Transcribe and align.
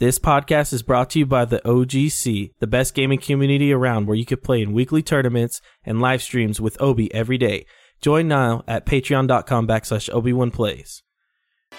This 0.00 0.18
podcast 0.18 0.72
is 0.72 0.82
brought 0.82 1.10
to 1.10 1.18
you 1.18 1.26
by 1.26 1.44
the 1.44 1.60
OGC, 1.62 2.52
the 2.58 2.66
best 2.66 2.94
gaming 2.94 3.18
community 3.18 3.70
around 3.70 4.06
where 4.06 4.16
you 4.16 4.24
can 4.24 4.38
play 4.38 4.62
in 4.62 4.72
weekly 4.72 5.02
tournaments 5.02 5.60
and 5.84 6.00
live 6.00 6.22
streams 6.22 6.58
with 6.58 6.80
Obi 6.80 7.12
every 7.12 7.36
day. 7.36 7.66
Join 8.00 8.26
now 8.26 8.64
at 8.66 8.86
patreon.com 8.86 9.68
backslash 9.68 10.08
Obi1 10.08 10.54
Plays. 10.54 11.02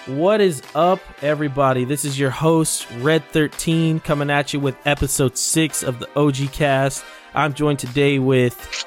What 0.05 0.39
is 0.39 0.61
up, 0.75 0.99
everybody? 1.23 1.83
This 1.83 2.05
is 2.05 2.19
your 2.19 2.29
host, 2.29 2.87
Red13, 2.99 4.03
coming 4.03 4.29
at 4.29 4.53
you 4.53 4.59
with 4.59 4.75
episode 4.85 5.35
6 5.35 5.81
of 5.81 5.97
the 5.97 6.07
OG 6.15 6.51
cast. 6.51 7.03
I'm 7.33 7.55
joined 7.55 7.79
today 7.79 8.19
with 8.19 8.85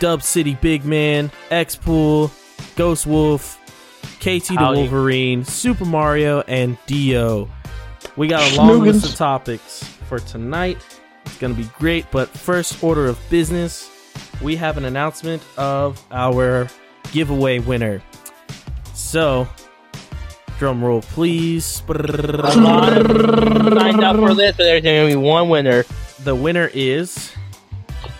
Dub 0.00 0.22
City 0.22 0.58
Big 0.60 0.84
Man, 0.84 1.30
X 1.50 1.76
Pool, 1.76 2.30
Ghost 2.76 3.06
Wolf, 3.06 3.58
KT 4.18 4.48
the 4.48 4.56
Howdy. 4.58 4.80
Wolverine, 4.80 5.46
Super 5.46 5.86
Mario, 5.86 6.42
and 6.42 6.76
Dio. 6.86 7.48
We 8.16 8.28
got 8.28 8.52
a 8.52 8.56
long 8.56 8.80
list 8.80 9.08
of 9.08 9.14
topics 9.16 9.84
for 10.08 10.18
tonight. 10.18 10.78
It's 11.26 11.38
going 11.38 11.54
to 11.54 11.62
be 11.62 11.68
great, 11.78 12.10
but 12.10 12.28
first 12.28 12.82
order 12.82 13.06
of 13.06 13.18
business, 13.30 13.90
we 14.42 14.56
have 14.56 14.76
an 14.76 14.84
announcement 14.84 15.42
of 15.56 16.04
our 16.10 16.68
giveaway 17.12 17.58
winner. 17.58 18.02
So, 18.94 19.48
drum 20.58 20.84
roll, 20.84 21.02
please. 21.02 21.82
signed 21.86 22.00
up 24.04 24.16
for 24.16 24.34
this, 24.34 24.56
but 24.56 24.64
there's 24.64 24.82
gonna 24.82 25.06
be 25.06 25.16
one 25.16 25.48
winner. 25.48 25.84
The 26.24 26.34
winner 26.34 26.70
is 26.74 27.32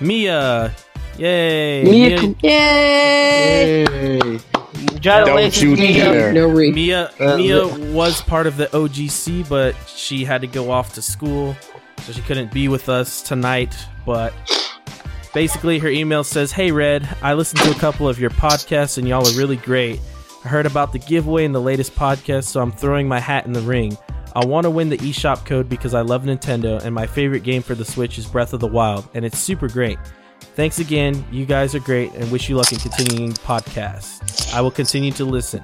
Mia. 0.00 0.74
Yay! 1.18 1.84
Mia, 1.84 2.34
yay 2.42 3.84
yay! 3.84 4.40
Congratulations, 4.88 5.62
you 5.62 5.76
Mia. 5.76 6.04
dare. 6.04 6.32
No 6.32 6.46
re. 6.48 6.70
Mia 6.72 7.10
Uh, 7.20 7.36
Mia 7.36 7.66
was 7.92 8.20
part 8.22 8.46
of 8.46 8.56
the 8.56 8.66
OGC, 8.68 9.48
but 9.48 9.74
she 9.86 10.24
had 10.24 10.40
to 10.40 10.46
go 10.46 10.70
off 10.70 10.94
to 10.94 11.02
school, 11.02 11.56
so 12.02 12.12
she 12.12 12.20
couldn't 12.22 12.52
be 12.52 12.68
with 12.68 12.88
us 12.88 13.22
tonight. 13.22 13.74
But 14.06 14.32
basically, 15.34 15.78
her 15.78 15.88
email 15.88 16.24
says, 16.24 16.52
"Hey 16.52 16.70
Red, 16.72 17.08
I 17.22 17.34
listened 17.34 17.60
to 17.62 17.70
a 17.70 17.74
couple 17.74 18.08
of 18.08 18.18
your 18.18 18.30
podcasts, 18.30 18.98
and 18.98 19.06
y'all 19.08 19.26
are 19.26 19.38
really 19.38 19.56
great. 19.56 20.00
I 20.44 20.48
heard 20.48 20.66
about 20.66 20.92
the 20.92 20.98
giveaway 20.98 21.44
in 21.44 21.52
the 21.52 21.60
latest 21.60 21.94
podcast, 21.94 22.44
so 22.44 22.60
I'm 22.60 22.72
throwing 22.72 23.06
my 23.06 23.20
hat 23.20 23.46
in 23.46 23.52
the 23.52 23.60
ring. 23.60 23.96
I 24.34 24.44
want 24.46 24.64
to 24.64 24.70
win 24.70 24.88
the 24.88 24.96
eShop 24.98 25.44
code 25.44 25.68
because 25.68 25.92
I 25.92 26.02
love 26.02 26.22
Nintendo, 26.22 26.82
and 26.82 26.94
my 26.94 27.06
favorite 27.06 27.42
game 27.42 27.62
for 27.62 27.74
the 27.74 27.84
Switch 27.84 28.16
is 28.16 28.26
Breath 28.26 28.52
of 28.52 28.60
the 28.60 28.66
Wild, 28.68 29.08
and 29.14 29.24
it's 29.24 29.38
super 29.38 29.68
great." 29.68 29.98
Thanks 30.54 30.78
again. 30.78 31.24
You 31.30 31.46
guys 31.46 31.74
are 31.74 31.80
great 31.80 32.12
and 32.14 32.30
wish 32.30 32.48
you 32.48 32.56
luck 32.56 32.72
in 32.72 32.78
continuing 32.78 33.30
the 33.30 33.40
podcast. 33.40 34.52
I 34.54 34.60
will 34.60 34.70
continue 34.70 35.12
to 35.12 35.24
listen. 35.24 35.62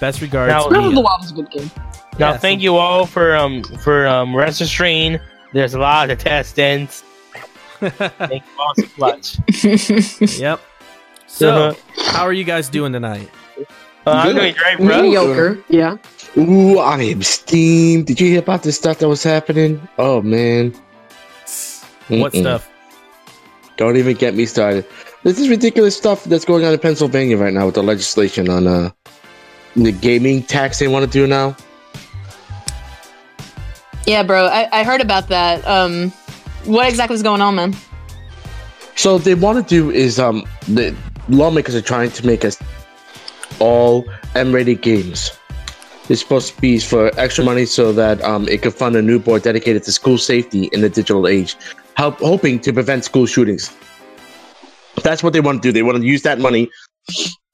Best 0.00 0.20
regards, 0.20 0.50
Now- 0.52 0.68
Breath 0.68 0.78
of 0.78 0.84
the 0.86 0.90
Mia. 0.94 1.00
Wild 1.02 1.24
is 1.24 1.30
a 1.30 1.34
good 1.34 1.50
game. 1.50 1.70
Now, 2.18 2.30
Yes. 2.32 2.40
thank 2.40 2.62
you 2.62 2.76
all 2.76 3.06
for 3.06 3.36
um 3.36 3.62
for 3.84 4.06
um 4.08 4.34
registering. 4.34 5.18
There's 5.52 5.74
a 5.74 5.78
lot 5.78 6.10
of 6.10 6.18
testings. 6.18 7.02
Thank 7.80 8.42
you 8.42 8.42
all 8.58 8.74
so 8.74 8.86
much. 8.98 9.38
Yep. 10.40 10.60
So, 11.28 11.48
Uh-huh. 11.70 12.02
how 12.12 12.24
are 12.24 12.32
you 12.32 12.42
guys 12.42 12.68
doing 12.68 12.92
tonight? 12.92 13.30
Uh, 14.04 14.10
I'm 14.10 14.34
doing 14.34 14.54
great, 14.54 14.78
bro. 14.78 14.86
Mediocre. 15.02 15.58
Yeah. 15.68 15.96
Ooh, 16.36 16.78
I 16.78 17.00
am 17.02 17.22
steamed. 17.22 18.06
Did 18.06 18.20
you 18.20 18.28
hear 18.30 18.38
about 18.40 18.62
the 18.64 18.72
stuff 18.72 18.98
that 18.98 19.08
was 19.08 19.22
happening? 19.22 19.80
Oh 19.96 20.20
man. 20.22 20.72
What 22.08 22.32
Mm-mm. 22.32 22.40
stuff? 22.40 22.68
Don't 23.78 23.96
even 23.96 24.16
get 24.16 24.34
me 24.34 24.44
started. 24.44 24.84
This 25.22 25.38
is 25.38 25.48
ridiculous 25.48 25.96
stuff 25.96 26.24
that's 26.24 26.44
going 26.44 26.64
on 26.64 26.72
in 26.72 26.78
Pennsylvania 26.80 27.36
right 27.38 27.54
now 27.54 27.66
with 27.66 27.76
the 27.76 27.82
legislation 27.82 28.48
on 28.50 28.66
uh 28.66 28.90
the 29.76 29.92
gaming 29.92 30.42
tax 30.42 30.80
they 30.80 30.88
want 30.88 31.04
to 31.04 31.10
do 31.10 31.26
now. 31.26 31.56
Yeah, 34.04 34.24
bro. 34.24 34.46
I, 34.46 34.80
I 34.80 34.84
heard 34.84 35.00
about 35.00 35.28
that. 35.28 35.64
Um, 35.66 36.10
what 36.64 36.88
exactly 36.88 37.14
is 37.14 37.22
going 37.22 37.40
on, 37.40 37.54
man? 37.54 37.76
So 38.96 39.14
what 39.14 39.24
they 39.24 39.36
want 39.36 39.64
to 39.64 39.68
do 39.68 39.90
is 39.92 40.18
um 40.18 40.44
the 40.66 40.94
lawmakers 41.28 41.76
are 41.76 41.82
trying 41.82 42.10
to 42.10 42.26
make 42.26 42.44
us 42.44 42.58
all 43.60 44.04
M-rated 44.34 44.82
games. 44.82 45.30
It's 46.08 46.20
supposed 46.20 46.54
to 46.54 46.60
be 46.60 46.80
for 46.80 47.12
extra 47.20 47.44
money 47.44 47.64
so 47.64 47.92
that 47.92 48.20
um 48.24 48.48
it 48.48 48.62
could 48.62 48.74
fund 48.74 48.96
a 48.96 49.02
new 49.02 49.20
board 49.20 49.42
dedicated 49.42 49.84
to 49.84 49.92
school 49.92 50.18
safety 50.18 50.64
in 50.72 50.80
the 50.80 50.88
digital 50.88 51.28
age, 51.28 51.54
help 51.98 52.20
hoping 52.20 52.60
to 52.60 52.72
prevent 52.72 53.04
school 53.04 53.26
shootings. 53.26 53.76
That's 55.02 55.20
what 55.24 55.32
they 55.32 55.40
want 55.40 55.60
to 55.62 55.68
do. 55.68 55.72
They 55.72 55.82
want 55.82 55.98
to 55.98 56.06
use 56.06 56.22
that 56.22 56.38
money 56.38 56.70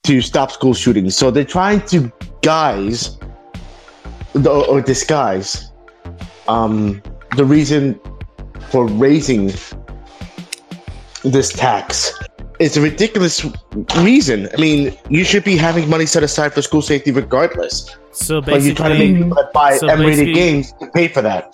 to 0.03 0.21
stop 0.21 0.53
school 0.53 0.75
shootings. 0.75 1.16
So 1.16 1.31
they're 1.31 1.53
trying 1.59 1.81
to 1.87 2.12
guise 2.43 3.19
the, 4.34 4.50
or 4.50 4.83
disguise 4.83 5.71
um 6.47 7.03
the 7.38 7.44
reason 7.44 7.99
for 8.69 8.87
raising 8.87 9.50
this 11.22 11.50
tax. 11.50 12.12
It's 12.60 12.77
a 12.77 12.83
ridiculous 12.83 13.47
reason. 13.97 14.49
I 14.53 14.60
mean, 14.60 14.97
you 15.09 15.25
should 15.25 15.44
be 15.44 15.56
having 15.56 15.88
money 15.88 16.06
set 16.06 16.22
aside 16.22 16.53
for 16.53 16.60
school 16.60 16.83
safety 16.83 17.12
regardless. 17.12 17.97
So 18.12 18.43
But 18.43 18.62
you're 18.62 18.75
trying 18.75 18.93
to 18.93 18.99
make 18.99 19.16
people 19.16 19.37
that 19.37 19.53
buy 19.54 19.78
so 19.78 19.88
M-rated 19.88 20.34
games 20.34 20.72
to 20.81 20.87
pay 20.88 21.09
for 21.09 21.22
that. 21.22 21.50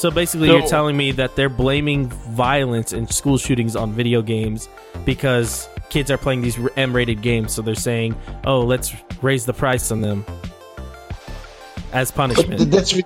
So 0.00 0.10
basically, 0.10 0.48
So- 0.48 0.58
you're 0.58 0.66
telling 0.66 0.96
me 0.96 1.12
that 1.12 1.36
they're 1.36 1.48
blaming 1.48 2.08
violence 2.08 2.92
and 2.92 3.10
school 3.12 3.38
shootings 3.38 3.76
on 3.76 3.92
video 3.92 4.22
games 4.22 4.68
because 5.04 5.68
kids 5.90 6.10
are 6.10 6.18
playing 6.18 6.42
these 6.42 6.58
M-rated 6.76 7.20
games. 7.22 7.52
So 7.52 7.62
they're 7.62 7.74
saying, 7.74 8.14
"Oh, 8.44 8.60
let's 8.60 8.92
raise 9.22 9.44
the 9.44 9.52
price 9.52 9.90
on 9.90 10.00
them 10.00 10.24
as 11.92 12.10
punishment." 12.10 12.70
that's 12.70 12.94
ri- 12.94 13.04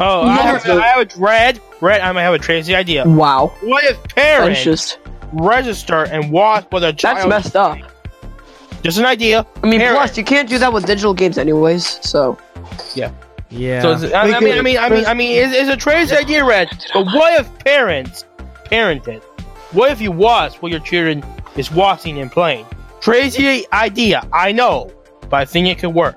Oh, 0.00 0.20
I, 0.22 0.36
Yeah. 0.36 0.42
have, 0.58 0.66
I 0.78 0.86
have 0.86 1.00
a 1.00 1.20
red. 1.20 1.60
Red. 1.80 2.00
I 2.02 2.12
might 2.12 2.22
have 2.22 2.34
a 2.34 2.38
crazy 2.38 2.74
idea. 2.74 3.04
Wow. 3.04 3.50
What 3.62 3.82
if 3.84 3.96
parents 4.14 4.62
just 4.62 4.98
register 5.32 6.04
and 6.04 6.30
watch 6.30 6.66
what 6.70 6.84
a 6.84 6.92
child? 6.92 7.30
That's 7.32 7.46
messed 7.46 7.56
up. 7.56 7.78
Just 8.82 8.98
an 8.98 9.06
idea. 9.06 9.44
I 9.62 9.66
mean, 9.66 9.80
Parent- 9.80 9.96
plus 9.98 10.16
you 10.16 10.22
can't 10.22 10.48
do 10.48 10.56
that 10.58 10.72
with 10.72 10.86
digital 10.86 11.14
games 11.14 11.36
anyways. 11.36 11.98
So 12.02 12.38
yeah. 12.94 13.10
So 13.50 14.08
I, 14.14 14.36
I 14.36 14.40
mean, 14.40 14.58
I 14.58 14.62
mean, 14.62 14.78
I 14.78 14.88
mean, 14.88 15.06
I 15.06 15.14
mean, 15.14 15.36
it's, 15.36 15.54
it's 15.54 15.70
a 15.70 15.76
crazy 15.76 16.14
idea, 16.14 16.44
Red. 16.44 16.68
But 16.92 17.06
what 17.06 17.40
if 17.40 17.58
parents 17.60 18.24
parented? 18.66 19.22
What 19.72 19.90
if 19.90 20.00
you 20.00 20.12
watch 20.12 20.60
what 20.62 20.70
your 20.70 20.80
children 20.80 21.24
is 21.56 21.70
watching 21.70 22.18
and 22.20 22.30
playing? 22.30 22.66
Crazy 23.00 23.66
idea, 23.72 24.26
I 24.32 24.52
know, 24.52 24.92
but 25.30 25.34
I 25.36 25.44
think 25.44 25.68
it 25.68 25.78
could 25.78 25.94
work. 25.94 26.16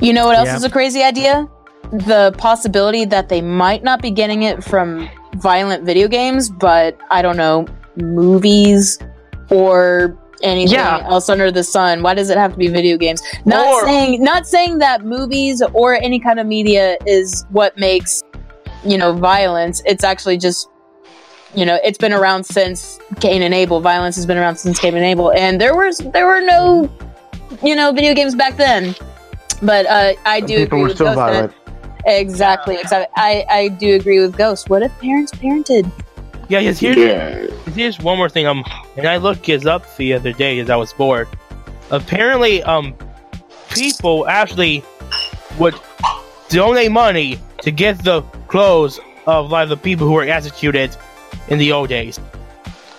You 0.00 0.12
know 0.12 0.26
what 0.26 0.36
else 0.36 0.48
Yeah. 0.48 0.56
is 0.56 0.64
a 0.64 0.70
crazy 0.70 1.02
idea? 1.02 1.48
The 1.92 2.34
possibility 2.36 3.04
that 3.06 3.28
they 3.28 3.40
might 3.40 3.82
not 3.82 4.02
be 4.02 4.10
getting 4.10 4.42
it 4.42 4.62
from 4.62 5.08
violent 5.36 5.84
video 5.84 6.08
games, 6.08 6.50
but 6.50 6.98
I 7.10 7.22
don't 7.22 7.36
know, 7.36 7.66
movies 7.96 8.98
or 9.50 10.18
anything 10.42 10.74
Yeah. 10.74 11.06
else 11.08 11.28
under 11.28 11.50
the 11.50 11.64
sun. 11.64 12.02
Why 12.02 12.14
does 12.14 12.30
it 12.30 12.36
have 12.38 12.52
to 12.52 12.58
be 12.58 12.68
video 12.68 12.96
games? 12.96 13.22
Not 13.44 13.66
Or- 13.66 13.84
saying 13.86 14.22
not 14.22 14.46
saying 14.46 14.78
that 14.78 15.04
movies 15.04 15.62
or 15.72 15.94
any 15.94 16.18
kind 16.20 16.38
of 16.40 16.46
media 16.46 16.96
is 17.06 17.44
what 17.50 17.76
makes, 17.78 18.22
you 18.84 18.98
know, 18.98 19.12
violence. 19.12 19.82
It's 19.86 20.04
actually 20.04 20.38
just 20.38 20.68
you 21.54 21.64
know, 21.64 21.78
it's 21.82 21.96
been 21.96 22.12
around 22.12 22.44
since 22.44 22.98
Cain 23.20 23.40
and 23.40 23.54
Abel. 23.54 23.80
Violence 23.80 24.14
has 24.16 24.26
been 24.26 24.36
around 24.36 24.56
since 24.56 24.78
Cain 24.78 24.94
and 24.94 25.04
Abel, 25.04 25.32
and 25.32 25.58
there 25.58 25.74
was 25.74 25.98
there 26.12 26.26
were 26.26 26.40
no, 26.42 26.90
you 27.62 27.74
know, 27.74 27.92
video 27.92 28.12
games 28.14 28.34
back 28.34 28.56
then. 28.58 28.94
But 29.62 29.86
uh, 29.86 30.12
I 30.26 30.40
do 30.40 30.48
people 30.58 30.62
agree 30.64 30.80
were 30.80 30.86
with 30.88 30.96
still 30.96 31.06
Ghost 31.06 31.16
that- 31.16 31.32
violent. 31.32 31.52
Exactly, 32.04 32.76
exactly. 32.76 33.08
I, 33.16 33.44
I 33.50 33.68
do 33.68 33.94
agree 33.94 34.20
with 34.20 34.36
Ghost. 34.36 34.68
What 34.70 34.82
if 34.82 34.96
parents 35.00 35.32
parented? 35.32 35.90
Yeah, 36.48 36.60
yes. 36.60 36.78
Here's, 36.78 36.96
Yeah. 36.96 37.46
here's 37.74 37.98
one 37.98 38.16
more 38.18 38.28
thing. 38.28 38.46
Um, 38.46 38.64
and 38.96 39.06
I 39.06 39.16
looked 39.16 39.44
this 39.46 39.66
up 39.66 39.96
the 39.96 40.14
other 40.14 40.32
day 40.32 40.58
as 40.60 40.70
I 40.70 40.76
was 40.76 40.92
bored. 40.92 41.28
Apparently, 41.90 42.62
um, 42.62 42.94
people 43.70 44.26
actually 44.28 44.82
would 45.58 45.74
donate 46.48 46.90
money 46.92 47.38
to 47.62 47.70
get 47.70 48.02
the 48.04 48.22
clothes 48.48 49.00
of 49.26 49.50
like 49.50 49.68
the 49.68 49.76
people 49.76 50.06
who 50.06 50.12
were 50.12 50.22
executed 50.22 50.96
in 51.48 51.58
the 51.58 51.72
old 51.72 51.88
days. 51.88 52.20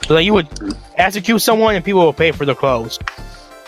So 0.06 0.14
that 0.14 0.24
you 0.24 0.34
would 0.34 0.48
execute 0.96 1.42
someone 1.42 1.76
and 1.76 1.84
people 1.84 2.02
will 2.02 2.14
pay 2.14 2.32
for 2.32 2.46
the 2.46 2.56
clothes. 2.56 3.00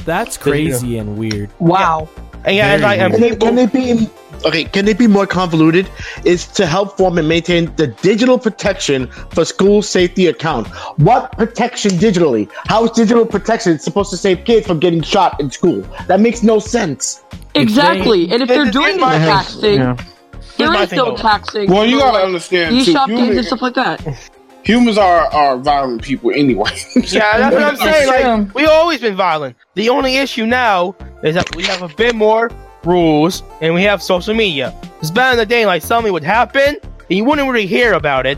That's 0.06 0.38
crazy 0.38 0.98
and 0.98 1.18
weird. 1.18 1.50
wow. 1.60 2.08
And 2.46 2.56
yeah, 2.56 2.74
and, 2.74 2.82
like, 2.82 3.00
and 3.00 3.12
Can 3.14 3.22
they, 3.22 3.30
people, 3.32 3.48
can 3.50 3.56
they 3.56 3.66
be 3.66 4.10
okay? 4.46 4.64
Can 4.66 4.86
they 4.86 4.94
be 4.94 5.08
more 5.08 5.26
convoluted? 5.28 5.90
Is 6.24 6.48
to 6.48 6.66
help 6.66 6.98
form 6.98 7.18
and 7.18 7.28
maintain 7.28 7.74
the 7.76 7.88
digital 7.88 8.38
protection 8.40 9.08
for 9.32 9.46
school 9.46 9.82
safety 9.82 10.28
account. 10.28 10.68
What 10.98 11.32
protection 11.34 11.92
digitally? 11.92 12.50
How 12.68 12.86
is 12.86 12.92
digital 12.92 13.26
protection 13.26 13.80
supposed 13.80 14.10
to 14.12 14.18
save 14.18 14.46
kids 14.46 14.68
from 14.68 14.80
getting 14.80 15.02
shot 15.02 15.40
in 15.40 15.52
school? 15.52 15.82
That 16.08 16.20
makes 16.20 16.44
no 16.44 16.60
sense. 16.60 17.24
Exactly. 17.56 18.32
And 18.32 18.42
if 18.42 18.48
they're 18.48 18.64
Here's 18.64 18.74
doing 18.74 19.00
my 19.00 19.18
the 19.18 19.20
thing. 19.20 19.30
taxing, 19.30 19.80
Here's 19.80 20.58
there 20.58 20.72
my 20.72 20.84
is 20.84 20.90
thing, 20.90 20.98
no 21.00 21.16
taxing. 21.16 21.70
Well, 21.70 21.86
you 21.86 22.00
gotta 22.00 22.20
understand 22.26 22.84
too. 22.86 22.92
eShop 22.94 23.08
games 23.08 23.20
Human, 23.20 23.38
and 23.38 23.46
stuff 23.48 23.62
like 23.62 23.74
that. 23.76 24.32
humans 24.64 24.98
are 24.98 25.26
are 25.34 25.58
violent 25.58 26.04
people 26.04 26.32
anyway. 26.32 26.70
yeah, 26.96 27.50
that's 27.50 27.56
what 27.56 27.64
I'm 27.64 27.76
saying. 27.78 28.08
Like, 28.46 28.54
we 28.56 28.66
always 28.66 29.02
been 29.02 29.16
violent. 29.16 29.56
The 29.76 29.90
only 29.90 30.18
issue 30.18 30.46
now 30.46 30.96
is 31.24 31.36
that 31.36 31.56
we 31.56 31.64
have 31.64 31.82
a 31.82 31.90
bit 31.96 32.16
more 32.16 32.52
rules 32.84 33.44
and 33.62 33.74
we 33.74 33.84
have 33.84 34.02
social 34.02 34.34
media. 34.34 34.74
It's 35.02 35.12
back 35.12 35.34
in 35.34 35.38
the 35.38 35.46
day, 35.46 35.66
like 35.66 35.82
something 35.82 36.12
would 36.14 36.24
happen 36.24 36.76
and 36.82 37.18
you 37.18 37.24
wouldn't 37.24 37.48
really 37.48 37.68
hear 37.68 37.94
about 37.94 38.26
it. 38.26 38.38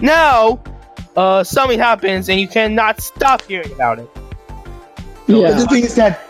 Now, 0.00 0.60
uh, 1.16 1.42
something 1.44 1.78
happens 1.78 2.28
and 2.28 2.40
you 2.40 2.48
cannot 2.48 3.00
stop 3.00 3.42
hearing 3.42 3.72
about 3.72 3.98
it. 3.98 4.08
But 5.26 5.58
the 5.58 5.66
thing 5.66 5.84
is 5.84 5.94
that 5.96 6.20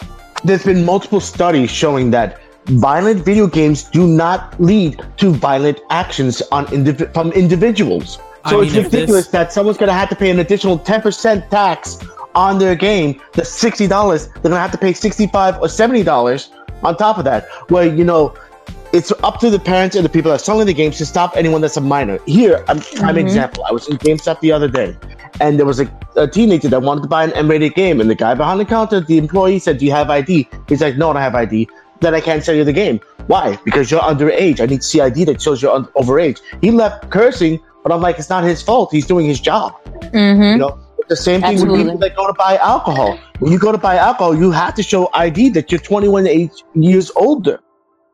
there's 0.45 0.65
been 0.65 0.85
multiple 0.85 1.21
studies 1.21 1.71
showing 1.71 2.11
that 2.13 2.41
violent 2.67 3.25
video 3.25 3.47
games 3.47 3.85
do 3.85 4.07
not 4.07 4.59
lead 4.61 5.01
to 5.19 5.31
violent 5.33 5.81
actions 5.91 6.43
on 6.53 6.67
indiv- 6.67 7.13
from 7.15 7.33
individuals. 7.33 8.19
I 8.45 8.51
So 8.51 8.61
it's 8.61 8.73
mean, 8.75 8.85
ridiculous 8.85 9.25
this- 9.25 9.33
that 9.33 9.53
someone's 9.53 9.79
going 9.79 9.89
to 9.89 9.95
have 9.95 10.09
to 10.11 10.17
pay 10.17 10.31
an 10.31 10.39
additional 10.41 10.79
10% 10.79 11.49
tax 11.51 11.99
on 12.35 12.59
their 12.59 12.75
game. 12.75 13.21
The 13.33 13.43
$60, 13.43 13.89
they're 13.89 14.43
going 14.43 14.55
to 14.55 14.59
have 14.61 14.71
to 14.73 14.79
pay 14.79 14.93
65 14.93 15.57
or 15.61 15.67
$70 15.69 16.51
on 16.83 16.97
top 16.97 17.19
of 17.19 17.25
that. 17.25 17.49
Where, 17.71 17.87
you 17.87 18.05
know, 18.05 18.35
it's 18.93 19.13
up 19.23 19.39
to 19.41 19.51
the 19.51 19.59
parents 19.59 19.97
and 19.97 20.05
the 20.05 20.09
people 20.09 20.31
that 20.31 20.37
are 20.41 20.45
selling 20.45 20.67
the 20.67 20.73
games 20.75 20.97
to 20.99 21.07
stop 21.07 21.37
anyone 21.37 21.61
that's 21.61 21.77
a 21.77 21.81
minor. 21.81 22.19
Here, 22.27 22.65
I'm 22.69 22.81
prime 22.81 23.17
Mhm. 23.17 23.21
example. 23.21 23.65
I 23.69 23.73
was 23.73 23.87
in 23.89 23.99
GameStop 23.99 24.41
the 24.41 24.51
other 24.53 24.69
day, 24.69 24.97
and 25.41 25.59
there 25.59 25.67
was 25.67 25.79
a, 25.81 25.89
a 26.17 26.27
teenager 26.27 26.69
that 26.69 26.81
wanted 26.83 27.03
to 27.03 27.09
buy 27.09 27.25
an 27.25 27.33
M-rated 27.35 27.75
game, 27.75 28.01
and 28.01 28.09
the 28.09 28.15
guy 28.15 28.35
behind 28.35 28.61
the 28.61 28.65
counter, 28.65 29.01
the 29.01 29.19
employee 29.19 29.59
said, 29.59 29.79
"Do 29.79 29.85
you 29.85 29.93
have 29.93 30.09
ID?" 30.09 30.49
He's 30.69 30.81
like, 30.81 30.97
"No, 30.97 31.11
I 31.11 31.13
don't 31.15 31.23
have 31.23 31.35
ID." 31.35 31.69
Then 32.01 32.15
I 32.15 32.21
can't 32.21 32.43
sell 32.45 32.55
you 32.55 32.65
the 32.65 32.73
game. 32.73 33.01
Why? 33.27 33.59
Because 33.65 33.91
you're 33.91 34.01
underage. 34.01 34.61
I 34.61 34.67
need 34.67 34.83
CID 34.85 35.25
that 35.27 35.43
shows 35.43 35.61
you're 35.61 35.75
un- 35.75 35.89
overage. 35.97 36.41
He 36.63 36.71
left 36.71 37.11
cursing, 37.11 37.61
but 37.83 37.93
I'm 37.93 38.01
like, 38.01 38.19
it's 38.19 38.31
not 38.31 38.43
his 38.45 38.63
fault. 38.63 38.91
He's 38.93 39.05
doing 39.07 39.27
his 39.27 39.41
job. 39.41 39.75
Mm-hmm. 40.15 40.43
You 40.43 40.57
know, 40.57 40.79
the 41.09 41.17
same 41.17 41.41
thing 41.41 41.55
with 41.61 41.77
people 41.77 41.99
that 41.99 42.17
go 42.17 42.27
to 42.27 42.33
buy 42.35 42.57
alcohol. 42.59 43.19
When 43.39 43.53
you 43.53 43.59
go 43.59 43.73
to 43.73 43.79
buy 43.79 43.97
alcohol, 43.97 44.35
you 44.37 44.51
have 44.51 44.75
to 44.75 44.83
show 44.83 45.09
ID 45.15 45.51
that 45.51 45.71
you're 45.73 45.81
21 45.81 46.27
years 46.75 47.11
older. 47.17 47.61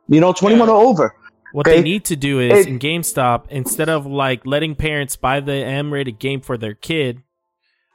You 0.09 0.21
know, 0.21 0.33
21 0.33 0.69
or 0.69 0.77
over. 0.83 1.15
What 1.53 1.67
Okay. 1.67 1.77
they 1.79 1.83
need 1.83 2.05
to 2.07 2.17
do 2.17 2.41
is 2.41 2.67
It- 2.67 2.69
in 2.69 2.79
GameStop, 2.79 3.45
instead 3.49 3.89
of 3.89 4.07
like 4.07 4.45
letting 4.45 4.75
parents 4.75 5.17
buy 5.17 5.41
the 5.41 5.53
M-rated 5.55 6.19
game 6.19 6.41
for 6.41 6.57
their 6.57 6.75
kid, 6.75 7.19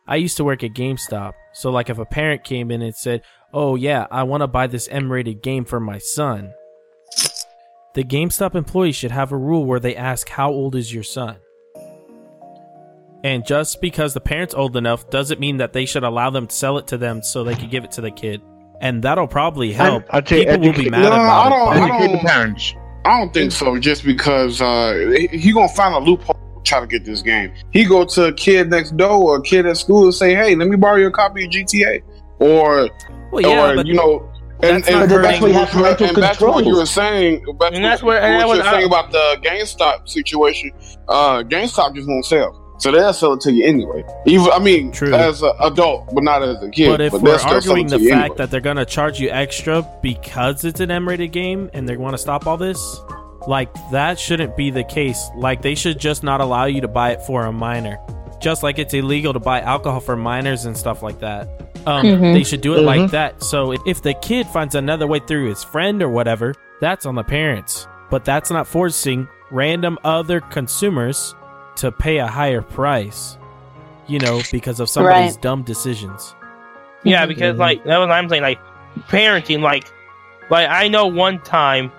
I 0.07 0.16
used 0.16 0.38
to 0.38 0.44
work 0.44 0.63
at 0.63 0.72
GameStop. 0.72 1.34
So 1.54 1.69
like 1.69 1.90
if 1.90 2.00
a 2.00 2.06
parent 2.06 2.44
came 2.44 2.72
in 2.72 2.81
and 2.81 2.96
said, 2.96 3.22
"Oh 3.54 3.75
yeah, 3.75 4.07
I 4.10 4.24
want 4.24 4.42
to 4.42 4.48
buy 4.48 4.68
this 4.68 4.88
M-rated 4.90 5.44
game 5.44 5.66
for 5.66 5.80
my 5.80 5.98
son," 5.98 6.54
the 7.96 8.04
GameStop 8.04 8.56
employee 8.56 8.92
should 8.92 9.12
have 9.12 9.31
a 9.31 9.38
rule 9.38 9.66
where 9.66 9.80
they 9.80 9.96
ask, 9.96 10.30
"How 10.30 10.50
old 10.51 10.75
is 10.75 10.94
your 10.94 11.04
son?" 11.04 11.38
And 13.24 13.45
just 13.45 13.81
because 13.81 14.13
the 14.13 14.21
parent's 14.21 14.54
old 14.54 14.77
enough 14.77 15.10
doesn't 15.10 15.39
mean 15.39 15.57
that 15.57 15.74
they 15.74 15.86
should 15.86 16.04
allow 16.04 16.30
them 16.30 16.48
to 16.48 16.56
sell 16.56 16.77
it 16.77 16.88
to 16.88 16.98
them 16.98 17.21
so 17.21 17.44
they 17.44 17.56
can 17.56 17.69
give 17.69 17.83
it 17.83 17.92
to 17.92 18.01
the 18.01 18.12
kid. 18.12 18.42
And 18.81 19.04
that'll 19.04 19.27
probably 19.27 19.74
help. 19.74 20.06
I'd 20.10 20.25
say 20.27 20.45
People 20.45 20.60
will 20.62 20.74
be 20.74 20.89
mad 20.89 21.01
No, 21.01 21.07
about 21.07 21.19
I 21.45 21.50
don't- 21.50 21.68
but- 21.68 21.77
I 21.92 21.95
Educate 21.98 22.07
the 22.07 22.13
don't- 22.18 22.25
parents. 22.25 22.75
I 23.06 23.19
don't 23.19 23.33
think 23.33 23.51
so. 23.51 23.77
Just 23.80 24.04
because 24.06 24.62
uh, 24.62 25.16
he, 25.18 25.27
he 25.38 25.51
gonna 25.54 25.68
find 25.69 25.95
a 25.95 26.00
loophole 26.00 26.36
to 26.36 26.62
try 26.63 26.80
to 26.81 26.88
get 26.88 27.04
this 27.06 27.21
game. 27.21 27.51
He 27.71 27.83
go 27.86 28.06
to 28.06 28.25
a 28.25 28.33
kid 28.33 28.69
next 28.69 28.95
door 28.98 29.10
or 29.22 29.38
a 29.38 29.42
kid 29.42 29.65
at 29.65 29.77
school 29.77 30.04
and 30.04 30.13
say, 30.13 30.36
"Hey, 30.36 30.54
let 30.56 30.68
me 30.68 30.75
borrow 30.75 30.98
your 30.98 31.10
copy 31.12 31.45
of 31.45 31.51
GTA," 31.51 32.01
or 32.39 32.89
Well, 33.31 33.42
yeah, 33.42 33.72
or 33.72 33.83
you 33.86 33.94
know. 33.94 34.30
And, 34.62 34.83
that's 34.83 34.89
and, 34.89 35.10
and 35.12 35.24
that's 35.24 35.42
why 35.42 35.48
you 35.48 35.54
have 35.54 35.69
parental 35.69 36.07
and 36.07 36.18
back 36.18 36.38
to 36.39 36.45
what 36.48 36.65
you 36.65 36.75
were 36.75 36.86
saying. 36.86 37.45
Back 37.57 37.72
And 37.74 37.83
that's 37.83 38.04
what, 38.04 38.22
where- 38.22 38.22
and 38.22 38.36
what 38.36 38.42
that 38.42 38.44
you 38.48 38.48
were 38.50 38.57
was- 38.57 38.74
saying 38.74 38.86
about 38.86 39.12
the 39.13 39.38
GameStop 39.42 40.10
situation. 40.10 40.72
Uh, 41.07 41.42
GameStop 41.44 41.95
just 41.95 42.07
won't 42.07 42.25
sell, 42.25 42.51
so 42.79 42.91
they'll 42.91 43.13
sell 43.13 43.33
it 43.33 43.41
to 43.41 43.51
you 43.51 43.65
anyway. 43.65 44.03
Even 44.25 44.51
I 44.51 44.59
mean, 44.59 44.91
True. 44.91 45.13
as 45.13 45.41
an 45.43 45.51
adult, 45.59 46.13
but 46.13 46.23
not 46.23 46.41
as 46.43 46.61
a 46.63 46.69
kid. 46.69 46.89
But 46.89 47.01
if 47.01 47.11
they'll 47.11 47.21
we're 47.21 47.37
still 47.37 47.61
sell 47.61 47.73
arguing 47.73 47.85
it 47.85 47.89
the 47.89 47.97
to 47.97 48.03
you 48.03 48.09
fact 48.09 48.21
anyway. 48.23 48.37
that 48.37 48.51
they're 48.51 48.61
gonna 48.61 48.85
charge 48.85 49.19
you 49.19 49.29
extra 49.29 49.85
because 50.01 50.63
it's 50.65 50.79
an 50.79 50.89
M-rated 50.91 51.31
game 51.31 51.69
and 51.73 51.87
they 51.87 51.97
want 51.97 52.13
to 52.13 52.17
stop 52.17 52.47
all 52.47 52.57
this, 52.57 53.01
like 53.47 53.69
that 53.91 54.19
shouldn't 54.19 54.55
be 54.57 54.69
the 54.71 54.83
case. 54.83 55.29
Like 55.35 55.61
they 55.61 55.75
should 55.75 55.99
just 55.99 56.23
not 56.23 56.41
allow 56.41 56.65
you 56.65 56.81
to 56.81 56.87
buy 56.87 57.11
it 57.11 57.21
for 57.23 57.45
a 57.45 57.51
minor, 57.51 57.99
just 58.41 58.63
like 58.63 58.79
it's 58.79 58.93
illegal 58.93 59.33
to 59.33 59.39
buy 59.39 59.61
alcohol 59.61 59.99
for 59.99 60.15
minors 60.15 60.65
and 60.65 60.75
stuff 60.77 61.03
like 61.03 61.19
that. 61.19 61.47
Um, 61.85 62.05
Mhm. 62.05 62.33
They 62.33 62.43
should 62.43 62.61
do 62.61 62.73
it 62.75 62.81
Mhm. 62.81 62.85
like 62.85 63.11
that. 63.11 63.41
So 63.43 63.71
if, 63.71 63.81
if 63.85 64.01
the 64.01 64.13
kid 64.13 64.47
finds 64.47 64.75
another 64.75 65.07
way 65.07 65.19
through 65.19 65.47
his 65.49 65.63
friend 65.63 66.01
or 66.01 66.09
whatever, 66.09 66.53
that's 66.81 67.05
on 67.05 67.15
the 67.15 67.23
parents. 67.23 67.87
But 68.09 68.25
that's 68.25 68.51
not 68.51 68.67
forcing 68.67 69.27
random 69.51 69.97
other 70.03 70.41
consumers 70.41 71.33
to 71.79 71.91
pay 71.91 72.17
a 72.17 72.27
higher 72.27 72.61
price. 72.61 73.37
You 74.07 74.19
know, 74.19 74.41
because 74.51 74.79
of 74.79 74.89
somebody's 74.89 75.33
Right. 75.33 75.41
dumb 75.41 75.61
decisions. 75.63 76.33
Yeah, 77.03 77.25
because 77.27 77.57
like 77.57 77.83
that 77.83 77.97
was 77.99 78.07
what 78.07 78.15
I'm 78.15 78.27
saying. 78.27 78.41
Like 78.41 78.59
parenting, 79.07 79.61
like 79.61 79.85
like 80.49 80.67
I 80.67 80.87
know 80.87 81.05
one 81.07 81.39
time 81.39 81.91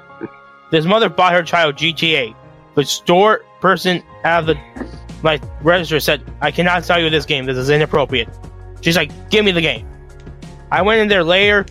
this 0.72 0.84
mother 0.84 1.08
bought 1.08 1.32
her 1.32 1.42
child 1.42 1.76
GTA. 1.76 2.34
The 2.74 2.84
store 2.84 3.42
person 3.60 4.02
at 4.24 4.42
the 4.42 4.56
like 5.22 5.40
register 5.62 6.00
said, 6.00 6.20
"I 6.40 6.50
cannot 6.50 6.84
sell 6.84 7.00
you 7.00 7.10
this 7.10 7.24
game. 7.26 7.44
This 7.46 7.56
is 7.56 7.70
inappropriate." 7.70 8.28
She's 8.80 8.96
like, 8.96 9.10
"Give 9.30 9.44
me 9.44 9.52
the 9.52 9.60
game." 9.60 9.86
I 10.72 10.82
went 10.82 11.00
in 11.00 11.08
there 11.08 11.24
later. 11.24 11.64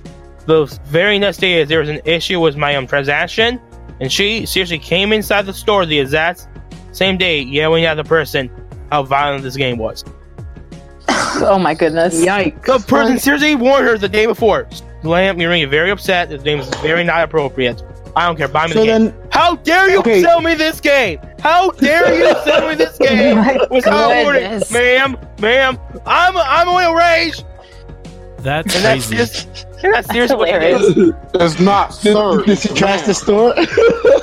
The 0.46 0.66
very 0.86 1.20
next 1.20 1.38
day, 1.38 1.64
there 1.66 1.80
was 1.82 1.90
an 1.90 2.00
issue 2.06 2.40
with 2.40 2.56
my 2.56 2.76
um 2.76 2.88
transaction, 2.88 3.60
and 4.00 4.10
she 4.12 4.46
seriously 4.46 4.80
came 4.80 5.12
inside 5.14 5.46
the 5.46 5.54
store 5.54 5.86
the 5.86 6.00
exact 6.00 6.48
same 6.92 7.18
day, 7.18 7.40
yelling 7.42 7.86
at 7.86 7.96
the 7.96 8.04
person 8.04 8.50
how 8.92 9.04
violent 9.04 9.44
this 9.44 9.56
game 9.56 9.78
was. 9.78 10.04
Oh 11.42 11.58
my 11.60 11.74
goodness. 11.74 12.20
Yikes. 12.26 12.66
The 12.66 12.80
person 12.86 13.18
seriously 13.18 13.56
warned 13.56 13.86
her 13.88 13.98
the 13.98 14.10
day 14.10 14.26
before. 14.26 14.68
Lamp, 15.04 15.40
you're 15.40 15.52
getting 15.54 15.70
very 15.70 15.90
upset. 15.92 16.28
This 16.30 16.42
game 16.44 16.60
is 16.60 16.68
very 16.82 17.04
not 17.04 17.24
appropriate. 17.24 17.82
I 18.16 18.26
don't 18.26 18.36
care. 18.36 18.48
Buy 18.50 18.66
me 18.68 18.74
So 18.74 18.80
the 18.82 18.86
game. 18.86 19.14
How 19.32 19.56
dare 19.58 19.90
you 19.90 20.00
Okay. 20.00 20.22
sell 20.22 20.42
me 20.42 20.56
this 20.56 20.82
game? 20.82 21.20
How 21.40 21.72
dare 21.72 22.14
you 22.18 22.26
sell 22.44 22.68
me 22.68 22.76
this 22.76 22.98
game 22.98 23.38
oh 23.38 23.42
My 23.42 23.68
without 23.72 24.24
warning, 24.24 24.42
goodness. 24.42 24.72
ma'am, 24.72 25.16
ma'am? 25.40 25.78
I'm 26.06 26.36
I'm 26.36 26.68
on 26.68 26.84
a 26.84 26.96
rage, 26.98 27.44
That's 28.40 28.76
and 28.76 28.84
that's 28.84 29.08
crazy. 29.08 29.16
just 29.16 29.48
and 29.66 29.69
that's 29.94 30.10
seriously 30.12 30.36
what 30.38 30.50
it 30.50 30.62
hilarious. 30.62 30.98
is. 30.98 31.14
it's 31.36 31.60
not 31.60 31.94
sir. 31.94 32.44
did 32.46 32.58
she 32.60 32.70
trash 32.70 33.02
the 33.04 33.14
store? 33.14 33.54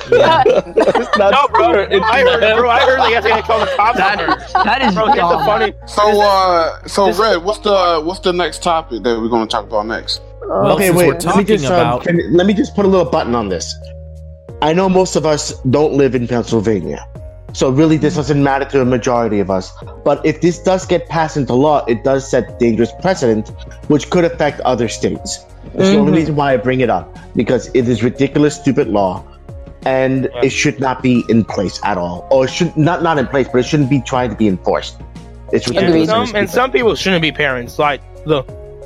Yeah. 0.08 0.44
It's 0.46 1.18
not 1.18 1.32
No, 1.32 1.48
bro. 1.48 1.72
fair. 1.72 2.00
I 2.04 2.20
heard, 2.20 2.56
bro. 2.58 2.70
I 2.70 2.78
heard 2.80 3.00
they 3.00 3.10
got 3.10 3.24
to 3.38 3.42
call 3.42 3.58
the 3.58 3.66
cops 3.74 3.98
on 3.98 4.18
her. 4.20 4.26
That, 4.28 4.64
that 4.64 4.82
is 4.82 4.94
Bro, 4.94 5.06
here's 5.06 5.16
the 5.16 5.20
dumb. 5.22 5.44
funny. 5.44 5.72
So, 5.88 6.20
uh, 6.22 6.86
so 6.86 7.06
this- 7.06 7.18
Red, 7.18 7.42
what's 7.42 7.58
the 7.58 8.00
what's 8.04 8.20
the 8.20 8.32
next 8.32 8.62
topic 8.62 9.02
that 9.02 9.20
we're 9.20 9.28
going 9.28 9.48
to 9.48 9.50
talk 9.50 9.64
about 9.64 9.86
next? 9.86 10.20
Well, 10.42 10.76
okay, 10.76 10.90
wait. 10.92 11.08
we're 11.08 11.12
Let 11.14 11.24
me 11.24 11.30
talking 11.32 11.46
just 11.46 11.64
um, 11.66 12.00
can- 12.02 12.36
let 12.36 12.46
me 12.46 12.54
just 12.54 12.76
put 12.76 12.84
a 12.84 12.88
little 12.88 13.10
button 13.10 13.34
on 13.34 13.48
this. 13.48 13.74
I 14.62 14.72
know 14.72 14.88
most 14.88 15.16
of 15.16 15.26
us 15.26 15.58
don't 15.62 15.94
live 15.94 16.14
in 16.14 16.28
Pennsylvania, 16.28 17.04
so 17.52 17.70
really 17.70 17.96
this 17.96 18.16
doesn't 18.16 18.42
matter 18.42 18.64
to 18.66 18.78
the 18.78 18.84
majority 18.84 19.40
of 19.40 19.50
us. 19.50 19.72
But 20.04 20.24
if 20.24 20.40
this 20.40 20.58
does 20.58 20.86
get 20.86 21.08
passed 21.08 21.36
into 21.36 21.54
law, 21.54 21.84
it 21.86 22.04
does 22.04 22.28
set 22.28 22.58
dangerous 22.58 22.92
precedent, 23.00 23.48
which 23.88 24.10
could 24.10 24.24
affect 24.24 24.60
other 24.60 24.88
states. 24.88 25.44
That's 25.74 25.90
the 25.90 25.96
only 25.98 26.12
Mhm. 26.12 26.16
reason 26.16 26.36
why 26.36 26.52
I 26.54 26.56
bring 26.58 26.80
it 26.80 26.90
up 26.90 27.16
because 27.34 27.70
it 27.74 27.88
is 27.88 28.02
ridiculous, 28.02 28.54
stupid 28.56 28.88
law, 28.88 29.22
and 29.84 30.28
Yeah. 30.34 30.40
it 30.44 30.50
should 30.50 30.80
not 30.80 31.02
be 31.02 31.24
in 31.28 31.44
place 31.44 31.80
at 31.84 31.96
all, 31.98 32.26
or 32.30 32.44
it 32.44 32.50
should 32.50 32.76
not 32.76 33.02
not 33.02 33.18
in 33.18 33.26
place, 33.26 33.48
but 33.50 33.58
it 33.58 33.64
shouldn't 33.66 33.90
be 33.90 34.00
trying 34.00 34.30
to 34.30 34.36
be 34.36 34.48
enforced. 34.48 34.96
It's 35.52 35.66
And 35.66 35.76
ridiculous. 35.76 36.08
some, 36.08 36.32
and 36.34 36.50
some 36.50 36.70
people 36.72 36.94
shouldn't 36.94 37.22
be 37.22 37.32
parents. 37.32 37.78
Like 37.78 38.00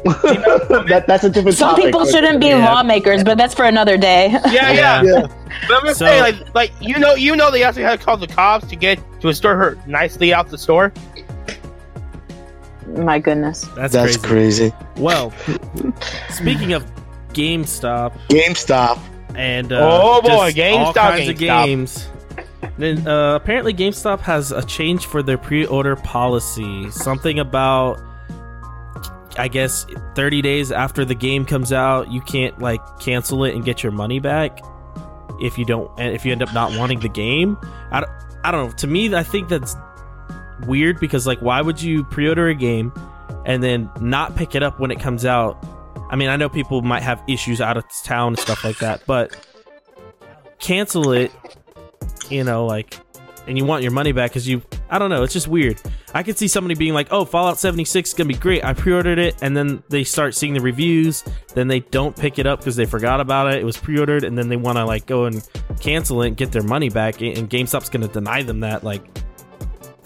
the 0.05 0.85
that, 0.89 1.07
that's 1.07 1.25
a 1.25 1.31
different 1.31 1.57
Some 1.57 1.71
topic. 1.71 1.87
people 1.87 2.07
shouldn't 2.07 2.41
be 2.41 2.49
Yeah. 2.49 2.73
lawmakers, 2.73 3.23
but 3.25 3.37
that's 3.39 3.55
for 3.55 3.65
another 3.65 3.97
day. 3.97 4.29
yeah, 4.51 4.73
yeah. 4.73 5.03
Yeah. 5.03 5.27
But 5.69 5.77
I'm 5.81 5.87
just 5.87 5.99
So- 5.99 6.07
saying, 6.07 6.23
like, 6.23 6.55
like 6.55 6.73
you 6.81 6.99
know, 6.99 7.15
you 7.15 7.37
know, 7.37 7.51
they 7.51 7.63
actually 7.63 7.83
had 7.85 7.99
to 8.01 8.05
call 8.05 8.17
the 8.17 8.27
cops 8.27 8.67
to 8.69 8.77
get 8.77 8.99
to 9.21 9.29
escort 9.29 9.57
her 9.57 9.79
nicely 9.87 10.33
out 10.35 10.49
the 10.49 10.59
store. 10.59 10.93
My 12.89 13.19
goodness. 13.21 13.63
that's, 13.77 13.93
That's 13.93 14.17
crazy. 14.17 14.71
crazy. 14.71 14.75
Well, 14.97 15.33
speaking 16.31 16.73
of 16.73 16.85
GameStop 17.33 18.13
GameStop. 18.29 18.99
and 19.37 19.73
uh, 19.73 19.79
Oh, 19.81 20.21
boy, 20.23 20.51
GameStop, 20.53 20.85
all 20.87 20.93
kinds 20.95 21.29
of 21.29 21.39
games. 21.39 22.09
Then 22.79 23.07
uh, 23.07 23.37
apparently 23.37 23.73
GameStop 23.73 24.21
has 24.21 24.51
a 24.51 24.63
change 24.65 25.07
for 25.07 25.23
their 25.23 25.39
pre-order 25.39 25.95
policy. 25.97 26.91
Something 26.91 27.39
about, 27.39 28.01
I 29.41 29.49
guess, 29.49 29.87
30 30.17 30.43
days 30.43 30.71
after 30.71 31.03
the 31.03 31.15
game 31.15 31.47
comes 31.47 31.73
out, 31.73 32.13
you 32.13 32.21
can't 32.21 32.59
like 32.59 32.81
cancel 33.01 33.45
it 33.45 33.55
and 33.55 33.65
get 33.65 33.83
your 33.83 33.91
money 33.91 34.21
back 34.21 34.61
if 35.41 35.57
you 35.57 35.65
don't, 35.65 35.91
and 35.99 36.15
if 36.15 36.27
you 36.27 36.33
end 36.33 36.43
up 36.43 36.53
not 36.53 36.77
wanting 36.77 37.01
the 37.01 37.09
game. 37.09 37.57
I 37.91 38.01
don't, 38.01 38.13
I 38.45 38.51
don't 38.51 38.67
know. 38.69 38.77
To 38.77 38.87
me, 38.87 39.15
I 39.15 39.23
think 39.23 39.49
that's 39.49 39.75
weird 40.67 41.01
because 41.01 41.27
like, 41.27 41.41
why 41.41 41.63
would 41.63 41.81
you 41.81 42.05
pre-order 42.05 42.49
a 42.49 42.55
game 42.55 42.93
and 43.47 43.63
then 43.63 43.91
not 43.99 44.37
pick 44.37 44.55
it 44.55 44.63
up 44.63 44.79
when 44.79 44.91
it 44.91 45.01
comes 45.01 45.25
out? 45.25 45.65
I 46.11 46.17
mean, 46.17 46.29
I 46.29 46.37
know 46.37 46.51
people 46.51 46.83
might 46.83 47.03
have 47.03 47.23
issues 47.27 47.63
out 47.63 47.79
of 47.79 47.85
town 48.05 48.35
and 48.35 48.39
stuff 48.39 48.63
like 48.63 48.77
that, 48.81 49.05
but 49.07 49.35
cancel 50.59 51.13
it, 51.13 51.33
you 52.29 52.45
know, 52.45 52.67
like, 52.67 52.99
and 53.47 53.57
you 53.57 53.65
want 53.65 53.83
your 53.83 53.93
money 53.93 54.13
back 54.13 54.33
because 54.33 54.47
you, 54.47 54.61
I 54.91 54.99
don't 54.99 55.09
know, 55.09 55.23
it's 55.23 55.33
just 55.33 55.49
weird. 55.49 55.81
I 56.13 56.23
could 56.23 56.37
see 56.37 56.49
somebody 56.49 56.75
being 56.75 56.93
like, 56.95 57.09
"Oh, 57.11 57.25
Fallout 57.25 57.59
76 57.59 58.11
is 58.11 58.15
gonna 58.15 58.29
be 58.29 58.35
great. 58.35 58.65
I 58.65 58.73
pre-ordered 58.73 59.19
it," 59.19 59.37
and 59.43 59.57
then 59.57 59.83
they 59.89 60.03
start 60.05 60.35
seeing 60.35 60.55
the 60.55 60.61
reviews, 60.61 61.23
then 61.55 61.69
they 61.69 61.81
don't 61.81 62.17
pick 62.17 62.39
it 62.39 62.47
up 62.47 62.59
because 62.61 62.75
they 62.77 62.85
forgot 62.87 63.21
about 63.21 63.53
it. 63.55 63.61
It 63.61 63.65
was 63.65 63.77
pre-ordered, 63.77 64.25
and 64.25 64.37
then 64.37 64.49
they 64.49 64.57
want 64.57 64.79
to 64.79 64.85
like 64.85 65.07
go 65.07 65.27
and 65.27 65.41
cancel 65.81 66.23
it 66.23 66.29
and 66.29 66.37
get 66.37 66.51
their 66.53 66.63
money 66.63 66.89
back, 66.89 67.21
and 67.21 67.49
GameStop's 67.49 67.89
gonna 67.91 68.09
deny 68.09 68.43
them 68.43 68.61
that. 68.61 68.83
Like, 68.83 69.03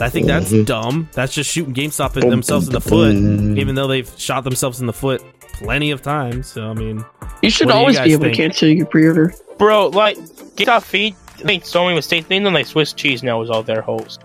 I 0.01 0.09
think 0.11 0.27
that's 0.27 0.53
Mhm. 0.53 0.67
dumb. 0.67 1.09
That's 1.13 1.33
just 1.33 1.51
shooting 1.51 1.73
GameStop 1.73 2.17
in 2.23 2.29
themselves 2.29 2.67
in 2.67 2.73
the 2.75 2.81
foot, 2.81 3.15
even 3.15 3.75
though 3.75 3.87
they've 3.87 4.11
shot 4.17 4.45
themselves 4.45 4.81
in 4.81 4.87
the 4.87 4.93
foot 4.93 5.23
plenty 5.59 5.91
of 5.91 6.03
times. 6.03 6.49
So 6.49 6.65
I 6.69 6.75
mean, 6.75 7.05
You 7.43 7.51
should 7.51 7.67
What 7.67 7.73
do 7.73 7.77
you 7.79 7.81
always 7.81 8.01
be 8.01 8.13
able 8.13 8.25
think? 8.25 8.37
to 8.37 8.43
cancel 8.43 8.69
your 8.69 8.87
pre-order. 8.87 9.35
Bro, 9.59 9.89
like, 9.89 10.17
GameStop 10.57 10.83
feed 10.83 11.15
made 11.45 11.63
Sony 11.63 11.95
mistake. 11.95 12.27
They 12.29 12.39
know 12.39 12.51
like 12.51 12.67
Swiss 12.67 12.93
cheese 12.93 13.23
now 13.23 13.43
is 13.43 13.51
all 13.51 13.63
their 13.63 13.83
host. 13.83 14.21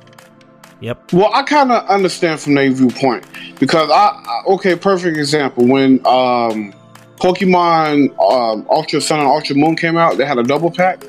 Yep. 0.79 1.11
Well, 1.13 1.31
I 1.33 1.43
kind 1.43 1.71
of 1.71 1.85
understand 1.87 2.39
from 2.39 2.55
their 2.55 2.69
viewpoint 2.71 3.25
because 3.59 3.89
I, 3.89 4.09
I 4.25 4.43
okay, 4.53 4.75
perfect 4.75 5.17
example 5.17 5.67
when 5.67 6.05
um 6.05 6.73
Pokemon 7.17 8.17
um, 8.19 8.65
Ultra 8.69 9.01
Sun 9.01 9.19
and 9.19 9.27
Ultra 9.27 9.55
Moon 9.55 9.75
came 9.75 9.97
out, 9.97 10.17
they 10.17 10.25
had 10.25 10.37
a 10.37 10.43
double 10.43 10.71
pack, 10.71 10.99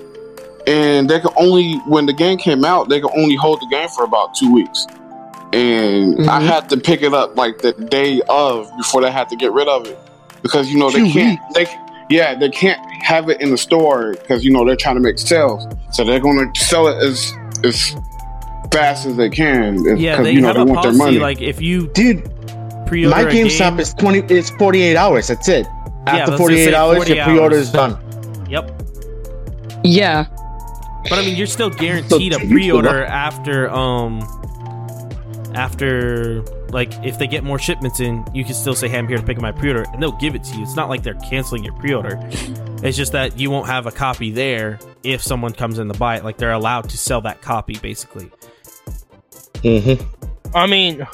and 0.67 1.09
they 1.09 1.21
could 1.21 1.33
only 1.37 1.75
when 1.87 2.07
the 2.07 2.12
game 2.12 2.37
came 2.39 2.65
out, 2.65 2.89
they 2.89 3.00
could 3.00 3.12
only 3.17 3.37
hold 3.37 3.61
the 3.61 3.69
game 3.71 3.89
for 3.89 4.05
about 4.05 4.35
two 4.35 4.53
weeks, 4.53 4.87
and 5.53 6.29
I 6.29 6.41
Mhm. 6.41 6.47
had 6.47 6.69
to 6.71 6.77
pick 6.77 7.03
it 7.03 7.15
up 7.15 7.37
like 7.37 7.59
the 7.62 7.73
day 7.73 8.21
of 8.29 8.69
before 8.77 9.03
they 9.03 9.11
had 9.11 9.29
to 9.31 9.37
get 9.37 9.53
rid 9.53 9.69
of 9.69 9.87
it 9.87 9.99
because 10.43 10.71
you 10.71 10.79
know 10.79 10.91
they 10.91 10.99
Two 11.00 11.12
can't 11.12 11.41
they 11.55 11.67
yeah 12.09 12.35
they 12.35 12.49
can't 12.49 12.81
have 13.05 13.29
it 13.29 13.41
in 13.41 13.50
the 13.50 13.59
store 13.59 14.15
because 14.15 14.45
you 14.45 14.50
know 14.53 14.65
they're 14.65 14.77
trying 14.77 14.97
to 14.97 15.00
make 15.00 15.19
sales, 15.19 15.65
so 15.93 16.03
they're 16.05 16.19
going 16.21 16.53
to 16.53 16.61
sell 16.61 16.89
it 16.89 16.97
as 17.05 17.33
as 17.65 17.95
fast 18.73 19.07
as 19.07 19.17
they 19.17 19.29
can. 19.31 19.85
Yeah, 19.85 20.19
because 20.19 20.25
they 20.25 20.33
you 20.33 20.41
know 20.41 20.47
have 20.49 20.57
they 20.57 20.62
a 20.62 20.65
want 20.65 20.83
their 20.83 20.93
money. 20.93 21.19
like 21.19 21.41
if 21.41 21.61
you 21.61 21.89
Dude, 21.89 22.25
pre-order 22.87 23.17
my 23.17 23.23
a 23.23 23.33
GameStop 23.33 23.71
game, 23.71 23.81
is 23.81 23.95
twenty. 23.95 24.19
It's 24.35 24.50
forty 24.50 24.83
eight 24.83 24.97
hours. 24.97 25.29
That's 25.29 25.49
it. 25.49 25.67
Yeah, 25.67 25.93
I 26.07 26.19
After 26.19 26.21
was 26.21 26.29
gonna 26.29 26.39
forty 26.39 26.61
eight 26.61 26.75
hours, 26.75 26.97
40 26.97 27.15
your 27.15 27.25
pre-order 27.25 27.57
is 27.57 27.71
done. 27.71 27.99
Yep. 28.49 28.83
Yeah. 29.85 30.27
But 31.09 31.19
I 31.19 31.23
mean, 31.23 31.37
you're 31.37 31.47
still 31.47 31.71
guaranteed 31.71 32.33
a 32.35 32.39
pre-order 32.39 33.05
after 33.05 33.71
um 33.71 34.21
after 35.55 36.43
like 36.71 36.93
if 37.05 37.19
they 37.19 37.27
get 37.27 37.43
more 37.43 37.59
shipments 37.59 38.00
in, 38.00 38.25
you 38.35 38.45
can 38.45 38.55
still 38.55 38.75
say, 38.75 38.89
"Hey, 38.89 38.99
I'm 38.99 39.09
here 39.09 39.17
to 39.17 39.23
pick 39.23 39.37
up 39.37 39.43
my 39.43 39.53
pre-order," 39.53 39.85
and 39.93 40.03
they'll 40.03 40.12
give 40.19 40.35
it 40.35 40.45
to 40.45 40.57
you. 40.57 40.62
It's 40.62 40.77
not 40.77 40.89
like 40.89 41.03
they're 41.03 41.15
canceling 41.15 41.65
your 41.65 41.75
pre-order. 41.75 42.19
It's 42.83 42.97
just 42.97 43.12
that 43.12 43.39
you 43.39 43.50
won't 43.50 43.67
have 43.67 43.87
a 43.87 43.91
copy 43.91 44.31
there 44.31 44.79
if 45.03 45.23
someone 45.23 45.53
comes 45.53 45.79
in 45.79 45.89
to 45.89 45.99
buy 45.99 46.17
it. 46.17 46.25
Like 46.25 46.37
they're 46.39 46.53
allowed 46.53 46.89
to 46.91 46.97
sell 46.99 47.21
that 47.23 47.43
copy, 47.43 47.77
basically. 47.83 48.31
Mm-hmm. 49.62 50.57
I 50.57 50.67
mean, 50.67 51.07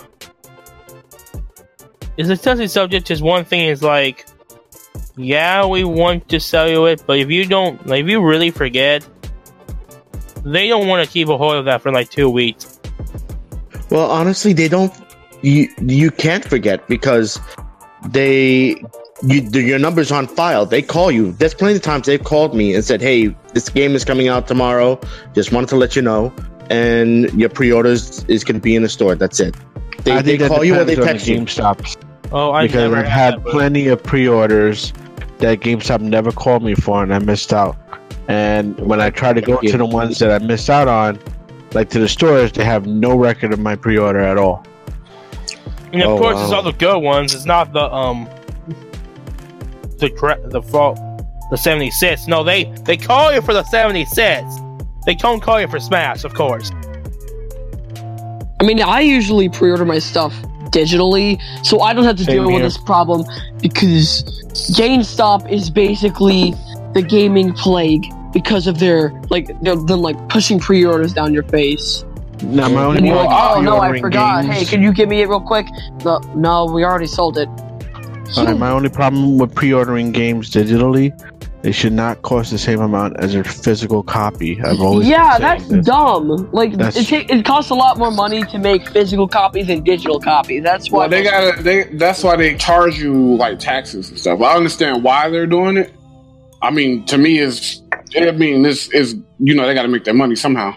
it's 2.16 2.28
a 2.28 2.36
touchy 2.36 2.68
subject. 2.68 3.06
Just 3.06 3.22
one 3.22 3.44
thing 3.44 3.68
is 3.68 3.82
like, 3.82 4.26
yeah, 5.16 5.66
we 5.66 5.84
want 5.84 6.28
to 6.28 6.40
sell 6.40 6.68
you 6.68 6.86
it, 6.86 7.02
but 7.06 7.18
if 7.18 7.30
you 7.30 7.44
don't, 7.46 7.84
like, 7.86 8.04
if 8.04 8.08
you 8.08 8.22
really 8.22 8.50
forget, 8.50 9.06
they 10.44 10.68
don't 10.68 10.86
want 10.86 11.04
to 11.04 11.12
keep 11.12 11.28
a 11.28 11.36
hold 11.36 11.56
of 11.56 11.64
that 11.64 11.82
for 11.82 11.92
like 11.92 12.08
two 12.10 12.30
weeks. 12.30 12.78
Well, 13.90 14.10
honestly, 14.10 14.52
they 14.52 14.68
don't. 14.68 14.92
You 15.42 15.68
you 15.80 16.10
can't 16.10 16.44
forget 16.44 16.86
because 16.88 17.38
they 18.08 18.82
you 19.22 19.42
your 19.52 19.78
number's 19.78 20.10
on 20.10 20.26
file. 20.26 20.66
They 20.66 20.82
call 20.82 21.10
you. 21.10 21.32
There's 21.32 21.54
plenty 21.54 21.76
of 21.76 21.82
times 21.82 22.06
they've 22.06 22.22
called 22.22 22.54
me 22.54 22.74
and 22.74 22.84
said, 22.84 23.00
"Hey, 23.00 23.34
this 23.52 23.68
game 23.68 23.94
is 23.94 24.04
coming 24.04 24.28
out 24.28 24.46
tomorrow. 24.46 25.00
Just 25.34 25.52
wanted 25.52 25.68
to 25.70 25.76
let 25.76 25.96
you 25.96 26.02
know." 26.02 26.32
And 26.70 27.32
your 27.38 27.48
pre-orders 27.48 28.24
is 28.24 28.42
going 28.44 28.56
to 28.56 28.60
be 28.60 28.74
in 28.74 28.82
the 28.82 28.88
store. 28.88 29.14
That's 29.14 29.40
it. 29.40 29.54
They, 30.04 30.20
they 30.22 30.38
call 30.38 30.64
you 30.64 30.78
or 30.78 30.84
they 30.84 30.94
depends 30.94 30.98
on 30.98 31.06
text 31.14 31.26
the 31.26 31.32
you. 31.32 31.40
GameStops 31.40 31.96
Oh, 32.32 32.50
I 32.52 32.66
because 32.66 32.90
never 32.90 32.96
I've 32.98 33.06
had 33.06 33.34
that, 33.34 33.44
plenty 33.46 33.86
of 33.88 34.02
pre-orders 34.02 34.92
that 35.38 35.60
GameStop 35.60 36.00
never 36.00 36.32
called 36.32 36.62
me 36.62 36.74
for, 36.74 37.02
and 37.02 37.14
I 37.14 37.18
missed 37.20 37.52
out. 37.52 37.76
And 38.28 38.78
when 38.80 39.00
I 39.00 39.10
try 39.10 39.32
to 39.32 39.40
go 39.40 39.60
to 39.60 39.76
the 39.76 39.86
ones 39.86 40.18
that 40.18 40.30
I 40.30 40.44
missed 40.44 40.68
out 40.68 40.88
on, 40.88 41.18
like 41.72 41.88
to 41.90 41.98
the 42.00 42.08
stores, 42.08 42.50
they 42.52 42.64
have 42.64 42.86
no 42.86 43.16
record 43.16 43.52
of 43.52 43.60
my 43.60 43.76
pre-order 43.76 44.18
at 44.20 44.38
all. 44.38 44.64
And 45.92 46.02
of 46.02 46.08
Oh, 46.10 46.18
course, 46.18 46.34
wow. 46.34 46.44
it's 46.44 46.52
all 46.52 46.62
the 46.62 46.72
good 46.72 46.98
ones. 46.98 47.32
It's 47.34 47.44
not 47.44 47.72
the 47.72 47.92
um 47.92 48.28
the 49.98 50.40
the 50.46 50.62
fault 50.62 50.98
the 51.50 51.56
seventy 51.56 51.90
cents. 51.92 52.26
No, 52.26 52.42
they 52.42 52.64
they 52.84 52.96
call 52.96 53.32
you 53.32 53.40
for 53.40 53.54
the 53.54 53.62
seventy 53.64 54.04
cents. 54.06 54.58
They 55.06 55.14
don't 55.14 55.40
call 55.40 55.60
you 55.60 55.68
for 55.68 55.78
Smash, 55.80 56.24
of 56.24 56.34
course. 56.34 56.70
I 58.60 58.64
mean, 58.64 58.82
I 58.82 59.00
usually 59.00 59.48
pre-order 59.48 59.84
my 59.84 59.98
stuff 59.98 60.34
digitally, 60.70 61.40
so 61.64 61.80
I 61.80 61.92
don't 61.94 62.04
have 62.04 62.16
to 62.16 62.24
Same 62.24 62.42
deal 62.42 62.52
with 62.52 62.62
this 62.62 62.76
problem 62.76 63.24
because 63.62 64.22
GameStop 64.76 65.50
is 65.50 65.70
basically 65.70 66.54
the 66.92 67.02
gaming 67.02 67.52
plague 67.52 68.04
because 68.32 68.66
of 68.66 68.78
their 68.78 69.10
like 69.30 69.48
they're 69.62 69.76
them 69.76 70.00
like 70.00 70.16
pushing 70.28 70.58
pre-orders 70.58 71.12
down 71.12 71.32
your 71.32 71.44
face. 71.44 72.04
Now, 72.42 72.68
my 72.68 72.84
only 72.84 72.98
And 72.98 73.06
you're 73.06 73.16
like, 73.16 73.28
problem 73.28 73.66
oh 73.68 73.76
no, 73.76 73.80
I 73.80 73.98
forgot. 74.00 74.42
games- 74.44 74.56
Hey, 74.58 74.64
can 74.64 74.82
you 74.82 74.92
give 74.92 75.08
me 75.08 75.22
it 75.22 75.28
real 75.28 75.40
quick? 75.40 75.66
No, 76.04 76.18
no, 76.34 76.66
we 76.66 76.84
already 76.84 77.06
sold 77.06 77.38
it. 77.38 77.48
Alright, 78.36 78.58
my 78.58 78.70
only 78.70 78.88
problem 78.88 79.38
with 79.38 79.54
pre-ordering 79.54 80.10
games 80.10 80.50
digitally, 80.50 81.12
they 81.66 81.72
should 81.72 81.92
not 81.92 82.22
cost 82.22 82.52
the 82.52 82.58
same 82.58 82.80
amount 82.80 83.16
as 83.18 83.34
a 83.34 83.42
physical 83.42 84.04
copy. 84.04 84.56
I've 84.62 84.80
always 84.80 85.08
yeah, 85.08 85.36
that's 85.36 85.66
this. 85.66 85.84
dumb. 85.84 86.48
Like 86.52 86.74
That's- 86.74 86.96
it, 86.96 87.26
ta- 87.26 87.34
it 87.34 87.44
costs 87.44 87.72
a 87.72 87.74
lot 87.74 87.98
more 87.98 88.12
money 88.12 88.44
to 88.44 88.58
make 88.58 88.88
physical 88.90 89.26
copies 89.26 89.66
than 89.66 89.82
digital 89.82 90.20
copies. 90.20 90.62
That's 90.62 90.92
why 90.92 91.00
Well, 91.00 91.08
they 91.08 91.24
got 91.24 91.64
they. 91.64 91.82
That's 91.94 92.22
why 92.22 92.36
they 92.36 92.56
charge 92.56 93.00
you 93.00 93.34
like 93.34 93.58
taxes 93.58 94.10
and 94.10 94.16
stuff. 94.16 94.40
I 94.42 94.54
understand 94.54 95.02
why 95.02 95.28
they're 95.28 95.48
doing 95.48 95.76
it. 95.76 95.92
I 96.62 96.70
mean, 96.70 97.04
to 97.06 97.18
me, 97.18 97.40
is 97.40 97.82
I 98.16 98.30
mean, 98.30 98.62
this 98.62 98.88
is 98.92 99.16
you 99.40 99.52
know 99.52 99.66
they 99.66 99.74
got 99.74 99.82
to 99.82 99.88
make 99.88 100.04
their 100.04 100.14
money 100.14 100.36
somehow. 100.36 100.76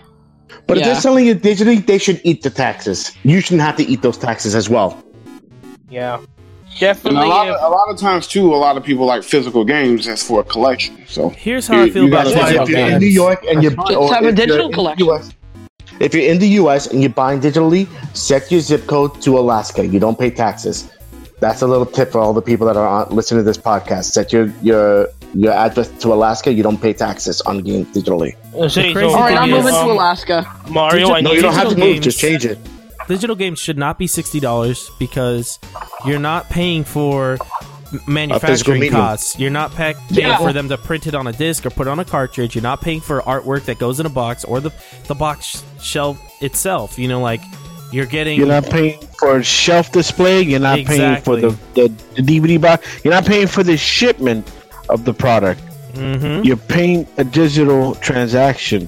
But 0.66 0.80
if 0.80 0.86
they're 0.86 0.96
selling 0.96 1.28
it 1.28 1.44
digitally, 1.44 1.86
they 1.86 2.00
should 2.00 2.20
eat 2.24 2.42
the 2.42 2.50
taxes. 2.50 3.16
You 3.22 3.42
shouldn't 3.42 3.62
have 3.62 3.76
to 3.76 3.84
eat 3.84 4.02
those 4.02 4.18
taxes 4.18 4.56
as 4.56 4.72
well. 4.72 5.04
Yeah, 5.88 6.20
And 6.82 7.18
a 7.18 7.26
lot, 7.26 7.48
if- 7.48 7.56
of, 7.56 7.62
a 7.62 7.76
lot 7.76 7.90
of 7.90 7.98
times 7.98 8.28
too, 8.28 8.54
a 8.54 8.58
lot 8.58 8.78
of 8.78 8.84
people 8.84 9.06
like 9.06 9.24
physical 9.24 9.64
games 9.66 10.08
as 10.08 10.24
for 10.24 10.42
a 10.42 10.44
collection. 10.44 11.04
So 11.08 11.30
Here's 11.30 11.68
how 11.68 11.82
I 11.82 11.90
feel 11.90 12.04
you 12.04 12.10
about 12.10 12.26
gotta 12.26 12.36
That's 12.36 12.42
why 12.42 12.50
digital 12.50 12.64
if 12.64 12.70
you're 12.70 12.90
in. 12.96 13.00
New 13.00 13.08
York 13.08 13.46
and 13.50 13.64
you're 13.64 13.72
Just 13.76 13.92
or 13.98 14.14
have 14.14 14.24
a 14.24 14.28
if 14.30 14.38
you're 14.38 14.46
digital 14.46 14.66
in 14.66 14.72
the 14.72 14.76
collection. 14.76 15.08
US 15.08 15.34
if 16.00 16.14
you're 16.14 16.32
in 16.32 16.40
the 16.40 16.48
US 16.64 16.88
and 16.88 17.02
you're 17.02 17.10
buying 17.10 17.42
digitally, 17.42 17.88
set 18.16 18.50
your 18.52 18.62
zip 18.62 18.88
code 18.88 19.22
to 19.22 19.38
Alaska. 19.38 19.86
You 19.86 20.00
don't 20.00 20.18
pay 20.18 20.30
taxes. 20.30 20.90
That's 21.42 21.62
a 21.62 21.68
little 21.68 21.86
tip 21.86 22.12
for 22.12 22.20
all 22.22 22.34
the 22.34 22.42
people 22.42 22.68
that 22.68 22.78
are 22.78 22.88
on, 22.88 23.10
listening 23.16 23.40
to 23.42 23.44
this 23.44 23.58
podcast. 23.58 24.06
Set 24.06 24.32
your 24.32 24.48
your 24.62 25.08
your 25.34 25.52
address 25.54 25.90
to 26.00 26.14
Alaska. 26.14 26.52
You 26.54 26.64
don't 26.64 26.82
pay 26.82 26.94
taxes 26.94 27.42
on 27.42 27.60
games 27.64 27.88
digitally. 27.96 28.36
So, 28.70 28.82
All 29.10 29.22
right, 29.22 29.38
I'm 29.38 29.50
thing 29.50 29.58
is, 29.60 29.64
moving 29.66 29.74
to 29.74 29.80
um, 29.82 29.90
Alaska. 29.92 30.38
Mario, 30.70 31.10
I 31.12 31.20
Digi- 31.20 31.24
know 31.24 31.30
No, 31.30 31.36
you 31.36 31.42
don't 31.42 31.54
have 31.54 31.70
to 31.70 31.76
digital 31.76 31.94
move. 31.96 32.02
Just 32.04 32.20
change 32.20 32.46
it. 32.46 32.58
Digital 33.10 33.36
games 33.36 33.60
should 33.60 33.78
not 33.78 33.98
be 34.00 34.08
sixty 34.08 34.40
dollars 34.40 34.90
because 34.98 35.60
you're 36.06 36.20
not 36.20 36.50
paying 36.50 36.86
for 36.86 37.38
manufacturing 38.08 38.90
costs. 38.92 39.38
You're 39.40 39.50
not 39.50 39.72
pa- 39.72 39.94
paying 40.10 40.28
Yeah. 40.28 40.38
for 40.38 40.54
them 40.54 40.70
to 40.70 40.78
print 40.78 41.08
it 41.08 41.16
on 41.16 41.28
a 41.28 41.32
disc 41.34 41.66
or 41.66 41.70
put 41.72 41.88
it 41.88 41.90
on 41.90 42.00
a 42.00 42.06
cartridge. 42.06 42.56
You're 42.56 42.62
not 42.62 42.82
paying 42.82 43.02
for 43.02 43.22
artwork 43.24 43.66
that 43.66 43.80
goes 43.80 44.00
in 44.00 44.06
a 44.06 44.10
box 44.10 44.44
or 44.46 44.60
the 44.62 44.72
the 45.08 45.16
box 45.16 45.64
shelf 45.82 46.18
itself. 46.42 46.98
You 47.00 47.08
know, 47.08 47.20
like 47.20 47.42
you're 47.92 48.06
getting. 48.06 48.38
You're 48.38 48.48
not 48.48 48.66
paying 48.70 49.00
for 49.20 49.42
shelf 49.44 49.92
display. 49.92 50.44
You're 50.44 50.60
not 50.60 50.80
paying 50.86 51.22
for 51.24 51.36
the, 51.36 51.50
the, 51.74 51.92
the 52.16 52.22
DVD 52.22 52.62
box. 52.62 52.86
You're 53.04 53.14
not 53.14 53.26
paying 53.26 53.48
for 53.48 53.64
the 53.64 53.76
shipment 53.78 54.50
of 54.90 55.06
the 55.06 55.14
product. 55.14 55.62
Mhm. 55.94 56.46
You're 56.46 56.58
paying 56.58 57.08
a 57.18 57.24
digital 57.24 57.96
transaction. 57.96 58.88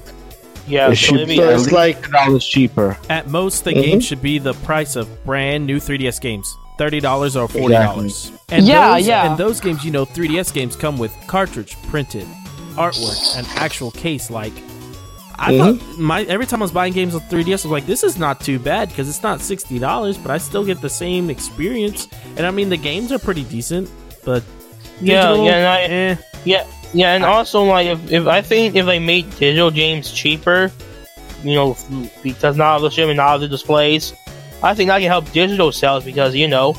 Yeah, 0.66 0.90
it 0.90 0.96
so 0.96 1.16
should 1.16 1.28
be 1.28 1.40
at 1.40 1.58
least 1.58 1.72
like 1.72 2.10
dollars 2.10 2.44
cheaper. 2.46 2.96
At 3.10 3.28
most, 3.28 3.64
the 3.64 3.72
Mhm. 3.72 3.82
game 3.82 4.00
should 4.00 4.22
be 4.22 4.38
the 4.38 4.54
price 4.54 4.96
of 4.96 5.06
brand 5.24 5.66
new 5.66 5.78
3DS 5.80 6.18
games. 6.20 6.56
Thirty 6.78 7.00
dollars 7.00 7.36
or 7.36 7.48
forty 7.48 7.74
dollars. 7.74 8.32
And 8.50 8.66
Yeah, 8.66 8.94
those, 8.96 9.06
yeah. 9.06 9.28
And 9.30 9.38
those 9.38 9.60
games, 9.60 9.84
you 9.84 9.90
know, 9.90 10.04
3DS 10.04 10.50
games 10.52 10.74
come 10.74 10.96
with 10.98 11.12
cartridge, 11.26 11.76
printed 11.88 12.26
artwork, 12.76 13.38
an 13.38 13.44
actual 13.56 13.90
case. 13.90 14.30
Like, 14.30 14.52
I 15.38 15.52
Mhm. 15.52 15.58
thought 15.58 15.98
my 15.98 16.22
every 16.24 16.46
time 16.46 16.62
I 16.62 16.64
was 16.64 16.72
buying 16.72 16.92
games 16.92 17.14
on 17.14 17.20
3DS, 17.28 17.64
I 17.64 17.68
was 17.68 17.72
like, 17.72 17.86
this 17.86 18.02
is 18.02 18.18
not 18.18 18.40
too 18.40 18.58
bad 18.58 18.88
because 18.88 19.08
it's 19.08 19.22
not 19.22 19.40
sixty 19.40 19.78
dollars, 19.78 20.16
but 20.16 20.30
I 20.30 20.38
still 20.38 20.64
get 20.64 20.80
the 20.80 20.88
same 20.90 21.30
experience. 21.30 22.08
And 22.36 22.46
I 22.46 22.50
mean, 22.50 22.68
the 22.70 22.76
games 22.76 23.12
are 23.12 23.18
pretty 23.18 23.42
decent, 23.44 23.88
but 24.24 24.42
yeah, 25.00 25.26
digital, 25.26 25.44
yeah, 25.46 25.56
and 25.56 25.66
I, 25.66 25.82
eh. 25.82 26.16
yeah, 26.44 26.64
yeah, 26.92 27.14
and 27.14 27.24
also 27.24 27.64
like 27.64 27.86
if, 27.86 28.12
if 28.12 28.26
I 28.26 28.42
think 28.42 28.74
if 28.76 28.86
they 28.86 28.98
make 28.98 29.28
digital 29.38 29.70
games 29.70 30.10
cheaper, 30.12 30.70
you 31.42 31.54
know, 31.54 31.76
because 32.22 32.56
now 32.56 32.76
of 32.76 32.82
the 32.82 32.90
shipping, 32.90 33.16
now 33.16 33.34
of 33.34 33.40
the 33.40 33.48
displays, 33.48 34.14
I 34.62 34.74
think 34.74 34.88
that 34.88 34.98
can 35.00 35.08
help 35.08 35.30
digital 35.32 35.72
sales 35.72 36.04
because 36.04 36.34
you 36.34 36.48
know, 36.48 36.74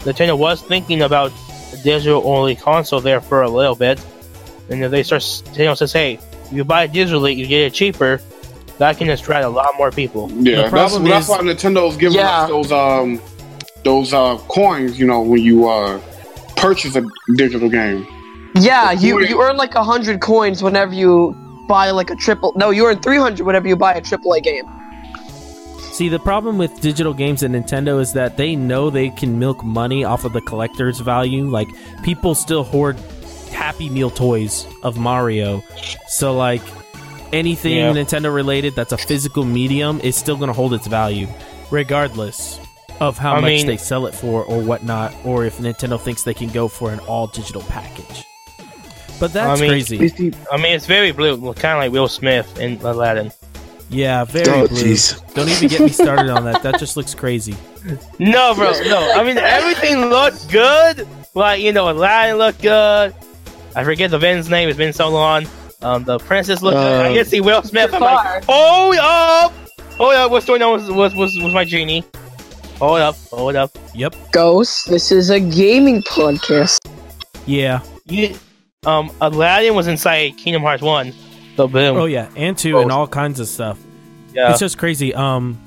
Nintendo 0.00 0.36
was 0.38 0.62
thinking 0.62 1.02
about 1.02 1.32
a 1.72 1.76
digital 1.82 2.26
only 2.26 2.56
console 2.56 3.00
there 3.00 3.20
for 3.20 3.42
a 3.42 3.50
little 3.50 3.76
bit, 3.76 4.04
and 4.70 4.82
if 4.82 4.90
they 4.90 5.02
start, 5.02 5.22
Nintendo 5.22 5.76
says, 5.76 5.92
hey, 5.92 6.18
you 6.50 6.64
buy 6.64 6.84
it 6.84 6.92
digitally, 6.92 7.36
you 7.36 7.46
get 7.46 7.60
it 7.62 7.74
cheaper. 7.74 8.20
that 8.78 8.96
can 8.96 9.10
attract 9.10 9.44
a 9.44 9.48
lot 9.48 9.68
more 9.76 9.90
people. 9.90 10.30
Yeah, 10.30 10.36
The 10.36 10.50
that's 10.62 10.70
problem 10.70 11.04
that's 11.04 11.24
is- 11.26 11.30
why 11.30 11.38
Nintendo's 11.40 11.96
giving 11.96 12.16
Yeah. 12.18 12.42
us 12.44 12.48
those 12.48 12.72
um 12.72 13.20
those 13.82 14.12
uh 14.14 14.36
coins. 14.48 14.98
You 15.00 15.06
know, 15.08 15.20
when 15.20 15.42
you 15.42 15.68
uh 15.68 16.00
purchase 16.56 16.94
a 16.96 17.04
digital 17.36 17.68
game. 17.68 18.06
Yeah, 18.60 18.92
you 18.92 19.20
you 19.24 19.40
earn 19.42 19.56
like 19.56 19.74
a 19.74 19.84
hundred 19.84 20.20
coins 20.20 20.62
whenever 20.62 20.94
you 20.94 21.34
buy 21.68 21.90
like 21.90 22.10
a 22.10 22.16
triple. 22.16 22.52
No, 22.56 22.70
you 22.70 22.86
earn 22.86 23.00
three 23.00 23.18
hundred 23.18 23.44
whenever 23.46 23.68
you 23.68 23.76
buy 23.76 23.94
a 23.94 24.00
triple 24.00 24.32
A 24.34 24.40
game. 24.40 24.64
See, 25.92 26.08
the 26.08 26.18
problem 26.20 26.58
with 26.58 26.80
digital 26.80 27.12
games 27.12 27.42
at 27.42 27.50
Nintendo 27.50 28.00
is 28.00 28.12
that 28.12 28.36
they 28.36 28.54
know 28.54 28.88
they 28.88 29.10
can 29.10 29.38
milk 29.38 29.64
money 29.64 30.04
off 30.04 30.24
of 30.24 30.32
the 30.32 30.40
collector's 30.40 31.00
value. 31.00 31.44
Like, 31.46 31.66
people 32.04 32.36
still 32.36 32.62
hoard 32.62 32.96
Happy 33.50 33.88
Meal 33.90 34.10
toys 34.10 34.64
of 34.84 34.96
Mario. 34.96 35.60
So, 36.06 36.36
like, 36.36 36.62
anything 37.32 37.78
Yeah. 37.78 37.92
Nintendo 37.92 38.32
related 38.32 38.76
that's 38.76 38.92
a 38.92 38.98
physical 38.98 39.44
medium 39.44 40.00
is 40.00 40.14
still 40.14 40.36
going 40.36 40.48
to 40.48 40.52
hold 40.54 40.72
its 40.72 40.86
value, 40.86 41.26
regardless 41.72 42.60
of 43.00 43.18
how 43.18 43.32
I 43.34 43.40
much 43.40 43.48
mean- 43.48 43.66
they 43.66 43.76
sell 43.76 44.06
it 44.06 44.14
for 44.14 44.44
or 44.44 44.60
whatnot, 44.60 45.12
or 45.24 45.46
if 45.46 45.58
Nintendo 45.58 46.00
thinks 46.00 46.22
they 46.22 46.34
can 46.34 46.48
go 46.50 46.68
for 46.68 46.92
an 46.92 47.00
all 47.08 47.26
digital 47.26 47.62
package. 47.62 48.24
But 49.20 49.32
that's 49.32 49.58
I 49.58 49.60
mean- 49.60 49.70
crazy. 49.70 50.32
I 50.52 50.56
mean, 50.56 50.74
it's 50.74 50.86
very 50.86 51.12
blue, 51.12 51.36
kind 51.54 51.76
of 51.76 51.82
like 51.84 51.92
Will 51.92 52.08
Smith 52.08 52.58
in 52.58 52.80
Aladdin. 52.82 53.32
Yeah, 53.90 54.24
very 54.24 54.48
Oh, 54.50 54.68
blue. 54.68 54.76
jeez. 54.82 55.18
Don't 55.34 55.48
even 55.48 55.68
get 55.68 55.80
me 55.80 55.88
started 55.88 56.28
on 56.30 56.44
that. 56.44 56.62
That 56.62 56.78
just 56.78 56.96
looks 56.96 57.14
crazy. 57.14 57.56
No, 58.18 58.54
bro, 58.54 58.72
no. 58.84 59.12
I 59.14 59.22
mean, 59.24 59.38
everything 59.38 60.06
looked 60.06 60.50
good. 60.50 61.08
Like, 61.34 61.62
you 61.62 61.72
know, 61.72 61.88
Aladdin 61.90 62.36
looked 62.36 62.60
good. 62.60 63.14
I 63.74 63.84
forget 63.84 64.10
the 64.10 64.18
villain's 64.18 64.50
name. 64.50 64.68
It's 64.68 64.76
been 64.76 64.92
so 64.92 65.08
long. 65.08 65.46
Um, 65.80 66.04
the 66.04 66.18
princess 66.18 66.60
looked 66.60 66.76
good. 66.76 67.06
I 67.06 67.10
Uh, 67.10 67.14
can 67.14 67.24
see 67.24 67.40
Will 67.40 67.62
Smith. 67.62 67.94
I'm 67.94 68.00
like, 68.02 68.44
hold 68.44 68.96
up, 68.96 69.52
hold 69.96 70.14
up. 70.14 70.30
What's 70.32 70.44
going 70.46 70.60
on 70.62 70.72
with, 70.74 70.90
with, 70.90 71.14
with, 71.16 71.32
with 71.42 71.52
my 71.54 71.64
genie? 71.64 72.04
Hold 72.78 73.00
up, 73.00 73.16
hold 73.30 73.56
up. 73.56 73.70
Yep. 73.94 74.14
Ghost, 74.32 74.88
this 74.90 75.10
is 75.10 75.30
a 75.30 75.40
gaming 75.40 76.02
podcast. 76.02 76.76
Yeah. 77.46 77.80
You, 78.06 78.34
um, 78.88 79.10
Aladdin 79.20 79.74
was 79.74 79.86
inside 79.86 80.36
Kingdom 80.36 80.62
Hearts 80.62 80.82
One. 80.82 81.12
So 81.56 81.68
boom. 81.68 81.96
Oh 81.96 82.04
yeah, 82.06 82.28
and 82.36 82.56
two 82.56 82.78
and 82.78 82.90
all 82.92 83.06
kinds 83.08 83.40
of 83.40 83.48
stuff. 83.48 83.78
yeah. 84.32 84.50
It's 84.50 84.60
just 84.60 84.78
crazy. 84.78 85.14
Um, 85.14 85.58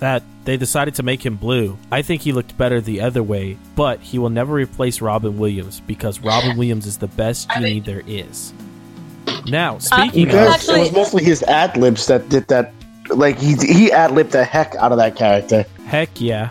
that 0.00 0.22
they 0.44 0.56
decided 0.56 0.94
to 0.94 1.02
make 1.02 1.24
him 1.26 1.34
blue. 1.36 1.76
I 1.90 2.02
think 2.02 2.22
he 2.22 2.32
looked 2.32 2.56
better 2.56 2.80
the 2.80 3.00
other 3.00 3.22
way, 3.22 3.56
but 3.74 3.98
he 4.00 4.18
will 4.18 4.30
never 4.30 4.54
replace 4.54 5.00
Robin 5.00 5.36
Williams 5.38 5.80
because 5.80 6.20
Robin 6.20 6.56
Williams 6.56 6.86
is 6.86 6.98
the 6.98 7.08
best 7.08 7.50
genie 7.50 7.80
there 7.80 8.02
is. 8.06 8.52
Now, 9.46 9.78
speaking 9.78 10.30
You 10.30 10.38
of, 10.38 10.48
Actually- 10.48 10.76
it 10.76 10.82
was 10.84 10.92
mostly 10.92 11.24
his 11.24 11.42
ad 11.42 11.76
libs 11.76 12.06
that 12.06 12.28
did 12.28 12.46
that. 12.48 12.72
Like 13.10 13.38
he 13.38 13.54
he 13.56 13.90
ad 13.90 14.10
libbed 14.12 14.32
the 14.32 14.44
heck 14.44 14.74
out 14.76 14.92
of 14.92 14.98
that 14.98 15.16
character. 15.16 15.64
heck 15.86 16.20
yeah. 16.20 16.50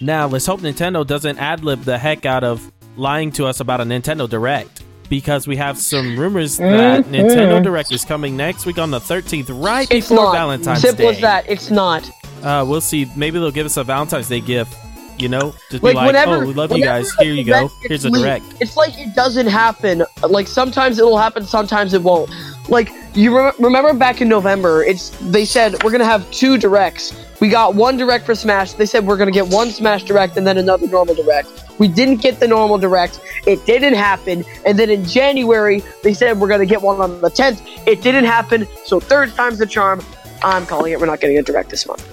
Now 0.00 0.26
let's 0.26 0.44
hope 0.46 0.60
Nintendo 0.60 1.06
doesn't 1.06 1.38
ad 1.38 1.64
lib 1.64 1.82
the 1.84 1.96
heck 1.98 2.26
out 2.26 2.44
of 2.44 2.70
lying 2.96 3.32
to 3.32 3.46
us 3.46 3.58
about 3.60 3.80
a 3.80 3.84
Nintendo 3.84 4.28
Direct. 4.28 4.79
Because 5.10 5.46
we 5.46 5.56
have 5.56 5.76
some 5.76 6.16
rumors 6.18 6.56
that 6.56 7.04
Nintendo 7.06 7.62
Direct 7.62 7.92
is 7.92 8.04
coming 8.04 8.36
next 8.36 8.64
week 8.64 8.78
on 8.78 8.90
the 8.92 9.00
13th, 9.00 9.48
right 9.62 9.86
It's 9.90 10.08
before 10.08 10.26
not 10.26 10.32
Valentine's 10.34 10.80
simple 10.80 11.06
Day. 11.10 11.16
as 11.16 11.20
that. 11.20 11.50
It's 11.50 11.68
not. 11.70 12.08
Uh, 12.42 12.64
we'll 12.66 12.80
see. 12.80 13.10
Maybe 13.16 13.38
they'll 13.38 13.50
give 13.50 13.66
us 13.66 13.76
a 13.76 13.84
Valentine's 13.84 14.28
Day 14.28 14.40
gift. 14.40 14.74
You 15.18 15.28
know, 15.28 15.52
just 15.70 15.82
Like, 15.82 15.92
be 15.92 15.96
like, 15.96 16.06
whenever- 16.06 16.36
"Oh, 16.36 16.46
we 16.46 16.54
love 16.54 16.72
you 16.74 16.82
guys. 16.82 17.12
Here 17.18 17.34
you 17.34 17.44
go. 17.44 17.70
Here's 17.82 18.06
a 18.06 18.10
direct." 18.10 18.46
It's 18.60 18.74
like 18.78 18.98
it 18.98 19.14
doesn't 19.14 19.48
happen. 19.48 20.02
Like 20.26 20.48
sometimes 20.48 20.98
it'll 20.98 21.18
happen, 21.18 21.44
sometimes 21.44 21.92
it 21.92 22.02
won't. 22.02 22.30
Like 22.68 22.92
you 23.14 23.36
re- 23.36 23.52
remember 23.58 23.92
back 23.94 24.20
in 24.20 24.28
November, 24.28 24.84
it's 24.84 25.10
they 25.30 25.44
said 25.44 25.82
we're 25.82 25.90
gonna 25.90 26.04
have 26.04 26.30
two 26.30 26.56
directs. 26.58 27.12
We 27.40 27.48
got 27.48 27.74
one 27.74 27.96
direct 27.96 28.26
for 28.26 28.34
Smash. 28.34 28.74
They 28.74 28.86
said 28.86 29.06
we're 29.06 29.16
gonna 29.16 29.30
get 29.30 29.48
one 29.48 29.70
Smash 29.70 30.04
direct 30.04 30.36
and 30.36 30.46
then 30.46 30.58
another 30.58 30.86
normal 30.86 31.14
direct. 31.14 31.48
We 31.78 31.88
didn't 31.88 32.16
get 32.20 32.38
the 32.38 32.46
normal 32.46 32.76
direct. 32.78 33.20
It 33.46 33.64
didn't 33.64 33.94
happen. 33.94 34.44
And 34.66 34.78
then 34.78 34.90
in 34.90 35.04
January, 35.04 35.82
they 36.02 36.12
said 36.14 36.38
we're 36.38 36.48
gonna 36.48 36.66
get 36.66 36.82
one 36.82 37.00
on 37.00 37.20
the 37.20 37.30
10th. 37.30 37.60
It 37.86 38.02
didn't 38.02 38.24
happen. 38.26 38.68
So 38.84 39.00
third 39.00 39.34
time's 39.34 39.58
the 39.58 39.66
charm. 39.66 40.02
I'm 40.42 40.66
calling 40.66 40.92
it. 40.92 41.00
We're 41.00 41.06
not 41.06 41.20
getting 41.20 41.38
a 41.38 41.42
direct 41.42 41.70
this 41.70 41.86
month. 41.86 42.06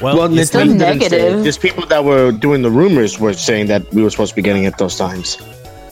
Well, 0.00 0.16
Well, 0.16 0.30
you 0.32 0.40
Nintendo 0.40 0.44
speak- 0.46 0.70
say 0.70 0.72
it. 0.72 0.78
negative. 0.78 1.44
Just 1.44 1.60
people 1.60 1.84
that 1.86 2.04
were 2.04 2.32
doing 2.32 2.62
the 2.62 2.70
rumors 2.70 3.18
were 3.20 3.34
saying 3.34 3.66
that 3.66 3.92
we 3.92 4.02
were 4.02 4.10
supposed 4.10 4.30
to 4.30 4.36
be 4.36 4.42
getting 4.42 4.64
it 4.64 4.78
those 4.78 4.96
times. 4.96 5.36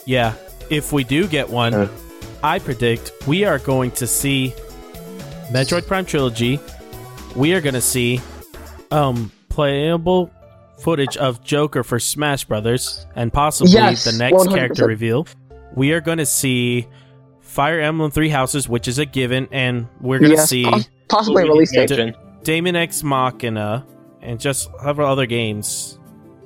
yeah. 0.05 0.33
If 0.69 0.93
we 0.93 1.03
do 1.03 1.27
get 1.27 1.49
one, 1.49 1.73
Uh. 1.73 1.87
I 2.43 2.59
predict 2.59 3.11
we 3.27 3.43
are 3.45 3.59
going 3.59 3.91
to 3.91 4.07
see 4.07 4.53
Metroid 5.51 5.85
Prime 5.87 6.05
Trilogy. 6.05 6.59
We 7.35 7.53
are 7.53 7.61
going 7.61 7.75
to 7.75 7.81
see 7.81 8.19
um 8.91 9.31
playable 9.49 10.31
footage 10.79 11.15
of 11.17 11.43
Joker 11.43 11.83
for 11.83 11.99
Smash 11.99 12.45
Brothers 12.45 13.05
and 13.15 13.31
possibly 13.31 13.73
Yes, 13.73 14.05
the 14.05 14.17
next 14.17 14.33
100%. 14.47 14.53
character 14.55 14.87
reveal. 14.87 15.27
We 15.75 15.91
are 15.93 16.01
going 16.01 16.17
to 16.17 16.25
see 16.25 16.87
Fire 17.41 17.79
Emblem 17.79 18.11
Three 18.11 18.29
Houses, 18.29 18.67
which 18.67 18.87
is 18.87 18.97
a 18.97 19.05
given, 19.05 19.47
and 19.51 19.87
we're 19.99 20.19
going 20.19 20.31
to 20.31 20.37
Yes, 20.37 20.49
see 20.49 20.63
pos- 20.65 20.89
possibly 21.09 21.43
release 21.43 21.71
date. 21.71 21.89
Mention. 21.89 22.15
Daemon 22.43 22.75
X 22.75 23.03
Machina 23.03 23.85
and 24.21 24.39
just 24.39 24.69
several 24.83 25.07
other 25.07 25.25
games 25.27 25.99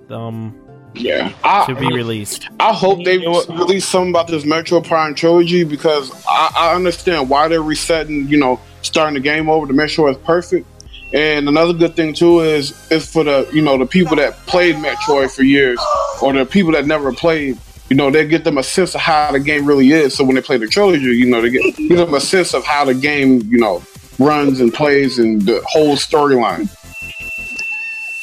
um 0.10 0.60
Yeah, 0.98 1.34
I, 1.44 1.66
to 1.66 1.76
be 1.76 1.88
released. 1.88 2.48
I 2.60 2.74
hope 2.74 3.04
they 3.04 3.16
You 3.16 3.32
know 3.32 3.46
release 3.50 3.86
something 3.86 4.12
about 4.12 4.28
this 4.28 4.44
Metroid 4.44 4.88
Prime 4.88 5.16
trilogy 5.16 5.64
because 5.64 6.12
I, 6.28 6.52
I 6.56 6.76
understand 6.76 7.30
why 7.30 7.48
they're 7.48 7.62
resetting. 7.62 8.28
You 8.28 8.38
know, 8.38 8.60
starting 8.82 9.16
the 9.16 9.20
game 9.20 9.50
over 9.50 9.68
to 9.68 9.74
make 9.74 9.90
sure 9.90 10.10
it's 10.10 10.22
perfect. 10.24 10.68
And 11.14 11.48
another 11.48 11.74
good 11.74 11.96
thing 11.96 12.14
too 12.14 12.40
is 12.42 12.92
is 12.92 13.10
for 13.10 13.24
the 13.24 13.50
you 13.54 13.62
know 13.62 13.78
the 13.78 13.86
people 13.86 14.16
that 14.18 14.34
played 14.48 14.76
Metroid 14.76 15.32
for 15.32 15.44
years 15.44 15.80
or 16.22 16.34
the 16.34 16.46
people 16.46 16.72
that 16.74 16.86
never 16.86 17.14
played. 17.14 17.58
You 17.90 17.96
know, 17.96 18.10
they 18.10 18.28
get 18.28 18.44
them 18.44 18.58
a 18.58 18.64
sense 18.64 18.96
of 18.96 19.02
how 19.02 19.32
the 19.32 19.40
game 19.40 19.66
really 19.66 19.92
is. 19.92 20.16
So 20.16 20.24
when 20.24 20.36
they 20.36 20.42
play 20.42 20.58
the 20.58 20.68
trilogy, 20.68 21.06
you 21.06 21.28
know, 21.28 21.42
they 21.42 21.52
get 21.52 21.76
give 21.78 21.98
them 21.98 22.16
a 22.16 22.20
sense 22.20 22.54
of 22.56 22.66
how 22.66 22.86
the 22.86 22.96
game 22.96 23.42
you 23.44 23.60
know 23.60 23.84
runs 24.18 24.60
and 24.60 24.74
plays 24.74 25.20
and 25.20 25.42
the 25.42 25.64
whole 25.68 25.96
storyline. 25.96 26.70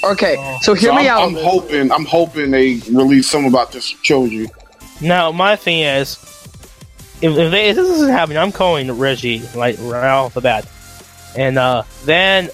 Okay, 0.05 0.59
so 0.63 0.75
hear 0.75 0.91
So 0.91 0.97
me 0.97 1.09
I'm, 1.09 1.09
out. 1.09 1.29
I'm 1.29 1.35
hoping 1.35 1.93
I'm 1.93 2.05
hoping 2.05 2.51
they 2.51 2.81
release 2.91 3.31
some 3.31 3.45
about 3.45 3.73
this 3.73 3.89
trilogy. 3.89 4.49
Now, 5.01 5.33
my 5.33 5.57
thing 5.57 5.81
is, 5.81 6.15
if, 7.21 7.37
if, 7.37 7.51
they, 7.51 7.71
if 7.71 7.77
this 7.77 7.89
isn't 7.89 8.11
happening, 8.11 8.39
I'm 8.39 8.53
calling 8.53 8.91
Reggie 8.91 9.43
like 9.55 9.77
right 9.81 10.11
off 10.11 10.35
the 10.35 10.41
bat. 10.41 10.69
And 11.37 11.59
uh, 11.59 11.85
then 12.05 12.51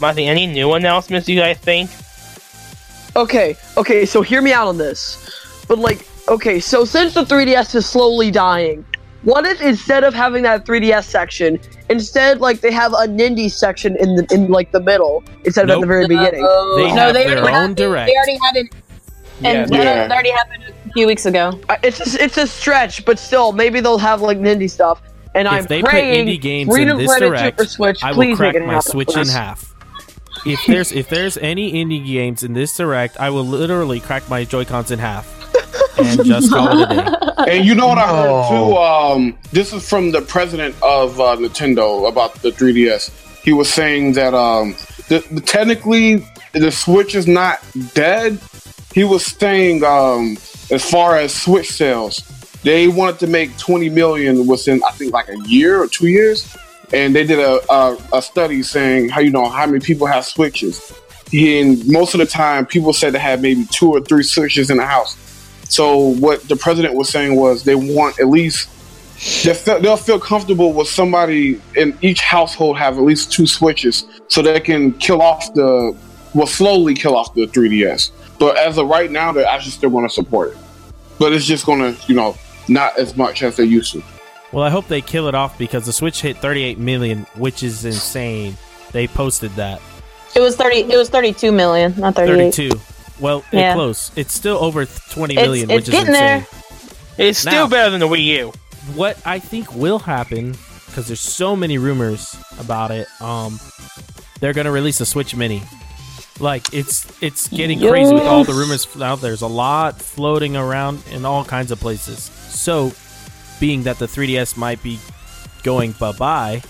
my 0.00 0.12
thing, 0.12 0.28
any 0.28 0.46
new 0.46 0.72
announcements 0.72 1.28
you 1.28 1.38
guys 1.38 1.58
think? 1.58 1.90
Okay, 3.14 3.56
okay, 3.76 4.06
so 4.06 4.22
hear 4.22 4.40
me 4.40 4.52
out 4.52 4.68
on 4.68 4.78
this. 4.78 5.18
But 5.68 5.78
like, 5.78 6.06
okay, 6.28 6.60
so 6.60 6.84
since 6.84 7.14
the 7.14 7.24
3DS 7.24 7.74
is 7.74 7.86
slowly 7.86 8.30
dying, 8.30 8.84
what 9.24 9.46
if 9.46 9.60
instead 9.60 10.04
of 10.04 10.14
having 10.14 10.42
that 10.42 10.64
3DS 10.64 11.04
section, 11.04 11.58
instead 11.88 12.40
like 12.40 12.60
they 12.60 12.72
have 12.72 12.92
a 12.92 13.06
Nindie 13.06 13.50
section 13.50 13.96
in 13.96 14.16
the 14.16 14.26
in 14.32 14.48
like 14.48 14.72
the 14.72 14.80
middle 14.80 15.22
instead 15.44 15.70
of 15.70 15.76
at 15.76 15.80
the 15.80 15.86
very 15.86 16.06
beginning? 16.08 16.42
They 16.42 16.88
no, 16.88 16.94
have 16.94 17.14
they 17.14 17.26
their 17.26 17.38
already 17.38 17.56
own 17.56 17.68
have- 17.68 17.76
direct. 17.76 18.08
They 18.08 18.16
already 18.16 18.38
have 18.44 18.56
it. 18.56 18.66
And 19.44 19.70
Yeah. 19.70 19.78
Yeah. 19.78 19.84
that 20.08 20.12
already 20.12 20.30
happened 20.30 20.64
a 20.88 20.92
few 20.92 21.06
weeks 21.06 21.26
ago. 21.26 21.58
Uh, 21.68 21.76
It's 21.82 22.14
a, 22.14 22.22
it's 22.22 22.36
a 22.38 22.46
stretch, 22.46 23.04
but 23.04 23.18
still, 23.18 23.52
maybe 23.52 23.80
they'll 23.80 23.98
have 23.98 24.22
like 24.22 24.38
Nindie 24.38 24.70
stuff. 24.70 25.00
And 25.34 25.48
I'm 25.48 25.60
if 25.60 25.68
they 25.68 25.80
put 25.82 25.92
indie 25.92 26.40
games 26.40 26.70
Freedom 26.70 26.98
in 27.00 27.06
this 27.06 27.18
direct, 27.18 27.58
Super 27.58 27.68
Switch, 27.70 28.04
I 28.04 28.12
will 28.12 28.36
crack 28.36 28.54
my 28.60 28.80
Switch 28.80 29.12
for 29.12 29.20
in 29.20 29.28
half. 29.28 29.72
If 30.44 30.60
there's 30.66 30.92
if 30.92 31.08
there's 31.08 31.36
any 31.38 31.72
indie 31.72 32.04
games 32.04 32.42
in 32.42 32.52
this 32.52 32.76
direct, 32.76 33.18
I 33.20 33.30
will 33.30 33.44
literally 33.46 34.00
crack 34.00 34.28
my 34.28 34.44
Joy 34.44 34.64
Cons 34.64 34.90
in 34.90 34.98
half 34.98 35.41
and 35.98 36.24
just 36.24 36.50
call 36.50 36.78
it 36.78 36.90
a 36.90 36.94
day. 36.94 37.08
And 37.52 37.64
you 37.66 37.74
know 37.74 37.88
what 37.88 37.98
I 37.98 38.06
heard 38.08 38.48
too? 38.50 38.76
Um, 38.76 39.38
this 39.52 39.72
is 39.72 39.86
from 39.88 40.12
the 40.12 40.22
president 40.22 40.76
of 40.82 41.18
uh, 41.20 41.36
Nintendo 41.36 42.08
about 42.08 42.34
the 42.36 42.50
3DS. 42.50 43.10
He 43.42 43.52
was 43.52 43.68
saying 43.72 44.12
that 44.12 44.32
um, 44.32 44.76
the, 45.08 45.18
the- 45.30 45.40
technically 45.40 46.24
the 46.52 46.70
Switch 46.70 47.14
is 47.16 47.26
not 47.26 47.60
dead. 47.94 48.38
He 48.94 49.02
was 49.04 49.24
saying 49.26 49.82
um, 49.82 50.36
as 50.70 50.88
far 50.88 51.16
as 51.16 51.34
Switch 51.34 51.70
sales, 51.72 52.22
they 52.62 52.86
wanted 52.86 53.18
to 53.20 53.26
make 53.26 53.56
20 53.58 53.88
million 53.88 54.46
within 54.46 54.80
I 54.88 54.92
think 54.92 55.12
like 55.12 55.28
a 55.28 55.38
year 55.48 55.82
or 55.82 55.88
two 55.88 56.06
years, 56.06 56.56
and 56.92 57.14
they 57.16 57.24
did 57.26 57.40
a, 57.40 57.58
a, 57.72 57.98
a 58.12 58.22
study 58.22 58.62
saying 58.62 59.08
how 59.08 59.20
you 59.20 59.30
know 59.30 59.48
how 59.48 59.66
many 59.66 59.80
people 59.80 60.06
have 60.06 60.24
Switches. 60.24 60.92
And 61.34 61.84
most 61.88 62.14
of 62.14 62.20
the 62.20 62.26
time, 62.26 62.66
people 62.66 62.92
said 62.92 63.14
they 63.14 63.18
had 63.18 63.42
maybe 63.42 63.64
two 63.72 63.90
or 63.90 64.00
three 64.00 64.22
Switches 64.22 64.70
in 64.70 64.76
the 64.76 64.86
house. 64.86 65.16
So 65.72 65.96
what 65.96 66.46
the 66.48 66.56
president 66.56 66.94
was 66.94 67.08
saying 67.08 67.34
was 67.34 67.64
they 67.64 67.74
want 67.74 68.20
at 68.20 68.28
least 68.28 68.68
they 69.42 69.54
feel, 69.54 69.80
they'll 69.80 69.96
feel 69.96 70.20
comfortable 70.20 70.74
with 70.74 70.86
somebody 70.86 71.62
in 71.76 71.96
each 72.02 72.20
household 72.20 72.76
have 72.76 72.98
at 72.98 73.04
least 73.04 73.32
two 73.32 73.46
switches 73.46 74.04
so 74.28 74.42
they 74.42 74.60
can 74.60 74.92
kill 74.98 75.22
off 75.22 75.54
the 75.54 75.96
well 76.34 76.46
slowly 76.46 76.92
kill 76.92 77.16
off 77.16 77.32
the 77.32 77.46
3ds. 77.46 78.10
But 78.38 78.58
as 78.58 78.76
of 78.76 78.88
right 78.88 79.10
now, 79.10 79.32
they're 79.32 79.46
actually 79.46 79.70
still 79.70 79.88
going 79.88 80.06
to 80.06 80.12
support 80.12 80.50
it. 80.50 80.58
But 81.18 81.32
it's 81.32 81.46
just 81.46 81.64
going 81.64 81.80
to 81.80 81.98
you 82.06 82.16
know 82.16 82.36
not 82.68 82.98
as 82.98 83.16
much 83.16 83.42
as 83.42 83.56
they 83.56 83.64
used 83.64 83.94
to. 83.94 84.02
Well, 84.52 84.64
I 84.64 84.68
hope 84.68 84.88
they 84.88 85.00
kill 85.00 85.26
it 85.28 85.34
off 85.34 85.56
because 85.56 85.86
the 85.86 85.92
Switch 85.94 86.20
hit 86.20 86.36
38 86.36 86.78
million, 86.78 87.24
which 87.36 87.62
is 87.62 87.86
insane. 87.86 88.58
They 88.92 89.06
posted 89.06 89.52
that. 89.52 89.80
It 90.36 90.40
was 90.40 90.54
thirty. 90.54 90.80
It 90.80 90.98
was 90.98 91.08
thirty-two 91.08 91.50
million, 91.50 91.94
not 91.98 92.14
thirty-eight. 92.14 92.54
32. 92.54 92.91
Well, 93.22 93.44
Yeah. 93.52 93.72
it 93.72 93.74
close. 93.74 94.10
It's 94.16 94.34
still 94.34 94.58
over 94.58 94.84
20 94.84 95.34
It's- 95.34 95.46
million, 95.46 95.70
it's 95.70 95.76
which 95.76 95.88
is 95.88 95.92
getting 95.94 96.08
insane. 96.14 96.46
there. 97.18 97.28
It's 97.28 97.38
still 97.38 97.52
Now- 97.52 97.66
better 97.68 97.90
than 97.90 98.00
the 98.00 98.08
Wii 98.08 98.24
U. 98.24 98.52
What 98.94 99.16
I 99.24 99.38
think 99.38 99.74
will 99.74 100.00
happen, 100.00 100.56
because 100.86 101.06
there's 101.06 101.20
so 101.20 101.54
many 101.56 101.78
rumors 101.78 102.36
about 102.58 102.90
it, 102.90 103.06
um, 103.20 103.60
they're 104.40 104.52
gonna 104.52 104.72
release 104.72 105.00
a 105.00 105.06
Switch 105.06 105.34
Mini. 105.36 105.62
Like 106.40 106.72
it's 106.74 107.06
it's 107.20 107.46
getting 107.48 107.78
crazy 107.78 108.12
with 108.12 108.24
all 108.24 108.42
the 108.42 108.54
rumors 108.54 108.88
out 109.00 109.20
there. 109.20 109.30
There's 109.30 109.42
a 109.42 109.46
lot 109.46 110.02
floating 110.02 110.56
around 110.56 111.02
in 111.12 111.24
all 111.24 111.44
kinds 111.44 111.70
of 111.70 111.78
places. 111.78 112.28
So, 112.50 112.92
being 113.60 113.84
that 113.84 113.98
the 114.00 114.08
3DS 114.08 114.56
might 114.56 114.82
be 114.82 114.98
going 115.62 115.92
bye 115.92 116.10
bye, 116.12 116.62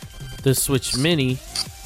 the 0.43 0.55
Switch 0.55 0.95
Mini 0.97 1.38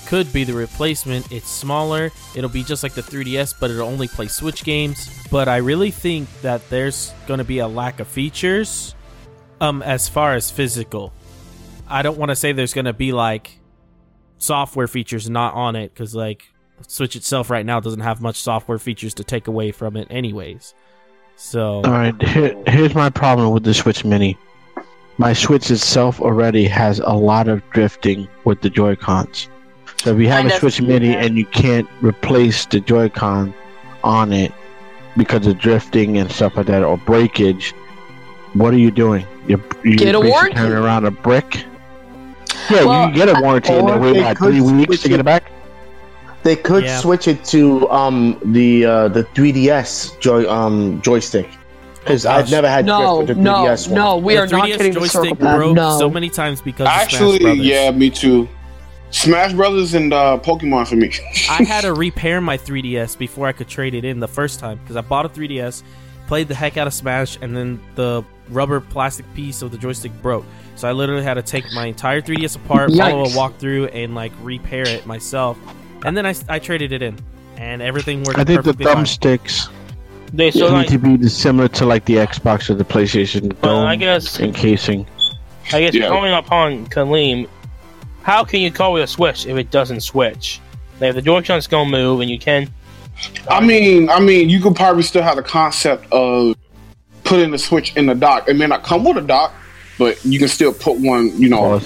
could 0.07 0.33
be 0.33 0.45
the 0.45 0.55
replacement. 0.55 1.31
It's 1.33 1.51
smaller. 1.51 2.11
It'll 2.35 2.51
be 2.51 2.65
just 2.65 2.83
like 2.83 2.95
the 2.95 3.03
3DS, 3.03 3.55
but 3.59 3.71
it'll 3.71 3.89
only 3.89 4.09
play 4.09 4.29
Switch 4.29 4.65
games. 4.65 5.11
But 5.31 5.49
I 5.49 5.59
really 5.59 5.91
think 5.91 6.29
that 6.43 6.69
there's 6.71 7.13
going 7.27 7.39
to 7.39 7.45
be 7.45 7.59
a 7.59 7.69
lack 7.69 8.01
of 8.01 8.09
features 8.09 8.95
um 9.61 9.83
as 9.83 10.09
far 10.09 10.35
as 10.35 10.51
physical. 10.51 11.13
I 11.89 12.03
don't 12.03 12.19
want 12.19 12.31
to 12.31 12.37
say 12.37 12.53
there's 12.53 12.75
going 12.75 12.85
to 12.87 12.93
be 12.93 13.13
like 13.13 13.59
software 14.39 14.87
features 14.87 15.31
not 15.31 15.55
on 15.55 15.77
it 15.77 15.95
cuz 15.95 16.15
like 16.15 16.45
Switch 16.87 17.17
itself 17.17 17.49
right 17.49 17.65
now 17.65 17.81
doesn't 17.81 18.01
have 18.01 18.21
much 18.21 18.37
software 18.37 18.79
features 18.79 19.15
to 19.15 19.25
take 19.25 19.49
away 19.49 19.73
from 19.73 19.97
it 19.97 20.09
anyways. 20.11 20.75
So 21.37 21.77
All 21.77 21.91
right, 21.91 22.21
here, 22.23 22.55
here's 22.67 22.95
my 22.95 23.11
problem 23.11 23.51
with 23.53 23.65
the 23.65 23.75
Switch 23.75 24.05
Mini. 24.05 24.39
My 25.19 25.33
Switch 25.33 25.71
itself 25.71 26.21
already 26.21 26.67
has 26.67 26.99
a 26.99 27.13
lot 27.13 27.49
of 27.49 27.63
drifting 27.71 28.29
with 28.45 28.61
the 28.61 28.69
Joy 28.69 28.97
Cons. 28.97 29.49
So 29.99 30.15
if 30.15 30.21
you 30.21 30.29
have 30.29 30.47
a 30.47 30.51
Switch 30.51 30.81
Mini 30.81 31.11
either. 31.11 31.19
and 31.19 31.37
you 31.39 31.47
can't 31.47 31.89
replace 32.01 32.67
the 32.67 32.81
Joy 32.81 33.09
Con 33.09 33.53
on 34.05 34.33
it 34.33 34.53
because 35.17 35.47
of 35.47 35.59
drifting 35.59 36.19
and 36.19 36.31
stuff 36.31 36.57
like 36.57 36.67
that 36.67 36.83
or 36.85 36.97
breakage, 36.99 37.73
what 38.55 38.73
are 38.75 38.79
you 38.79 38.91
doing? 38.91 39.27
You're, 39.49 39.61
you're 39.85 39.97
Get 39.97 40.15
a 40.15 40.19
basically 40.19 40.31
warranty. 40.31 40.55
carrying 40.57 40.77
around 40.77 41.05
a 41.07 41.11
brick. 41.11 41.65
Yeah, 42.71 42.85
Well, 42.85 43.09
you 43.09 43.15
can 43.17 43.27
get 43.27 43.39
a 43.39 43.41
warranty 43.43 43.73
and 43.73 43.89
then 43.89 44.01
wait 44.01 44.13
they 44.15 44.21
about 44.21 44.39
three 44.39 44.61
weeks 44.61 45.03
to 45.03 45.09
get 45.09 45.15
it- 45.19 45.21
it 45.21 45.25
back. 45.25 45.51
They 46.43 46.55
could 46.57 46.85
Yeah. 46.85 46.99
switch 46.99 47.27
it 47.27 47.45
to 47.47 47.91
um 47.91 48.39
the 48.45 48.85
uh, 48.85 49.09
the 49.09 49.25
3DS 49.35 50.19
joy 50.21 50.49
um 50.49 51.01
joystick 51.03 51.49
because 51.99 52.25
Oh, 52.25 52.31
I've 52.31 52.51
never 52.53 52.69
had 52.69 52.87
No, 52.87 53.17
drift 53.25 53.29
with 53.31 53.37
the 53.39 53.43
no, 53.43 53.55
3DS 53.65 53.89
one. 53.89 53.95
no. 53.97 54.17
We 54.19 54.35
the 54.35 54.41
are 54.43 54.47
3DS 54.47 54.67
getting 54.67 54.93
the 54.93 55.01
joystick 55.01 55.23
circle 55.31 55.35
broke 55.37 55.75
No. 55.75 55.99
so 55.99 56.09
many 56.09 56.31
times 56.31 56.61
because 56.61 56.87
of 56.87 56.93
Smash 56.93 57.15
Actually, 57.15 57.55
yeah, 57.63 57.91
me 57.91 58.11
too. 58.11 58.49
Smash 59.11 59.53
Brothers 59.53 59.95
and 59.95 60.13
uh, 60.13 60.39
Pokemon 60.43 60.89
for 60.89 60.97
me. 60.97 61.13
I 61.51 61.63
had 61.65 61.83
to 61.83 61.95
repair 61.95 62.41
my 62.41 62.59
3DS 62.59 63.17
before 63.17 63.47
I 63.47 63.53
could 63.53 63.69
trade 63.69 63.95
it 63.95 64.05
in 64.05 64.21
the 64.21 64.29
first 64.29 64.59
time 64.61 64.79
because 64.83 64.97
I 64.97 65.01
bought 65.01 65.25
a 65.27 65.29
3DS, 65.29 65.83
played 66.27 66.49
the 66.49 66.55
heck 66.55 66.77
out 66.77 66.87
of 66.87 66.93
Smash, 66.95 67.39
and 67.41 67.57
then 67.57 67.81
the 67.95 68.25
rubber 68.51 68.81
plastic 68.81 69.25
piece 69.35 69.63
of 69.63 69.71
the 69.71 69.79
joystick 69.79 70.13
broke. 70.23 70.45
So 70.75 70.89
I 70.89 70.93
literally 70.93 71.23
had 71.23 71.35
to 71.35 71.43
take 71.43 71.65
my 71.75 71.87
entire 71.87 72.21
3DS 72.21 72.57
apart, 72.57 72.93
follow 72.95 73.25
a 73.25 73.29
walkthrough, 73.29 73.91
and 73.95 74.15
like 74.15 74.33
repair 74.43 74.87
it 74.87 75.07
myself. 75.07 75.57
And 76.05 76.17
then 76.17 76.27
I, 76.27 76.35
I 76.49 76.59
traded 76.59 76.93
it 76.93 77.01
in, 77.03 77.19
and 77.57 77.81
everything 77.81 78.23
worked 78.25 78.39
I 78.39 78.45
think 78.45 78.63
the 78.65 78.75
perfectly 78.75 78.85
fine. 78.85 79.05
thumbsticks 79.05 79.71
They 80.33 80.51
still 80.51 80.69
need 80.71 80.75
like. 80.77 80.89
to 80.89 80.99
be 80.99 81.29
similar 81.29 81.69
to 81.69 81.87
like 81.87 82.05
the 82.05 82.17
Xbox 82.17 82.69
or 82.69 82.75
the 82.75 82.85
PlayStation 82.85 83.57
Well, 83.63 83.77
dome 83.81 83.87
I 83.87 83.97
guess. 83.97 84.39
encasing. 84.41 85.07
I 85.73 85.81
guess 85.81 85.95
Yeah. 85.95 86.09
coming 86.09 86.33
upon 86.33 86.87
Kaleem, 86.89 87.49
how 88.27 88.45
can 88.45 88.59
you 88.61 88.73
call 88.73 88.97
it 88.97 89.03
a 89.03 89.07
switch 89.07 89.47
if 89.47 89.57
it 89.57 89.71
doesn't 89.71 90.01
switch? 90.01 90.61
Like, 91.01 91.15
the 91.15 91.23
Joy-Con's 91.23 91.69
gonna 91.69 91.89
move, 91.89 92.21
and 92.21 92.29
you 92.29 92.39
can. 92.41 92.69
I 93.49 93.61
mean, 93.65 94.11
I 94.11 94.19
mean, 94.19 94.49
you 94.51 94.61
could 94.61 94.75
probably 94.75 95.05
still 95.05 95.23
have 95.23 95.37
the 95.37 95.43
concept 95.45 96.07
of 96.13 96.57
putting 97.23 97.53
the 97.53 97.59
Switch 97.59 97.95
in 97.97 98.07
the 98.07 98.15
dock. 98.15 98.49
It 98.49 98.57
may 98.57 98.67
not 98.67 98.83
come 98.83 99.05
with 99.05 99.17
a 99.17 99.21
dock, 99.23 99.55
but 99.97 100.23
you 100.25 100.39
can 100.41 100.49
still 100.49 100.73
put 100.75 100.99
one. 100.99 101.31
You 101.41 101.49
know, 101.49 101.81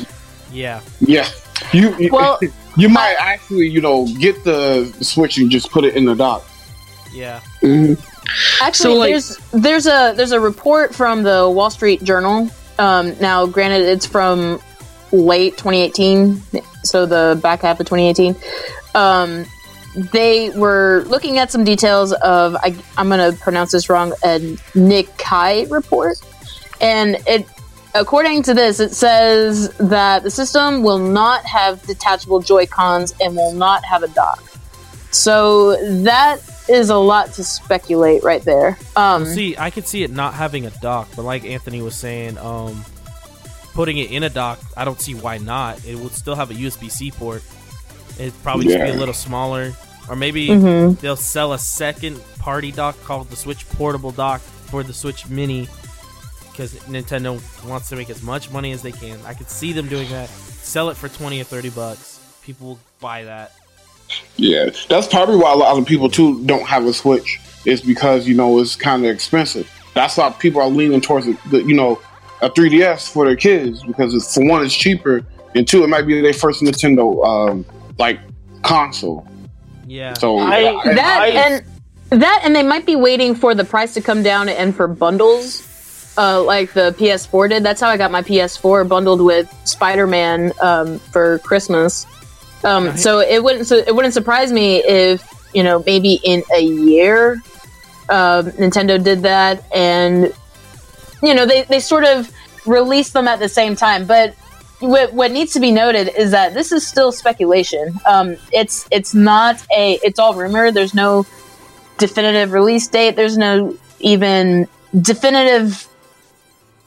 Yeah, 0.51 0.81
yeah. 1.01 1.29
You 1.75 1.95
you, 1.99 2.09
Well, 2.11 2.41
you 2.77 2.89
might 2.89 3.17
actually, 3.21 3.69
you 3.69 3.81
know, 3.83 4.07
get 4.19 4.43
the 4.45 4.93
Switch 5.03 5.37
and 5.39 5.51
just 5.51 5.71
put 5.71 5.85
it 5.85 5.95
in 5.95 6.07
the 6.07 6.15
dock. 6.15 6.43
yeah. 7.13 7.41
Actually, 7.63 8.73
So, 8.73 8.95
like- 8.95 9.11
there's 9.11 9.37
there's 9.53 9.87
a 9.87 10.15
there's 10.17 10.33
a 10.33 10.41
report 10.41 10.95
from 10.95 11.23
the 11.23 11.49
Wall 11.51 11.71
Street 11.71 12.03
Journal. 12.03 12.49
Um, 12.79 13.15
now, 13.21 13.47
granted, 13.47 13.83
it's 13.83 14.07
from 14.07 14.61
late 15.13 15.57
2018, 15.57 16.43
so 16.83 17.07
the 17.07 17.39
back 17.43 17.63
half 17.63 17.81
of 17.81 17.87
2018. 17.87 18.37
Um, 18.95 19.45
they 19.95 20.51
were 20.51 21.05
looking 21.09 21.39
at 21.39 21.51
some 21.51 21.65
details 21.65 22.13
of 22.13 22.55
I, 22.57 22.77
I'm 22.97 23.09
going 23.09 23.33
to 23.33 23.39
pronounce 23.41 23.73
this 23.73 23.89
wrong 23.91 24.13
a 24.25 24.39
Nikkei 24.75 25.71
report, 25.71 26.21
and 26.81 27.17
it 27.27 27.47
according 27.95 28.43
to 28.45 28.55
this 28.55 28.79
it 28.79 28.93
says 28.93 29.71
that 29.79 30.23
the 30.23 30.31
system 30.31 30.83
will 30.83 30.99
not 30.99 31.45
have 31.45 31.83
detachable 31.87 32.41
Joy 32.41 32.67
Cons 32.67 33.15
and 33.21 33.35
will 33.35 33.53
not 33.53 33.85
have 33.85 34.03
a 34.03 34.09
dock. 34.09 34.43
So 35.11 35.75
that 36.03 36.39
is 36.69 36.89
a 36.89 36.97
lot 36.97 37.33
to 37.33 37.45
speculate 37.45 38.23
right 38.23 38.43
there. 38.43 38.79
Um, 38.95 39.25
See, 39.27 39.57
I 39.59 39.71
could 39.71 39.87
see 39.89 40.05
it 40.05 40.11
not 40.11 40.35
having 40.35 40.67
a 40.67 40.71
dock, 40.71 41.09
but 41.17 41.23
like 41.23 41.45
Anthony 41.45 41.83
was 41.83 41.97
saying, 41.97 42.39
um, 42.39 42.85
putting 43.81 43.97
it 43.97 44.11
in 44.11 44.25
a 44.25 44.29
dock, 44.29 44.61
I 44.77 44.85
don't 44.85 45.01
see 45.01 45.15
why 45.15 45.39
not. 45.39 45.83
It 45.87 45.97
would 45.97 46.13
still 46.13 46.35
have 46.35 46.51
a 46.51 46.55
USB 46.55 46.91
C 46.91 47.11
port. 47.11 47.43
It'd 48.19 48.35
probably 48.43 48.67
just 48.67 48.77
be 48.77 48.91
a 48.91 48.93
little 48.93 49.15
smaller, 49.15 49.73
or 50.07 50.17
maybe 50.17 50.49
mhm. 50.49 51.01
they'll 51.01 51.17
sell 51.17 51.55
a 51.55 51.59
second 51.59 52.21
party 52.39 52.73
dock 52.73 53.01
called 53.05 53.31
the 53.31 53.37
Switch 53.37 53.67
Portable 53.71 54.11
Dock 54.11 54.43
for 54.43 54.83
the 54.83 54.93
Switch 54.93 55.31
Mini 55.31 55.67
because 56.51 56.75
Nintendo 56.91 57.41
wants 57.67 57.89
to 57.89 57.97
make 57.97 58.11
as 58.11 58.23
much 58.23 58.51
money 58.51 58.73
as 58.73 58.83
they 58.83 58.93
can. 58.93 59.19
I 59.25 59.33
could 59.33 59.49
see 59.49 59.73
them 59.73 59.89
doing 59.89 60.11
that. 60.11 60.29
Sell 60.29 60.91
it 60.91 60.97
for 60.99 61.09
twenty 61.09 61.41
or 61.41 61.45
thirty 61.45 61.71
bucks. 61.71 62.21
People 62.43 62.67
will 62.67 62.81
buy 63.01 63.25
that. 63.25 63.53
Yeah, 64.37 64.69
that's 64.91 65.07
probably 65.07 65.37
why 65.39 65.55
a 65.55 65.57
lot 65.57 65.79
of 65.79 65.87
people 65.87 66.11
too 66.11 66.45
don't 66.45 66.67
have 66.67 66.85
a 66.85 66.93
Switch. 66.93 67.41
Is 67.65 67.81
because 67.81 68.29
you 68.29 68.35
know 68.35 68.59
it's 68.59 68.77
kind 68.77 69.07
of 69.07 69.11
expensive. 69.11 69.71
That's 69.95 70.19
why 70.19 70.29
people 70.33 70.61
are 70.61 70.69
leaning 70.69 71.01
towards 71.01 71.25
the, 71.25 71.39
the 71.51 71.63
you 71.63 71.75
know 71.75 71.99
a 72.43 72.51
3DS 72.51 73.11
for 73.13 73.25
their 73.27 73.37
kids 73.37 73.83
because 73.83 74.15
it's, 74.15 74.35
for 74.35 74.45
one 74.45 74.65
it's 74.65 74.75
cheaper 74.75 75.25
and 75.55 75.67
two 75.67 75.83
it 75.85 75.89
might 75.89 76.07
be 76.07 76.21
their 76.21 76.33
first 76.33 76.63
Nintendo 76.63 77.25
um, 77.27 77.65
like 77.99 78.19
console. 78.63 79.27
Yeah. 79.87 80.15
So 80.15 80.39
I- 80.39 80.81
I- 80.85 80.95
that 80.95 81.21
I- 81.23 81.29
and 81.29 81.65
that 82.21 82.41
and 82.45 82.55
they 82.57 82.63
might 82.63 82.87
be 82.87 82.97
waiting 82.97 83.35
for 83.35 83.55
the 83.55 83.65
price 83.65 83.95
to 83.95 84.01
come 84.01 84.23
down 84.23 84.49
and 84.49 84.75
for 84.75 84.89
bundles 84.89 85.67
uh, 86.19 86.43
like 86.43 86.73
the 86.73 86.93
ps4 86.99 87.49
did 87.49 87.63
that's 87.63 87.81
how 87.81 87.89
i 87.89 87.97
got 87.97 88.11
my 88.11 88.21
ps4 88.21 88.87
bundled 88.89 89.21
with 89.21 89.49
spider-man 89.65 90.53
um, 90.61 90.99
for 90.99 91.39
christmas 91.39 92.05
um, 92.65 92.87
Nice. 92.87 93.03
so 93.03 93.21
it 93.21 93.43
wouldn't 93.45 93.69
so 93.69 93.77
it 93.77 93.95
wouldn't 93.95 94.13
surprise 94.13 94.51
me 94.51 94.79
if 94.83 95.23
you 95.55 95.63
know 95.63 95.85
maybe 95.87 96.15
in 96.25 96.43
a 96.53 96.61
year 96.61 97.35
um, 98.09 98.51
nintendo 98.59 99.01
did 99.03 99.23
that 99.23 99.65
and 99.73 100.35
you 101.23 101.35
know 101.35 101.47
they, 101.47 101.63
they 101.63 101.81
sort 101.81 102.05
of 102.05 102.31
release 102.67 103.11
them 103.11 103.27
at 103.27 103.39
the 103.39 103.49
same 103.49 103.75
time 103.75 104.07
but 104.07 104.35
what, 104.81 105.13
what 105.13 105.31
needs 105.31 105.53
to 105.53 105.61
be 105.61 105.71
noted 105.71 106.09
is 106.17 106.31
that 106.31 106.55
this 106.55 106.73
is 106.73 106.87
still 106.87 107.13
speculation. 107.13 107.95
Um, 108.07 108.37
it's 108.53 108.89
it's 108.91 109.15
not 109.15 109.65
a 109.77 109.99
it's 110.03 110.19
all 110.19 110.35
rumor. 110.35 110.71
There's 110.71 110.95
no 110.95 111.27
definitive 111.99 112.53
release 112.53 112.89
date. 112.89 113.15
There's 113.15 113.37
no 113.37 113.77
even 114.01 114.67
definitive 115.01 115.87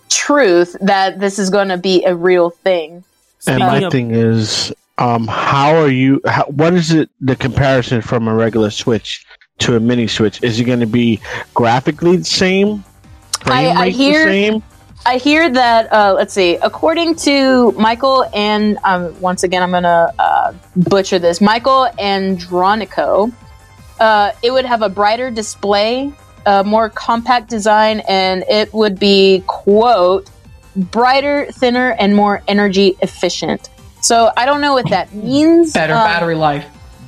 truth 0.09 0.75
that 0.81 1.19
this 1.19 1.39
is 1.39 1.49
going 1.49 1.69
to 1.69 1.77
be 1.77 2.03
a 2.03 2.15
real 2.15 2.49
thing. 2.49 3.03
And 3.45 3.59
my 3.59 3.89
thing 3.89 4.11
is, 4.11 4.73
um, 4.97 5.27
how 5.27 5.75
are 5.75 5.89
you? 5.89 6.21
How, 6.25 6.45
what 6.45 6.73
is 6.73 6.91
it? 6.91 7.09
The 7.21 7.35
comparison 7.35 8.01
from 8.01 8.27
a 8.27 8.33
regular 8.33 8.71
Switch 8.71 9.25
to 9.59 9.75
a 9.75 9.79
mini 9.79 10.07
Switch 10.07 10.41
is 10.41 10.59
it 10.59 10.63
going 10.63 10.79
to 10.79 10.87
be 10.87 11.21
graphically 11.53 12.17
the 12.17 12.23
same? 12.23 12.83
I- 13.45 13.49
Frame 13.49 13.77
I 13.77 13.82
rate 13.84 13.95
hear- 13.95 14.25
the 14.25 14.32
same. 14.32 14.63
I 15.06 15.17
hear 15.17 15.49
that. 15.51 15.91
Uh, 15.91 16.13
let's 16.15 16.34
see. 16.34 16.56
According 16.62 17.15
to 17.27 17.73
Michael 17.73 18.25
and 18.34 18.77
um, 18.86 19.19
once 19.19 19.43
again, 19.43 19.62
I'm 19.62 19.71
gonna 19.71 20.13
uh, 20.17 20.53
butcher 20.77 21.19
this. 21.19 21.41
Michael 21.41 21.89
Andronico, 21.99 23.34
uh, 23.99 24.32
it 24.41 24.51
would 24.51 24.63
have 24.65 24.82
a 24.82 24.88
brighter 24.88 25.29
display, 25.29 26.13
a 26.45 26.63
more 26.63 26.89
compact 26.89 27.49
design, 27.49 28.01
and 28.08 28.43
it 28.47 28.73
would 28.73 28.97
be 28.97 29.43
quote 29.45 30.29
brighter, 30.75 31.47
thinner, 31.51 31.91
and 31.99 32.15
more 32.15 32.41
energy 32.47 32.95
efficient. 33.01 33.69
So 34.01 34.32
I 34.38 34.45
don't 34.45 34.62
know 34.62 34.73
what 34.73 34.89
that 34.89 35.13
means. 35.13 35.73
Better 35.73 35.93
Um, 35.95 35.99
battery 35.99 36.36
life. 36.36 36.65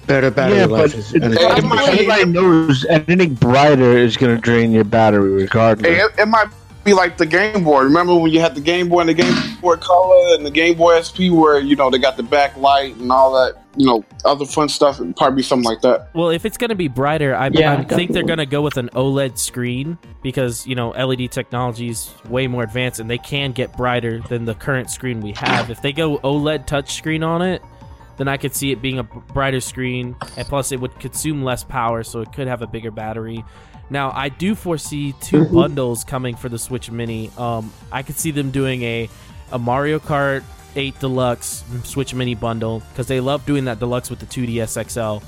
Better 0.07 0.31
battery 0.31 0.57
Yeah, 0.59 0.65
life 0.65 0.91
but 0.91 0.99
is 0.99 1.13
it- 1.13 1.23
and 1.23 1.33
it 1.33 1.41
it's- 1.41 1.63
might- 1.63 1.87
Everybody 1.89 2.25
knows 2.25 2.85
anything 2.85 3.33
brighter 3.35 3.97
is 3.97 4.17
going 4.17 4.35
to 4.35 4.41
drain 4.41 4.71
your 4.71 4.83
battery 4.83 5.31
regardless. 5.31 5.87
It, 5.91 6.19
it 6.19 6.25
might 6.27 6.47
be 6.83 6.93
like 6.93 7.17
the 7.17 7.25
Game 7.25 7.63
Boy. 7.63 7.81
Remember 7.83 8.13
when 8.15 8.31
you 8.31 8.39
had 8.39 8.53
the 8.53 8.61
Game 8.61 8.89
Boy 8.89 8.99
and 9.01 9.09
the 9.09 9.13
Game 9.15 9.33
Boy 9.61 9.75
Color 9.77 10.35
and 10.35 10.45
the 10.45 10.51
Game 10.51 10.75
Boy 10.77 11.01
SP, 11.01 11.31
where 11.31 11.59
you 11.59 11.75
know 11.75 11.89
they 11.89 11.97
got 11.97 12.15
the 12.17 12.21
backlight 12.23 12.99
and 13.01 13.11
all 13.11 13.33
that, 13.33 13.55
you 13.75 13.87
know, 13.87 14.05
other 14.23 14.45
fun 14.45 14.69
stuff. 14.69 14.99
It'd 15.01 15.15
probably 15.15 15.37
be 15.37 15.41
something 15.41 15.65
like 15.67 15.81
that. 15.81 16.09
Well, 16.13 16.29
if 16.29 16.45
it's 16.45 16.57
gonna 16.57 16.75
be 16.75 16.87
brighter, 16.87 17.35
I, 17.35 17.47
Yeah, 17.51 17.73
I 17.77 17.83
think 17.85 18.11
they're 18.11 18.21
gonna 18.23 18.45
go 18.45 18.61
with 18.61 18.77
an 18.77 18.89
OLED 18.93 19.39
screen 19.39 19.97
because 20.21 20.67
you 20.67 20.75
know 20.75 20.91
LED 20.91 21.31
technology 21.31 21.89
is 21.89 22.11
way 22.29 22.45
more 22.45 22.61
advanced 22.61 22.99
and 22.99 23.09
they 23.09 23.17
can 23.17 23.51
get 23.51 23.75
brighter 23.75 24.19
than 24.29 24.45
the 24.45 24.53
current 24.53 24.91
screen 24.91 25.21
we 25.21 25.31
have. 25.37 25.71
If 25.71 25.81
they 25.81 25.91
go 25.91 26.19
OLED 26.19 26.67
touchscreen 26.67 27.25
on 27.25 27.41
it, 27.41 27.63
then 28.17 28.27
I 28.27 28.37
could 28.37 28.55
see 28.55 28.71
it 28.71 28.81
being 28.81 28.99
a 28.99 29.03
brighter 29.03 29.59
screen, 29.61 30.15
and 30.37 30.47
plus 30.47 30.71
it 30.71 30.79
would 30.79 30.97
consume 30.99 31.43
less 31.43 31.63
power, 31.63 32.03
so 32.03 32.21
it 32.21 32.31
could 32.33 32.47
have 32.47 32.61
a 32.61 32.67
bigger 32.67 32.91
battery. 32.91 33.43
Now, 33.89 34.11
I 34.15 34.29
do 34.29 34.55
foresee 34.55 35.13
2 35.21 35.37
Mm-hmm. 35.43 35.53
bundles 35.55 36.03
coming 36.03 36.35
for 36.35 36.49
the 36.49 36.57
Switch 36.57 36.89
Mini. 36.89 37.29
Um, 37.37 37.71
I 37.91 38.01
could 38.03 38.17
see 38.17 38.31
them 38.31 38.51
doing 38.51 38.81
a 38.83 39.09
a 39.51 39.59
Mario 39.59 39.99
Kart 39.99 40.43
8 40.75 40.99
Deluxe 40.99 41.63
Switch 41.83 42.13
Mini 42.15 42.33
bundle 42.35 42.81
because 42.89 43.05
they 43.07 43.19
love 43.19 43.45
doing 43.45 43.65
that 43.65 43.77
deluxe 43.79 44.09
with 44.09 44.19
the 44.19 44.25
2DS 44.25 44.89
XL, 44.89 45.23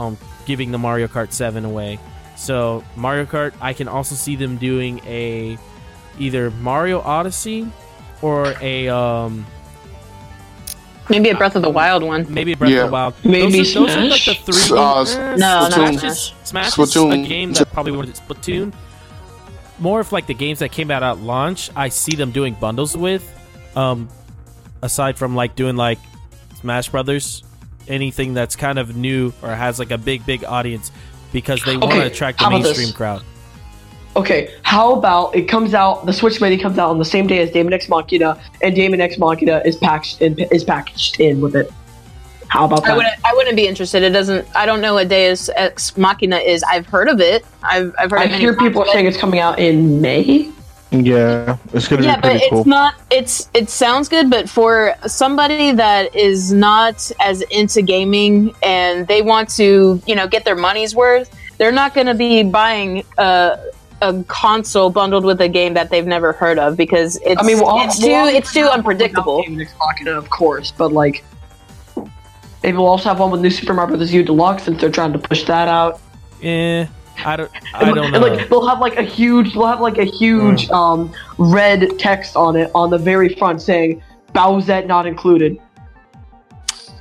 um, 0.00 0.18
giving 0.44 0.72
the 0.72 0.78
Mario 0.78 1.06
Kart 1.06 1.32
7 1.32 1.64
away. 1.64 1.98
So 2.36 2.82
Mario 2.96 3.26
Kart, 3.26 3.52
I 3.60 3.72
can 3.74 3.86
also 3.86 4.14
see 4.16 4.34
them 4.34 4.56
doing 4.56 5.00
a 5.06 5.56
either 6.18 6.50
Mario 6.50 7.00
Odyssey 7.00 7.70
or 8.22 8.54
a 8.60 8.88
um, 8.88 9.46
Maybe 11.10 11.28
a 11.30 11.36
Breath 11.36 11.56
of 11.56 11.62
the 11.62 11.68
Wild 11.70 12.02
one. 12.02 12.26
maybe 12.32 12.54
Breath 12.54 12.70
Yeah. 12.70 12.82
of 12.82 12.86
the 12.86 12.92
Wild. 12.92 13.14
Maybe 13.24 13.58
those 13.58 13.76
are, 13.76 13.80
those 13.80 13.96
are 13.96 14.04
like 14.04 14.24
the 14.24 14.34
Smash? 14.52 14.68
three. 14.68 14.78
Uh, 14.78 15.02
eh, 15.32 15.36
No, 15.36 15.36
not 15.36 15.72
Smash 15.72 15.94
Smash. 15.98 16.04
is, 16.12 16.32
Smash 16.44 16.66
is 16.78 16.96
a 16.96 16.98
Splatoon. 16.98 17.28
game 17.28 17.52
that 17.54 17.72
probably 17.72 17.92
would 17.92 18.06
be 18.06 18.12
Splatoon. 18.12 18.72
More 19.78 20.00
of 20.00 20.12
like 20.12 20.26
the 20.26 20.34
games 20.34 20.58
that 20.60 20.70
came 20.72 20.90
out 20.90 21.02
at 21.02 21.18
launch. 21.18 21.70
I 21.74 21.88
see 21.88 22.14
them 22.14 22.30
doing 22.30 22.54
bundles 22.54 22.96
with. 22.96 23.24
Um, 23.76 24.08
aside 24.82 25.18
from 25.18 25.34
like 25.34 25.56
doing 25.56 25.76
like 25.76 25.98
Smash 26.60 26.88
Brothers, 26.90 27.42
anything 27.88 28.34
that's 28.34 28.56
kind 28.56 28.78
of 28.78 28.94
new 28.96 29.32
or 29.42 29.54
has 29.54 29.78
like 29.78 29.90
a 29.90 29.98
big 29.98 30.24
big 30.26 30.44
audience 30.44 30.90
because 31.32 31.62
they 31.64 31.76
want 31.76 31.92
to 31.92 31.98
Okay, 31.98 32.06
attract 32.08 32.38
the 32.38 32.44
how 32.44 32.50
about 32.50 32.62
this? 32.62 32.76
mainstream 32.78 32.94
crowd. 32.96 33.22
Okay, 34.16 34.52
how 34.62 34.94
about 34.94 35.34
it 35.36 35.42
comes 35.44 35.72
out? 35.72 36.04
The 36.04 36.12
Switch 36.12 36.40
Mini 36.40 36.58
comes 36.58 36.78
out 36.78 36.90
on 36.90 36.98
the 36.98 37.04
same 37.04 37.26
day 37.28 37.38
as 37.38 37.50
Daemon 37.52 37.72
X 37.72 37.88
Machina, 37.88 38.40
and 38.60 38.74
Daemon 38.74 39.00
X 39.00 39.18
Machina 39.18 39.62
is 39.64 39.76
packaged 39.76 40.20
in, 40.20 40.38
is 40.50 40.64
packaged 40.64 41.20
in 41.20 41.40
with 41.40 41.54
it. 41.54 41.70
How 42.48 42.64
about 42.64 42.82
I 42.84 42.88
that? 42.88 42.96
wouldn't. 42.96 43.14
I 43.24 43.32
wouldn't 43.34 43.54
be 43.54 43.68
interested. 43.68 44.02
It 44.02 44.10
doesn't. 44.10 44.44
I 44.56 44.66
don't 44.66 44.80
know 44.80 44.94
what 44.94 45.08
Deus 45.08 45.48
Ex 45.54 45.96
Machina 45.96 46.38
is. 46.38 46.64
I've 46.64 46.86
heard 46.86 47.08
of 47.08 47.20
it. 47.20 47.46
I've 47.62 47.94
I've 47.98 48.10
heard. 48.10 48.18
I 48.20 48.24
of 48.24 48.32
hear 48.32 48.56
people 48.56 48.82
parts 48.82 48.88
of 48.90 48.94
it. 48.94 48.94
saying 48.94 49.06
it's 49.06 49.16
coming 49.16 49.38
out 49.38 49.60
in 49.60 50.00
May. 50.00 50.50
Yeah, 50.90 51.56
it's 51.72 51.86
gonna 51.86 52.02
Yeah, 52.02 52.16
be 52.16 52.22
but 52.22 52.30
pretty 52.40 52.44
it's 52.46 52.66
not. 52.66 52.94
It's 53.12 53.48
it 53.54 53.70
sounds 53.70 54.08
good, 54.08 54.28
but 54.28 54.48
for 54.50 54.96
somebody 55.06 55.70
that 55.70 56.16
is 56.16 56.52
not 56.52 57.12
as 57.20 57.42
into 57.42 57.80
gaming 57.82 58.52
and 58.64 59.06
they 59.06 59.22
want 59.22 59.50
to, 59.50 60.02
you 60.04 60.16
know, 60.16 60.26
get 60.26 60.44
their 60.44 60.56
money's 60.56 60.92
worth, 60.96 61.30
they're 61.58 61.70
not 61.70 61.94
going 61.94 62.08
to 62.08 62.14
be 62.14 62.42
buying 62.42 63.04
a 63.18 63.56
a 64.02 64.22
console 64.24 64.90
bundled 64.90 65.24
with 65.24 65.40
a 65.40 65.48
game 65.48 65.74
that 65.74 65.90
they've 65.90 66.06
never 66.06 66.32
heard 66.32 66.58
of 66.58 66.76
because 66.76 67.16
it's 67.24 67.40
I 67.42 67.46
mean, 67.46 67.58
we'll, 67.58 67.80
it's 67.84 67.98
we'll 67.98 68.08
too 68.08 68.14
also 68.14 68.34
it's 68.36 68.52
too 68.52 68.60
have 68.60 68.70
one 68.70 68.78
unpredictable. 68.78 69.36
without 69.38 69.96
Daemon 69.98 70.14
of 70.16 70.30
course, 70.30 70.70
but 70.70 70.92
like 70.92 71.24
maybe 72.62 72.76
we'll 72.76 72.86
also 72.86 73.08
have 73.08 73.20
one 73.20 73.30
with 73.30 73.40
New 73.40 73.50
Super 73.50 73.74
Mario 73.74 73.96
Bros. 73.96 74.12
U 74.12 74.22
Deluxe 74.22 74.64
since 74.64 74.80
they're 74.80 74.90
trying 74.90 75.12
to 75.12 75.18
push 75.18 75.44
that 75.44 75.68
out. 75.68 76.00
Eh, 76.42 76.86
I 77.24 77.36
don't. 77.36 77.50
I 77.74 77.84
don't 77.84 77.98
and, 77.98 78.12
know. 78.12 78.20
like 78.20 78.48
they'll 78.48 78.66
have 78.66 78.80
like 78.80 78.96
a 78.96 79.02
huge, 79.02 79.52
they'll 79.52 79.66
have 79.66 79.80
like 79.80 79.98
a 79.98 80.04
huge 80.04 80.68
Hmm. 80.68 80.74
um 80.74 81.12
red 81.38 81.98
text 81.98 82.36
on 82.36 82.56
it 82.56 82.70
on 82.74 82.90
the 82.90 82.98
very 82.98 83.34
front 83.34 83.60
saying 83.60 84.02
Bowsette 84.34 84.86
not 84.86 85.06
included. 85.06 85.60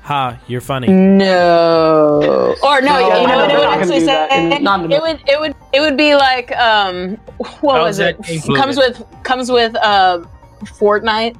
Ha, 0.10 0.40
you're 0.48 0.60
funny. 0.62 0.88
No. 0.88 2.56
Or 2.64 2.82
no, 2.82 2.88
No, 2.94 3.00
you 3.00 3.10
know 3.10 3.22
what 3.22 3.28
know 3.28 3.44
it 3.44 3.52
would 3.54 3.62
they're 3.62 3.70
actually 3.70 4.00
do 4.00 4.06
say? 4.06 4.28
and 4.32 4.64
not 4.64 4.84
in 4.86 4.92
It 4.92 5.02
would 5.02 5.22
it 5.28 5.40
would 5.40 5.56
it 5.72 5.80
would 5.82 5.96
be 5.98 6.16
like 6.16 6.52
um 6.58 7.16
what 7.62 7.76
How's 7.78 7.86
was 7.86 8.00
it? 8.00 8.16
included? 8.28 8.60
Comes 8.62 8.78
with 8.78 9.04
comes 9.24 9.52
with 9.52 9.76
uh 9.76 10.24
Fortnite. 10.66 11.38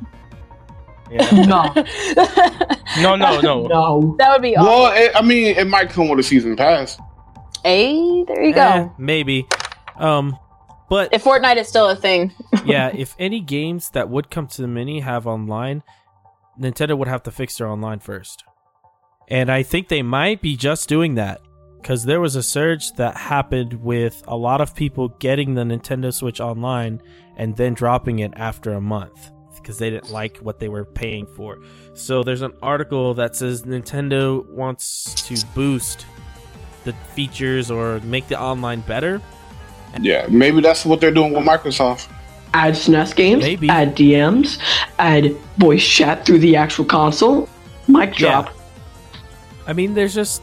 Yeah. 1.12 1.28
No, 1.48 1.74
No, 3.02 3.16
no, 3.16 3.42
no. 3.42 3.66
no. 3.76 4.16
That 4.20 4.30
would 4.32 4.44
be 4.44 4.56
awesome. 4.56 4.68
Well, 4.72 4.94
it, 4.96 5.12
I 5.16 5.24
mean, 5.24 5.58
it 5.58 5.66
might 5.68 5.90
come 5.90 6.08
with 6.08 6.20
a 6.20 6.24
season 6.24 6.56
pass. 6.56 7.00
Hey, 7.64 8.24
there 8.26 8.44
you 8.44 8.54
go. 8.54 8.62
Eh, 8.62 8.88
maybe. 9.00 9.48
Um, 9.98 10.38
but 10.88 11.12
If 11.12 11.24
Fortnite 11.24 11.58
is 11.58 11.68
still 11.68 11.90
a 11.90 11.96
thing. 11.96 12.32
yeah, 12.66 12.92
if 12.96 13.16
any 13.18 13.40
games 13.42 13.90
that 13.92 14.08
would 14.10 14.30
come 14.30 14.46
to 14.50 14.62
the 14.62 14.68
mini 14.68 15.00
have 15.00 15.26
online, 15.26 15.82
Nintendo 16.60 16.96
would 16.96 17.08
have 17.08 17.24
to 17.24 17.32
fix 17.32 17.58
their 17.58 17.68
online 17.68 18.00
first. 18.00 18.44
And 19.30 19.52
I 19.52 19.64
think 19.64 19.88
they 19.88 20.02
might 20.02 20.42
be 20.42 20.56
just 20.56 20.90
doing 20.90 21.16
that 21.16 21.42
because 21.82 22.04
there 22.04 22.20
was 22.20 22.36
a 22.36 22.44
surge 22.44 22.92
that 22.94 23.16
happened 23.16 23.74
with 23.74 24.22
a 24.28 24.36
lot 24.36 24.60
of 24.60 24.76
people 24.76 25.10
getting 25.20 25.54
the 25.54 25.64
Nintendo 25.64 26.14
Switch 26.14 26.40
online 26.42 27.02
and 27.38 27.56
then 27.56 27.74
dropping 27.74 28.20
it 28.20 28.34
after 28.36 28.74
a 28.74 28.82
month 28.82 29.32
because 29.56 29.78
they 29.78 29.90
didn't 29.90 30.12
like 30.12 30.38
what 30.38 30.60
they 30.60 30.68
were 30.68 30.86
paying 30.86 31.26
for. 31.26 31.60
So 31.94 32.24
there's 32.24 32.42
an 32.42 32.54
article 32.62 33.14
that 33.16 33.36
says 33.36 33.64
Nintendo 33.64 34.48
wants 34.50 35.14
to 35.28 35.46
boost 35.54 36.06
the 36.86 36.94
features 37.14 37.70
or 37.70 38.00
make 38.00 38.28
the 38.28 38.40
online 38.40 38.82
better. 38.82 39.22
Yeah, 40.00 40.28
maybe 40.30 40.62
that's 40.62 40.86
what 40.86 41.02
they're 41.02 41.12
doing 41.12 41.34
with 41.34 41.44
Microsoft. 41.46 42.08
Add 42.54 42.74
SNES 42.74 43.16
games, 43.16 43.44
Maybe. 43.44 43.70
add 43.70 43.96
DMs, 43.96 44.58
add 44.98 45.36
voice 45.58 45.86
chat 45.86 46.26
through 46.26 46.40
the 46.40 46.56
actual 46.56 46.86
console. 46.86 47.48
Mic 47.88 48.20
Yeah. 48.20 48.50
Drop. 49.70 49.76
I 49.76 49.78
mean, 49.78 49.94
there's 49.94 50.14
just 50.14 50.42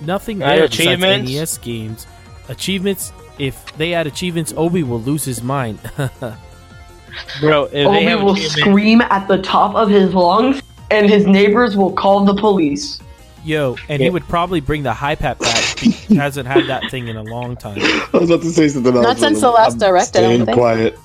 nothing 0.00 0.42
Add 0.42 0.58
there 0.58 0.68
besides 0.68 0.80
achievements? 0.80 1.30
NES 1.32 1.58
games. 1.58 2.06
Achievements. 2.48 3.12
If 3.38 3.76
they 3.76 3.94
add 3.94 4.06
achievements, 4.06 4.52
Obi 4.56 4.82
will 4.82 5.00
lose 5.00 5.24
his 5.24 5.42
mind. 5.42 5.78
Bro, 7.40 7.64
if 7.72 7.86
Obi 7.86 8.04
have 8.04 8.22
will 8.22 8.36
scream 8.36 9.00
at 9.00 9.26
the 9.28 9.40
top 9.42 9.74
of 9.74 9.88
his 9.88 10.14
lungs, 10.14 10.62
and 10.90 11.08
his 11.08 11.26
neighbors 11.26 11.76
will 11.76 11.92
call 11.92 12.24
the 12.24 12.34
police. 12.34 13.00
Yo, 13.44 13.76
and 13.88 14.00
he 14.00 14.08
would 14.08 14.26
probably 14.28 14.60
bring 14.60 14.82
the 14.82 14.94
hype 14.94 15.18
hat 15.18 15.38
back. 15.38 15.78
He 15.78 16.14
hasn't 16.16 16.46
had 16.46 16.66
that 16.66 16.90
thing 16.90 17.08
in 17.08 17.16
a 17.16 17.22
long 17.22 17.56
time. 17.56 17.78
I 17.78 18.08
was 18.12 18.30
about 18.30 18.42
to 18.42 18.50
say 18.50 18.68
something 18.68 18.94
else. 18.94 19.04
Not 19.04 19.18
since 19.18 19.40
the 19.40 19.50
last 19.50 19.74
I'm 19.74 19.78
Direct, 19.80 20.16
I 20.16 20.20
don't 20.20 20.30
staying 20.30 20.46
think. 20.46 20.56
quiet. 20.56 20.98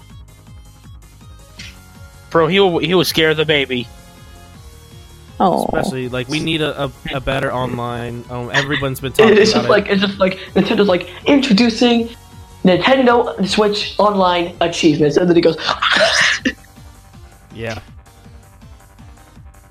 bro, 2.29 2.47
he 2.47 2.59
will 2.59 2.77
he 2.77 2.93
will 2.95 3.03
scare 3.03 3.33
the 3.33 3.45
baby. 3.45 3.87
Especially 5.39 6.09
like 6.09 6.27
we 6.27 6.39
need 6.39 6.61
a, 6.61 6.85
a, 6.85 6.91
a 7.15 7.19
better 7.21 7.51
online. 7.53 8.25
Um, 8.29 8.51
everyone's 8.51 8.99
been 8.99 9.13
talking 9.13 9.33
It- 9.33 9.39
It's 9.39 9.51
about 9.51 9.61
just 9.61 9.67
it. 9.67 9.71
like 9.71 9.87
it's 9.89 10.01
just 10.01 10.19
like 10.19 10.33
Nintendo's 10.53 10.87
like 10.87 11.09
introducing 11.25 12.09
Nintendo 12.63 13.47
Switch 13.47 13.95
Online 13.99 14.55
achievements, 14.59 15.15
and 15.15 15.29
then 15.29 15.35
he 15.35 15.41
goes, 15.41 15.55
yeah. 17.55 17.79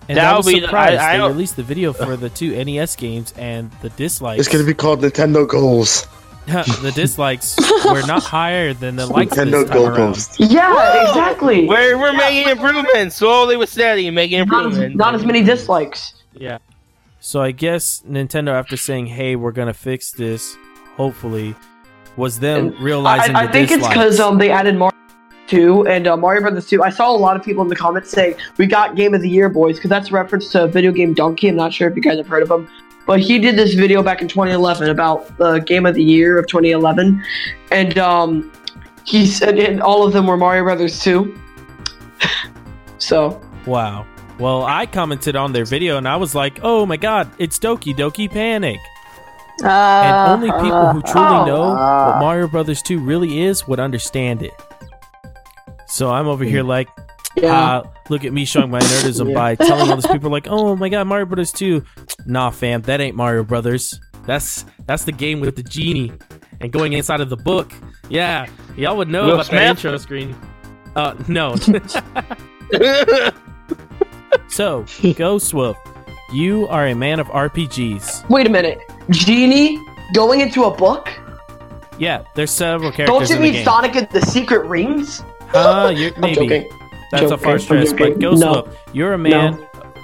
And 0.08 0.16
That'll 0.16 0.34
I 0.34 0.36
was 0.38 0.46
be 0.46 0.54
the- 0.60 0.66
surprised 0.66 1.00
I- 1.00 1.14
I 1.14 1.18
they 1.18 1.22
released 1.28 1.56
the 1.56 1.62
video 1.62 1.92
for 1.92 2.16
the 2.16 2.30
two 2.30 2.52
NES 2.64 2.96
games 2.96 3.34
and 3.36 3.70
the 3.82 3.90
dislikes. 3.90 4.40
It's 4.40 4.48
gonna 4.48 4.64
be 4.64 4.72
called 4.72 5.00
Nintendo 5.02 5.46
Goals. 5.46 6.06
the 6.82 6.92
dislikes 6.94 7.56
were 7.84 8.06
not 8.06 8.22
higher 8.22 8.72
than 8.74 8.96
the 8.96 9.06
likes. 9.06 9.36
Nintendo 9.36 9.62
this 9.62 9.70
time 9.70 9.78
around. 9.84 10.14
Goalpost. 10.14 10.36
"Yeah, 10.50 11.08
exactly." 11.08 11.66
We're 11.66 11.98
we're 11.98 12.12
making 12.12 12.48
improvements 12.48 13.16
slowly 13.16 13.56
but 13.56 13.68
steady, 13.68 14.10
making 14.10 14.38
Not 14.46 14.66
as, 14.66 14.66
improvements. 14.66 14.96
not 14.96 15.14
as 15.14 15.24
many 15.24 15.42
dislikes. 15.42 16.14
Yeah. 16.32 16.58
So 17.20 17.40
I 17.42 17.50
guess 17.50 18.02
Nintendo, 18.08 18.50
after 18.50 18.76
saying, 18.76 19.06
"Hey, 19.06 19.36
we're 19.36 19.52
gonna 19.52 19.74
fix 19.74 20.10
this," 20.12 20.56
hopefully, 20.96 21.54
was 22.16 22.38
them 22.40 22.68
And 22.68 22.80
realizing 22.80 23.36
I, 23.36 23.40
I 23.42 23.46
the 23.46 23.52
think 23.52 23.70
it's 23.70 23.86
because 23.86 24.20
um 24.20 24.38
they 24.38 24.50
added 24.50 24.76
Mario 24.76 24.94
2 25.48 25.86
and 25.86 26.06
uh, 26.06 26.16
Mario 26.16 26.42
Brothers 26.42 26.66
2. 26.68 26.82
I 26.82 26.90
saw 26.90 27.10
a 27.10 27.16
lot 27.16 27.36
of 27.36 27.42
people 27.42 27.62
in 27.62 27.68
the 27.68 27.76
comments 27.76 28.10
saying 28.10 28.34
we 28.58 28.66
got 28.66 28.96
Game 28.96 29.14
of 29.14 29.20
the 29.22 29.30
Year, 29.30 29.48
boys, 29.48 29.76
because 29.76 29.88
that's 29.90 30.10
a 30.10 30.12
reference 30.12 30.50
to 30.50 30.64
a 30.64 30.68
Videogamedunkey. 30.68 31.48
I'm 31.48 31.56
not 31.56 31.72
sure 31.72 31.88
if 31.88 31.96
you 31.96 32.02
guys 32.02 32.18
have 32.18 32.26
heard 32.28 32.42
of 32.42 32.50
him, 32.50 32.68
but 33.08 33.20
he 33.20 33.38
did 33.38 33.56
this 33.56 33.72
video 33.72 34.02
back 34.02 34.20
in 34.20 34.28
2011 34.28 34.90
about 34.90 35.34
the 35.38 35.60
Game 35.60 35.86
of 35.86 35.94
the 35.94 36.04
Year 36.04 36.38
of 36.38 36.46
2011, 36.46 37.24
and 37.72 37.98
um 37.98 38.52
he 39.04 39.26
said 39.26 39.58
and 39.58 39.80
all 39.80 40.06
of 40.06 40.12
them 40.12 40.26
were 40.26 40.36
Mario 40.36 40.62
Brothers 40.62 41.00
2. 41.00 41.40
so 42.98 43.40
wow. 43.66 44.06
Well, 44.38 44.62
I 44.62 44.86
commented 44.86 45.34
on 45.34 45.52
their 45.52 45.64
video 45.64 45.96
and 45.96 46.06
I 46.06 46.16
was 46.16 46.34
like, 46.34 46.60
"Oh 46.62 46.84
my 46.84 46.98
God, 46.98 47.28
it's 47.38 47.58
Doki 47.58 47.96
Doki 47.96 48.30
Panic!" 48.30 48.78
And 49.64 50.30
only 50.30 50.52
people 50.62 50.92
who 50.92 51.02
truly 51.02 51.26
oh. 51.26 51.44
know 51.46 51.68
what 51.70 52.20
Mario 52.20 52.46
Brothers 52.46 52.82
2 52.82 53.00
really 53.00 53.40
is 53.40 53.66
would 53.66 53.80
understand 53.80 54.42
it. 54.42 54.52
So 55.88 56.10
I'm 56.10 56.28
over 56.28 56.44
here 56.44 56.62
like, 56.62 56.88
yeah. 57.34 57.78
uh, 57.78 57.90
look 58.08 58.24
at 58.24 58.32
me 58.32 58.44
showing 58.44 58.70
my 58.70 58.78
nerdism 58.78 59.28
Yeah. 59.30 59.34
by 59.34 59.54
telling 59.54 59.90
all 59.90 59.96
these 59.96 60.06
people 60.06 60.30
like, 60.30 60.46
"Oh 60.48 60.76
my 60.76 60.90
God, 60.90 61.06
Mario 61.06 61.24
Brothers 61.24 61.52
2." 61.52 61.82
Nah, 62.26 62.50
fam, 62.50 62.82
that 62.82 63.00
ain't 63.00 63.16
Mario 63.16 63.44
Brothers. 63.44 63.98
That's 64.26 64.64
that's 64.86 65.04
the 65.04 65.12
game 65.12 65.40
with 65.40 65.56
the 65.56 65.62
genie 65.62 66.12
and 66.60 66.70
going 66.72 66.92
inside 66.92 67.20
of 67.20 67.30
the 67.30 67.36
book. 67.36 67.72
Yeah, 68.10 68.46
y'all 68.76 68.96
would 68.96 69.08
know 69.08 69.26
Will 69.26 69.34
about 69.34 69.46
Smith? 69.46 69.60
that 69.60 69.70
intro 69.70 69.96
screen. 69.98 70.36
Uh, 70.96 71.14
no. 71.28 71.54
so, 74.48 74.84
Ghost 75.16 75.54
Wolf, 75.54 75.76
you 76.32 76.66
are 76.68 76.88
a 76.88 76.94
man 76.94 77.20
of 77.20 77.26
RPGs. 77.28 78.28
Wait 78.28 78.46
a 78.46 78.50
minute. 78.50 78.78
Genie 79.10 79.78
going 80.14 80.40
into 80.40 80.64
a 80.64 80.74
book? 80.74 81.08
Yeah, 81.98 82.24
there's 82.34 82.50
several 82.50 82.90
characters. 82.92 83.06
Don't 83.06 83.28
you 83.30 83.36
in 83.36 83.42
the 83.42 83.48
mean 83.48 83.52
game. 83.54 83.64
Sonic 83.64 83.96
and 83.96 84.08
the 84.10 84.20
Secret 84.22 84.66
Rings? 84.66 85.22
Uh, 85.54 85.92
you're, 85.96 86.12
I'm 86.16 86.20
maybe. 86.20 86.34
joking. 86.34 86.70
That's 87.10 87.24
a 87.24 87.28
Joking. 87.30 87.44
far 87.44 87.58
stretch, 87.58 87.96
but 87.96 88.18
Ghost 88.18 88.40
No. 88.42 88.52
Wolf, 88.52 88.76
you're 88.92 89.14
a 89.14 89.18
man 89.18 89.54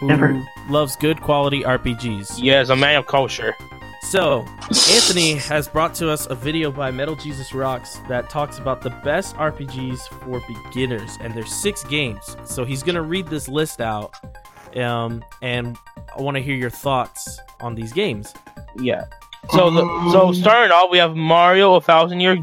who 0.01 0.07
Never. 0.07 0.43
Loves 0.69 0.97
good 0.97 1.21
quality 1.21 1.63
RPGs. 1.63 2.39
Yeah, 2.39 2.61
yes, 2.61 2.69
a 2.69 2.77
man 2.77 2.97
of 2.97 3.07
culture. 3.07 3.55
So, 4.03 4.45
Anthony 4.69 5.35
has 5.37 5.67
brought 5.67 5.95
to 5.95 6.11
us 6.11 6.27
a 6.27 6.35
video 6.35 6.71
by 6.71 6.91
Metal 6.91 7.17
Jesus 7.17 7.55
Rocks 7.55 8.01
that 8.09 8.29
talks 8.29 8.59
about 8.59 8.83
the 8.83 8.91
best 8.91 9.35
RPGs 9.37 10.01
for 10.23 10.43
beginners, 10.47 11.17
and 11.21 11.35
there's 11.35 11.53
six 11.53 11.83
games. 11.85 12.37
So 12.45 12.65
he's 12.65 12.83
gonna 12.83 13.03
read 13.03 13.27
this 13.29 13.49
list 13.49 13.81
out, 13.81 14.15
um, 14.77 15.25
and 15.41 15.79
I 16.17 16.21
want 16.21 16.37
to 16.37 16.43
hear 16.43 16.55
your 16.55 16.71
thoughts 16.71 17.41
on 17.61 17.75
these 17.75 17.93
games. 17.93 18.35
Yeah. 18.77 19.07
So 19.51 19.71
the, 19.71 20.11
so 20.13 20.33
starting 20.33 20.71
off, 20.71 20.91
we 20.91 20.99
have 20.99 21.17
Mario, 21.17 21.75
a 21.75 21.81
thousand 21.81 22.21
year, 22.21 22.37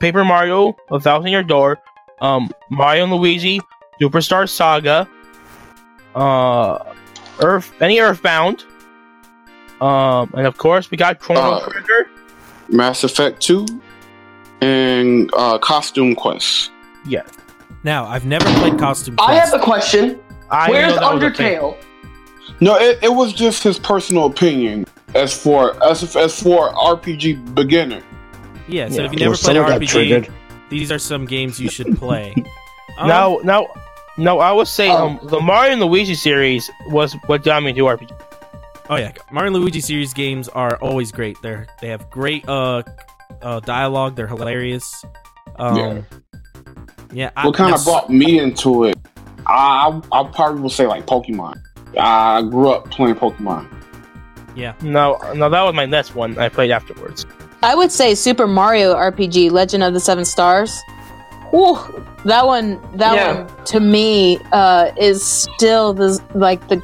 Paper 0.00 0.24
Mario, 0.24 0.74
a 0.90 0.98
thousand 0.98 1.30
year 1.30 1.42
door, 1.42 1.78
um, 2.22 2.50
Mario 2.70 3.04
and 3.04 3.12
Luigi, 3.12 3.60
Superstar 4.00 4.48
Saga, 4.48 5.08
uh, 6.14 6.93
Earth, 7.40 7.72
any 7.80 7.98
Earthbound, 8.00 8.64
um, 9.80 10.30
and 10.36 10.46
of 10.46 10.56
course 10.56 10.90
we 10.90 10.96
got 10.96 11.18
Chrono 11.20 11.40
Uh, 11.40 11.68
Trigger. 11.68 12.08
Mass 12.68 13.04
Effect 13.04 13.40
2 13.42 13.66
and 14.62 15.30
uh, 15.36 15.58
Costume 15.58 16.14
Quest. 16.14 16.70
Yeah, 17.06 17.22
Now, 17.82 18.06
I've 18.06 18.24
never 18.24 18.46
played 18.60 18.78
Costume 18.78 19.16
Quest. 19.16 19.28
I 19.30 19.34
have 19.34 19.52
a 19.52 19.58
question. 19.62 20.18
I 20.50 20.70
Where's 20.70 20.94
know 20.94 21.00
that 21.00 21.14
was 21.14 21.22
a 21.22 21.30
thing. 21.36 21.58
Undertale? 21.58 21.76
No, 22.60 22.76
it, 22.76 22.98
it 23.02 23.08
was 23.12 23.32
just 23.32 23.62
his 23.62 23.78
personal 23.78 24.26
opinion 24.26 24.86
as 25.14 25.36
for 25.36 25.82
as 25.84 26.16
as 26.16 26.40
for 26.42 26.72
RPG 26.72 27.54
beginner. 27.54 28.02
yeah, 28.68 28.88
so 28.88 29.00
Yeah. 29.02 29.06
if 29.06 29.12
you 29.12 29.18
never 29.18 29.36
played 29.36 29.56
an 29.56 29.62
someone 29.64 29.70
got 29.72 29.80
RPG, 29.82 29.88
triggered. 29.88 30.28
these 30.70 30.90
are 30.92 30.98
some 30.98 31.26
games 31.26 31.60
you 31.60 31.68
should 31.68 31.96
play. 31.98 32.34
Um, 32.96 33.08
Now, 33.08 33.40
now, 33.42 33.66
no, 34.16 34.38
I 34.40 34.52
would 34.52 34.68
say 34.68 34.88
Oh. 34.88 35.06
um, 35.06 35.20
the 35.24 35.40
Mario 35.40 35.72
and 35.72 35.80
Luigi 35.82 36.14
series 36.14 36.70
was 36.88 37.14
what 37.26 37.42
got 37.44 37.62
me 37.62 37.70
into 37.70 37.82
RPG. 37.82 38.10
Oh 38.90 38.96
yeah, 38.96 39.12
Mario 39.32 39.52
and 39.54 39.62
Luigi 39.62 39.80
series 39.80 40.12
games 40.12 40.48
are 40.50 40.76
always 40.76 41.10
great. 41.12 41.36
They're 41.42 41.66
they 41.80 41.88
have 41.88 42.08
great 42.10 42.46
uh, 42.48 42.82
uh 43.42 43.60
dialogue. 43.60 44.14
They're 44.16 44.26
hilarious. 44.26 45.04
Um, 45.56 46.04
yeah. 47.12 47.30
I- 47.36 47.46
What 47.46 47.54
kind 47.56 47.74
of 47.74 47.82
brought 47.84 48.10
me 48.10 48.38
into 48.38 48.84
it? 48.84 48.96
I 49.46 50.00
I 50.12 50.20
I 50.20 50.24
probably 50.32 50.60
will 50.60 50.70
say 50.70 50.86
like 50.86 51.06
Pokemon. 51.06 51.54
I 51.98 52.42
grew 52.42 52.70
up 52.70 52.90
playing 52.90 53.14
Pokemon. 53.16 53.68
Yeah. 54.56 54.74
No, 54.82 55.18
no, 55.34 55.48
that 55.48 55.62
was 55.62 55.74
my 55.74 55.86
next 55.86 56.14
one 56.14 56.38
I 56.38 56.48
played 56.48 56.70
afterwards. 56.70 57.24
I 57.62 57.74
would 57.74 57.90
say 57.90 58.14
Super 58.14 58.46
Mario 58.46 58.94
RPG: 58.94 59.50
Legend 59.50 59.82
of 59.82 59.94
the 59.94 60.00
Seven 60.00 60.24
Stars. 60.24 60.78
Whew, 61.54 62.04
that 62.24 62.46
one, 62.46 62.80
that 62.96 63.14
Yeah. 63.14 63.42
one 63.44 63.64
to 63.66 63.78
me 63.80 64.38
uh, 64.50 64.90
is 64.96 65.24
still 65.24 65.94
the 65.94 66.20
like 66.34 66.66
the 66.66 66.82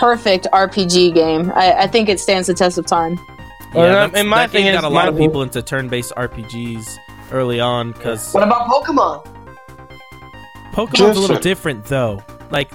perfect 0.00 0.48
RPG 0.52 1.14
game. 1.14 1.52
I, 1.54 1.72
I 1.82 1.86
think 1.86 2.08
it 2.08 2.18
stands 2.18 2.48
the 2.48 2.54
test 2.54 2.78
of 2.78 2.86
time. 2.86 3.12
Yeah, 3.14 3.74
Well, 3.74 3.88
that's- 3.92 4.18
and 4.20 4.28
my 4.28 4.38
that 4.38 4.50
thing 4.50 4.72
got 4.72 4.82
a 4.84 4.88
lot 4.88 5.06
of 5.08 5.16
people 5.16 5.42
into 5.42 5.62
turn-based 5.62 6.12
RPGs 6.16 6.96
early 7.30 7.60
on 7.60 7.92
because 7.92 8.32
What 8.32 8.42
about 8.42 8.66
Pokemon? 8.68 9.24
Pokemon's 10.72 10.98
Just- 10.98 11.18
a 11.18 11.20
little 11.20 11.38
different 11.38 11.84
though. 11.84 12.22
Like 12.50 12.70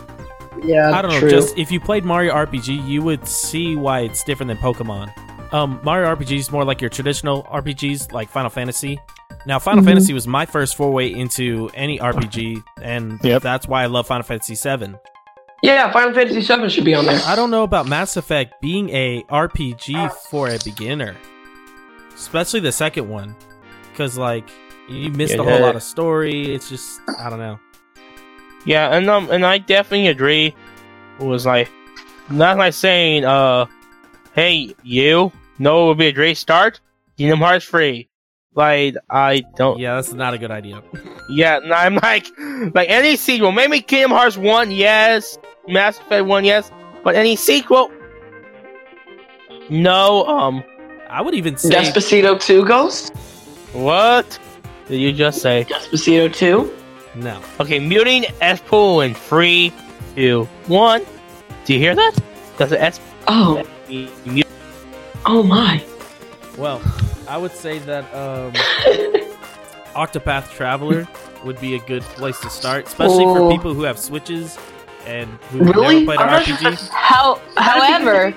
Yeah, 0.63 0.91
I 0.91 1.02
don't 1.02 1.12
know, 1.12 1.30
just 1.30 1.58
if 1.58 1.71
you 1.71 1.80
played 1.80 2.06
Mario 2.06 2.34
RPG, 2.34 2.86
you 2.88 3.02
would 3.02 3.28
see 3.28 3.76
why 3.76 4.02
it's 4.02 4.24
different 4.24 4.47
than 4.47 4.58
Pokemon. 4.58 5.12
Um, 5.54 5.80
Mario 5.84 6.08
RPG 6.15 6.38
is 6.38 6.52
more 6.52 6.63
like 6.63 6.80
your 6.80 6.89
traditional 6.89 7.43
RPGs, 7.52 8.13
like 8.13 8.30
Final 8.30 8.50
Fantasy. 8.50 9.00
Now, 9.45 9.58
Final 9.60 9.82
Mhm. 9.84 9.88
Fantasy 9.88 10.13
was 10.13 10.27
my 10.27 10.45
first 10.45 10.75
foray 10.75 11.12
into 11.12 11.69
any 11.73 11.99
RPG, 11.99 12.62
and 12.82 13.19
Yep. 13.23 13.41
that's 13.41 13.67
why 13.67 13.84
I 13.84 13.88
love 13.88 14.06
Final 14.08 14.23
Fantasy 14.23 14.56
VII. 14.56 14.95
yeah, 15.63 15.91
Final 15.91 16.13
Fantasy 16.13 16.41
VII 16.41 16.69
should 16.69 16.86
be 16.86 16.93
on 16.93 17.06
there. 17.06 17.19
I 17.25 17.36
don't 17.36 17.49
know 17.51 17.63
about 17.63 17.88
Mass 17.88 18.17
Effect 18.17 18.62
being 18.62 18.89
a 18.89 19.23
RPG 19.30 20.10
for 20.30 20.47
a 20.49 20.58
beginner, 20.63 21.15
especially 22.15 22.60
the 22.60 22.71
second 22.71 23.10
one, 23.10 23.36
because 23.91 24.17
like 24.17 24.47
you 24.88 25.10
missed 25.12 25.34
a 25.34 25.38
Yeah. 25.38 25.43
whole 25.43 25.60
lot 25.62 25.75
of 25.75 25.84
story. 25.84 26.54
It's 26.54 26.69
just 26.69 26.99
I 27.19 27.30
don't 27.30 27.39
know. 27.39 27.60
Yeah, 28.65 28.89
and 28.95 29.10
um, 29.10 29.30
and 29.32 29.43
I 29.45 29.58
definitely 29.58 30.08
agree. 30.08 30.54
It 31.19 31.25
was 31.25 31.45
like, 31.47 31.69
not 32.30 32.58
like 32.58 32.73
saying, 32.73 33.25
uh, 33.25 33.65
hey, 34.36 34.75
you 34.84 35.32
know, 35.60 35.84
it 35.86 35.88
would 35.88 35.97
be 35.97 36.08
a 36.08 36.12
great 36.12 36.38
start. 36.38 36.80
Kingdom 37.17 37.39
Hearts 37.39 37.65
free. 37.65 38.08
Like, 38.54 38.96
I 39.10 39.44
don't. 39.56 39.80
Yeah, 39.80 39.96
that's 39.96 40.12
not 40.14 40.34
a 40.34 40.38
good 40.38 40.52
idea. 40.52 40.82
Yeah, 41.30 41.58
and 41.58 41.74
I'm 41.74 41.96
like, 41.96 42.28
like 42.74 42.90
any 42.90 43.16
sequel, 43.16 43.52
maybe 43.52 43.80
Kingdom 43.82 44.12
Hearts 44.12 44.36
one, 44.38 44.72
yes, 44.72 45.38
Mass 45.68 45.98
Effect 46.00 46.26
one, 46.26 46.44
yes, 46.44 46.70
but 47.04 47.16
any 47.16 47.38
sequel, 47.38 47.90
no. 49.70 50.26
Um, 50.26 50.64
I 51.10 51.22
would 51.22 51.34
even 51.34 51.56
say 51.58 51.70
Despacito 51.70 52.40
2 52.40 52.66
Ghost? 52.66 53.16
what 53.72 54.38
did 54.88 55.00
you 55.00 55.14
just 55.14 55.42
say? 55.42 55.66
Despacito 55.70 56.34
2? 56.34 56.78
no. 57.16 57.42
Okay, 57.60 57.80
muting 57.80 58.26
S 58.42 58.60
pool 58.60 59.02
in 59.02 59.14
three, 59.14 59.72
two, 60.16 60.44
one. 60.68 61.04
Do 61.66 61.74
you 61.74 61.80
hear 61.80 61.96
that? 61.96 62.18
Does 62.58 62.72
the 62.72 62.82
S 62.82 63.00
Oh, 63.28 63.64
oh 65.26 65.44
my. 65.44 65.82
Well, 66.58 66.82
I 67.32 67.38
would 67.38 67.54
say 67.54 67.80
that 67.80 68.04
um, 68.13 68.52
Octopath 69.96 70.52
Traveler 70.52 71.08
would 71.46 71.62
be 71.62 71.76
a 71.76 71.80
good 71.80 72.02
place 72.02 72.38
to 72.41 72.50
start, 72.50 72.88
especially 72.88 73.24
for 73.24 73.50
people 73.50 73.74
who 73.74 73.84
have 73.84 73.98
Switches 73.98 74.58
and 75.06 75.30
who 75.50 75.60
Really? 75.60 76.04
never 76.04 76.17
played 76.17 76.20
an 76.20 76.28
RPG. 76.28 76.89
How, 76.89 77.39
however, 77.56 78.36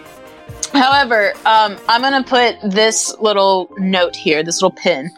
however, 0.72 1.32
um, 1.44 1.76
I'm 1.88 2.02
gonna 2.02 2.22
put 2.22 2.56
this 2.62 3.12
little 3.18 3.68
note 3.78 4.14
here, 4.14 4.44
this 4.44 4.62
little 4.62 4.70
pin. 4.78 5.10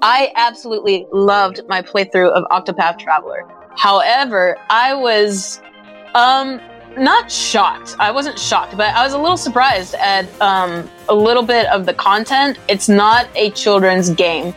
I 0.00 0.32
absolutely 0.34 1.06
loved 1.12 1.60
my 1.68 1.82
playthrough 1.82 2.30
of 2.30 2.44
Octopath 2.44 2.98
Traveler. 2.98 3.46
However, 3.76 4.56
I 4.70 4.94
was 4.94 5.60
um 6.14 6.58
not 6.98 7.30
shocked. 7.30 7.96
I 7.98 8.10
wasn't 8.10 8.38
shocked, 8.38 8.76
but 8.76 8.94
I 8.94 9.04
was 9.04 9.12
a 9.14 9.18
little 9.18 9.36
surprised 9.36 9.94
at 9.94 10.24
um 10.40 10.88
a 11.08 11.14
little 11.14 11.42
bit 11.42 11.66
of 11.66 11.86
the 11.86 11.94
content. 11.94 12.58
It's 12.68 12.88
not 12.88 13.28
a 13.34 13.50
children's 13.50 14.10
game. 14.10 14.54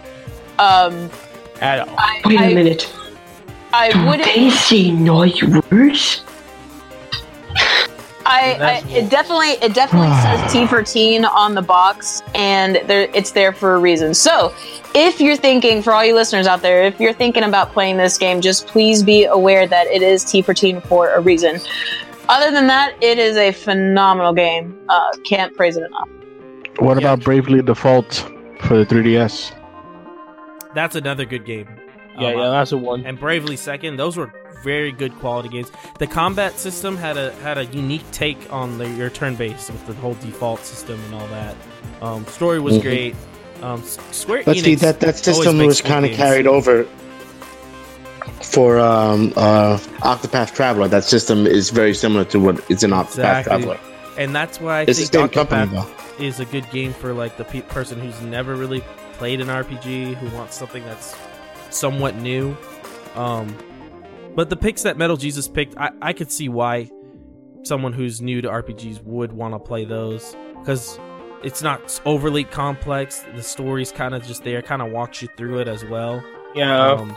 Um 0.60 1.10
At 1.62 1.88
all. 1.88 1.96
I, 1.98 2.22
Wait 2.26 2.40
a 2.40 2.44
I, 2.44 2.54
minute. 2.54 2.94
I 3.74 3.92
Do 3.92 4.06
wouldn't 4.06 4.26
they 4.26 4.50
say 4.50 4.92
nice 4.92 5.42
words? 5.44 6.22
I, 8.26 8.54
I 8.54 8.90
it 8.90 9.10
definitely 9.10 9.50
it 9.66 9.74
definitely 9.74 10.10
says 10.22 10.52
T 10.52 10.66
for 10.66 10.82
teen 10.82 11.26
on 11.26 11.54
the 11.54 11.62
box, 11.62 12.24
and 12.34 12.78
there 12.88 13.08
it's 13.14 13.32
there 13.32 13.54
for 13.54 13.76
a 13.76 13.80
reason. 13.80 14.14
So, 14.14 14.54
if 14.96 15.20
you're 15.20 15.38
thinking, 15.38 15.82
for 15.84 15.94
all 15.94 16.04
you 16.04 16.16
listeners 16.16 16.48
out 16.48 16.62
there, 16.62 16.84
if 16.84 17.00
you're 17.00 17.14
thinking 17.14 17.44
about 17.44 17.72
playing 17.72 17.98
this 17.98 18.18
game, 18.18 18.42
just 18.42 18.66
please 18.68 19.04
be 19.04 19.26
aware 19.26 19.68
that 19.68 19.88
it 19.88 20.02
is 20.02 20.24
T 20.24 20.42
for 20.42 20.54
teen 20.54 20.82
for 20.82 21.14
a 21.14 21.22
reason. 21.22 21.60
Other 22.28 22.52
than 22.52 22.68
that, 22.68 22.96
it 23.02 23.20
is 23.20 23.38
a 23.38 23.52
phenomenal 23.52 24.34
game. 24.34 24.78
Uh, 24.90 25.12
can't 25.26 25.56
praise 25.56 25.78
it 25.78 25.84
enough. 25.84 26.10
What 26.80 26.96
Yeah. 27.00 27.08
about 27.14 27.24
Bravely 27.24 27.62
Default 27.62 28.26
for 28.62 28.78
the 28.78 28.86
3DS? 28.86 29.52
That's 30.74 30.96
another 30.96 31.26
good 31.26 31.46
game. 31.46 31.68
Yeah, 32.20 32.30
Um, 32.30 32.38
yeah, 32.38 32.50
that's 32.50 32.72
the 32.72 32.78
one. 32.78 33.06
and 33.06 33.20
Bravely 33.20 33.56
Second. 33.56 33.98
Those 33.98 34.18
were 34.18 34.32
very 34.64 34.92
good 34.92 35.18
quality 35.20 35.50
games. 35.50 35.72
The 36.00 36.08
combat 36.08 36.58
system 36.60 36.98
had 36.98 37.18
a 37.18 37.32
had 37.44 37.58
a 37.58 37.66
unique 37.66 38.10
take 38.12 38.38
on 38.52 38.78
the, 38.80 38.90
your 38.90 39.10
turn 39.10 39.36
based 39.36 39.70
with 39.70 39.86
the 39.86 39.94
whole 39.94 40.16
default 40.22 40.66
system 40.66 41.00
and 41.06 41.16
all 41.16 41.28
that. 41.28 41.56
Um, 42.02 42.26
story 42.28 42.60
was 42.60 42.78
Mhm. 42.78 42.82
great. 42.82 43.16
Um, 43.62 43.82
S- 43.82 44.00
Square 44.12 44.44
But 44.46 44.58
Enix. 44.58 44.64
see, 44.64 44.76
that, 44.76 45.00
that 45.02 45.18
system 45.18 45.60
was 45.60 45.82
kind 45.82 46.06
of 46.06 46.12
carried 46.12 46.48
over 46.48 46.86
for 48.42 48.80
um, 48.80 49.34
uh, 49.36 49.78
Octopath 50.02 50.54
Traveler. 50.54 50.88
That 50.88 51.04
system 51.04 51.46
is 51.48 51.70
very 51.70 51.94
similar 51.94 52.26
to 52.26 52.40
what 52.40 52.70
is 52.72 52.84
in 52.84 52.92
Octopath 52.92 53.08
Exactly. 53.40 53.64
Traveler. 53.64 53.80
and 54.18 54.36
that's 54.36 54.60
why 54.60 54.80
I 54.80 54.82
It's 54.84 55.00
think 55.00 55.14
same 55.14 55.30
company, 55.30 55.82
is 56.20 56.40
a 56.40 56.46
good 56.46 56.70
game 56.72 56.94
for 56.94 57.14
like 57.14 57.38
the 57.38 57.44
pe- 57.44 57.62
person 57.62 58.00
who's 58.00 58.22
never 58.22 58.56
really 58.56 58.82
played 59.14 59.42
an 59.42 59.48
RPG 59.48 60.16
who 60.16 60.36
wants 60.36 60.56
something 60.58 60.84
that's 60.86 61.16
somewhat 61.70 62.16
new. 62.16 62.56
Um, 63.16 63.56
but 64.36 64.50
the 64.50 64.56
picks 64.58 64.84
that 64.84 64.98
Metal 64.98 65.18
Jesus 65.18 65.48
picked, 65.48 65.78
I, 65.78 65.92
I 66.02 66.14
could 66.14 66.32
see 66.32 66.50
why 66.50 66.90
someone 67.64 67.94
who's 67.94 68.22
new 68.22 68.42
to 68.42 68.50
RPGs 68.50 69.02
would 69.04 69.32
want 69.34 69.54
to 69.54 69.60
play 69.60 69.86
those 69.86 70.36
because 70.60 71.00
it's 71.44 71.62
not 71.62 72.00
overly 72.06 72.44
complex. 72.44 73.24
The 73.36 73.44
story's 73.44 73.92
kind 73.92 74.14
of 74.14 74.26
just 74.26 74.44
there, 74.44 74.62
kind 74.62 74.82
of 74.82 74.92
walks 74.92 75.22
you 75.22 75.30
through 75.38 75.60
it 75.60 75.68
as 75.68 75.84
well. 75.86 76.24
Yeah, 76.54 76.92
Um, 76.92 77.16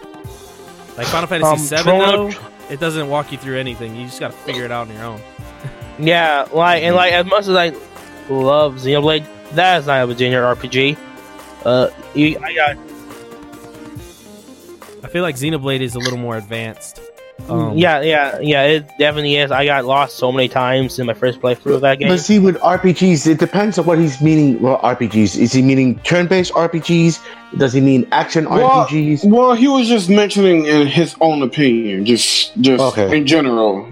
Like 0.99 1.07
Final 1.07 1.27
Fantasy 1.29 1.75
Um, 1.77 1.83
Chrono- 1.85 2.31
though, 2.31 2.39
it 2.69 2.81
doesn't 2.81 3.09
walk 3.09 3.33
you 3.33 3.39
through 3.39 3.59
anything. 3.59 3.97
You 3.97 4.05
just 4.07 4.21
got 4.21 4.33
to 4.33 4.37
figure 4.39 4.65
it 4.65 4.71
out 4.71 4.89
on 4.89 4.95
your 4.95 5.05
own. 5.05 5.21
Yeah, 6.01 6.47
like 6.53 6.85
and 6.85 6.95
like 6.95 7.13
as 7.13 7.27
much 7.27 7.49
as 7.49 7.57
I 7.57 7.71
love 8.31 8.75
Xenoblade, 8.77 9.27
that 9.55 9.81
is 9.81 9.87
not 9.89 10.03
a 10.05 10.07
Virginia 10.07 10.39
RPG. 10.39 10.97
Uh, 11.65 11.89
you, 12.15 12.39
I 12.41 12.55
got 12.55 12.77
I 15.03 15.09
feel 15.09 15.23
like 15.23 15.35
Xenoblade 15.35 15.81
is 15.81 15.95
a 15.97 15.99
little 15.99 16.19
more 16.19 16.37
advanced. 16.37 17.01
Um, 17.49 17.77
yeah, 17.79 18.01
yeah, 18.03 18.39
yeah. 18.41 18.63
It 18.65 18.89
definitely 18.99 19.37
is. 19.37 19.51
I 19.51 19.65
got 19.65 19.85
lost 19.85 20.17
so 20.17 20.31
many 20.31 20.49
times 20.49 20.99
in 20.99 21.07
my 21.07 21.15
first 21.15 21.41
playthrough 21.41 21.77
of 21.77 21.81
that 21.83 21.99
game. 21.99 22.09
But 22.09 22.21
see, 22.21 22.39
with 22.39 22.57
RPGs, 22.59 23.27
it 23.27 23.39
depends 23.39 23.79
on 23.79 23.87
what 23.87 23.99
he's 23.99 24.21
meaning. 24.21 24.61
Well, 24.61 24.79
RPGs 24.81 25.39
is 25.39 25.53
he 25.53 25.63
meaning 25.63 25.99
turn-based 26.01 26.53
RPGs? 26.53 27.19
Does 27.57 27.73
he 27.73 27.81
mean 27.81 28.07
action 28.13 28.49
Well, 28.49 28.87
RPGs? 28.87 29.25
Well, 29.31 29.55
he 29.55 29.69
was 29.69 29.89
just 29.89 30.11
mentioning 30.11 30.67
in 30.67 30.87
his 30.87 31.15
own 31.21 31.43
opinion, 31.43 32.05
just 32.05 32.55
just 32.61 32.83
Okay. 32.83 33.17
in 33.17 33.27
general, 33.27 33.89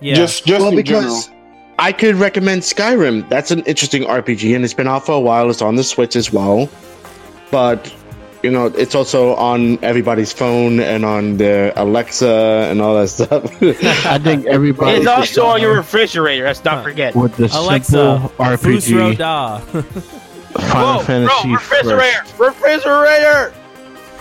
yeah. 0.00 0.14
just 0.14 0.44
just 0.44 0.60
well, 0.62 0.76
in 0.76 0.84
general. 0.84 1.04
because 1.04 1.30
I 1.78 1.92
could 1.92 2.16
recommend 2.16 2.62
Skyrim. 2.62 3.28
That's 3.28 3.50
an 3.50 3.60
interesting 3.60 4.02
RPG, 4.02 4.54
and 4.54 4.64
it's 4.64 4.74
been 4.74 4.88
out 4.88 5.06
for 5.06 5.12
a 5.12 5.20
while. 5.20 5.48
It's 5.48 5.62
on 5.62 5.76
the 5.76 5.84
Switch 5.84 6.16
as 6.16 6.32
well, 6.32 6.68
but 7.50 7.92
you 8.42 8.50
know, 8.50 8.66
it's 8.66 8.94
also 8.94 9.34
on 9.34 9.82
everybody's 9.82 10.32
phone 10.32 10.80
and 10.80 11.04
on 11.04 11.36
their 11.36 11.72
Alexa 11.76 12.68
and 12.70 12.80
all 12.80 12.94
that 12.96 13.08
stuff. 13.08 13.62
I 14.06 14.18
think 14.18 14.46
everybody 14.46 14.98
it's 14.98 15.06
also 15.06 15.46
on 15.46 15.60
your 15.60 15.74
refrigerator. 15.74 16.44
Let's 16.44 16.64
not 16.64 16.78
uh, 16.78 16.82
forget. 16.82 17.14
with 17.14 17.36
the 17.36 17.50
Alexa, 17.52 17.90
simple 17.90 18.28
Fusro 18.30 19.14
RPG 19.14 19.18
Da. 19.18 19.58
Final 19.58 20.98
Whoa, 20.98 21.04
Fantasy 21.04 21.42
bro, 21.42 21.52
refrigerator, 21.52 22.24
refrigerator. 22.38 23.52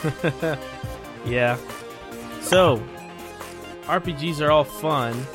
yeah. 1.26 1.58
So, 2.42 2.84
RPGs 3.84 4.42
are 4.42 4.52
all 4.52 4.64
fun. 4.64 5.26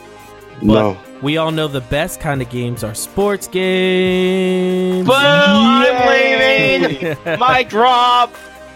But 0.59 0.67
no, 0.67 0.99
we 1.23 1.39
all 1.39 1.51
know 1.51 1.67
the 1.67 1.81
best 1.81 2.21
kind 2.21 2.43
of 2.43 2.51
games 2.51 2.85
are 2.85 2.95
sports 2.95 3.49
games. 3.49 5.07
Boom! 5.07 5.15
I'm 5.17 6.09
leaving. 6.09 7.17
My 7.39 7.63
drop. 7.63 8.35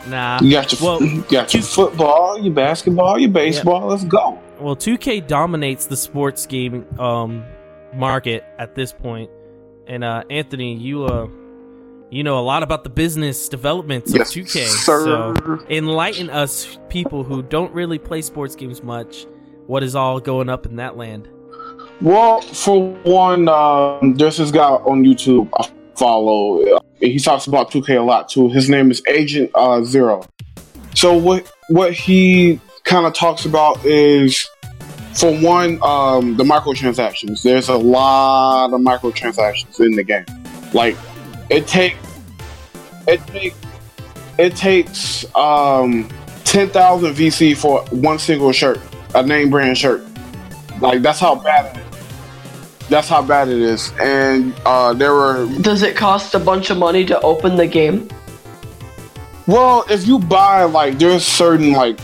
Nah. 0.09 0.40
You 0.40 0.50
got 0.52 0.72
your 0.72 0.82
Well, 0.82 1.02
you 1.04 1.22
got 1.22 1.52
your 1.54 1.62
football, 1.62 2.38
your 2.38 2.54
basketball, 2.54 3.18
your 3.18 3.30
baseball. 3.30 3.86
Let's 3.88 4.04
go. 4.04 4.40
Well, 4.61 4.76
2K 4.76 5.26
dominates 5.26 5.86
the 5.86 5.96
sports 5.96 6.46
game 6.46 6.86
um, 6.98 7.44
market 7.94 8.44
at 8.59 8.74
this 8.74 8.92
point. 8.92 9.30
And 9.86 10.02
uh, 10.02 10.24
Anthony, 10.30 10.74
you 10.74 11.04
uh, 11.04 11.28
you 12.11 12.24
know 12.24 12.38
a 12.38 12.42
lot 12.42 12.62
about 12.62 12.84
the 12.84 12.90
business 12.90 13.48
developments 13.48 14.11
of 14.11 14.18
Yes, 14.18 14.32
2K. 14.32 14.66
sir. 14.66 15.04
So 15.04 15.64
enlighten 15.68 16.30
us 16.30 16.78
people 16.88 17.22
who 17.22 17.42
don't 17.42 17.72
really 17.72 17.98
play 17.98 18.22
sports 18.22 18.57
games 18.57 18.82
much. 18.82 19.26
What 19.66 19.82
is 19.82 19.94
all 19.94 20.20
going 20.20 20.48
up 20.48 20.66
in 20.66 20.76
that 20.76 20.96
land? 20.96 21.28
Well, 22.00 22.40
for 22.40 22.92
one, 23.04 23.48
um, 23.48 24.14
there's 24.14 24.36
this 24.36 24.50
guy 24.50 24.68
on 24.68 25.04
YouTube 25.04 25.48
I 25.59 25.68
follow. 25.96 26.80
He 27.01 27.18
talks 27.18 27.47
about 27.47 27.70
2K 27.70 27.99
a 27.99 28.03
lot 28.03 28.28
too. 28.28 28.49
His 28.49 28.70
name 28.70 28.90
is 28.90 29.03
Agent 29.07 29.51
uh, 29.55 29.82
Zero. 29.84 30.26
So 30.94 31.14
what 31.14 31.51
what 31.68 31.92
he 31.92 32.59
kind 32.84 33.07
of 33.07 33.12
talks 33.12 33.44
about 33.44 33.84
is, 33.84 34.49
for 35.14 35.36
one, 35.38 35.78
um, 35.82 36.36
the 36.36 36.44
microtransactions. 36.44 37.42
There's 37.42 37.68
a 37.68 37.76
lot 37.76 38.72
of 38.72 38.80
microtransactions 38.80 39.78
in 39.80 39.92
the 39.92 40.05
game. 40.05 40.24
Like 40.72 40.97
it 41.51 41.66
take 41.66 41.97
it 43.07 43.20
take 43.26 43.55
it 44.38 44.57
takes 44.57 45.24
um, 45.36 46.09
ten 46.44 46.70
thousand 46.70 47.14
VC 47.14 47.57
for 47.57 47.84
one 47.90 48.18
single 48.18 48.53
shirt, 48.53 48.80
a 49.14 49.22
name 49.22 49.51
brand 49.51 49.76
shirt. 49.76 50.03
Like 50.80 51.03
that's 51.03 51.20
how 51.20 51.34
bad 51.34 51.76
it 51.76 51.80
is. 51.80 51.86
That's 52.89 53.09
how 53.09 53.22
bad 53.22 53.49
it 53.49 53.59
is. 53.61 53.93
And 54.01 54.55
uh, 54.64 54.93
there 54.93 55.12
were 55.14 55.47
Does 55.61 55.82
it 55.82 55.97
cost 55.97 56.34
a 56.34 56.39
bunch 56.39 56.70
of 56.70 56.78
money 56.78 57.05
to 57.07 57.20
open 57.20 57.57
the 57.57 57.66
game? 57.66 58.09
well, 59.47 59.84
if 59.89 60.07
you 60.07 60.18
buy 60.18 60.64
like 60.64 60.99
there's 60.99 61.24
certain 61.24 61.72
like 61.72 61.99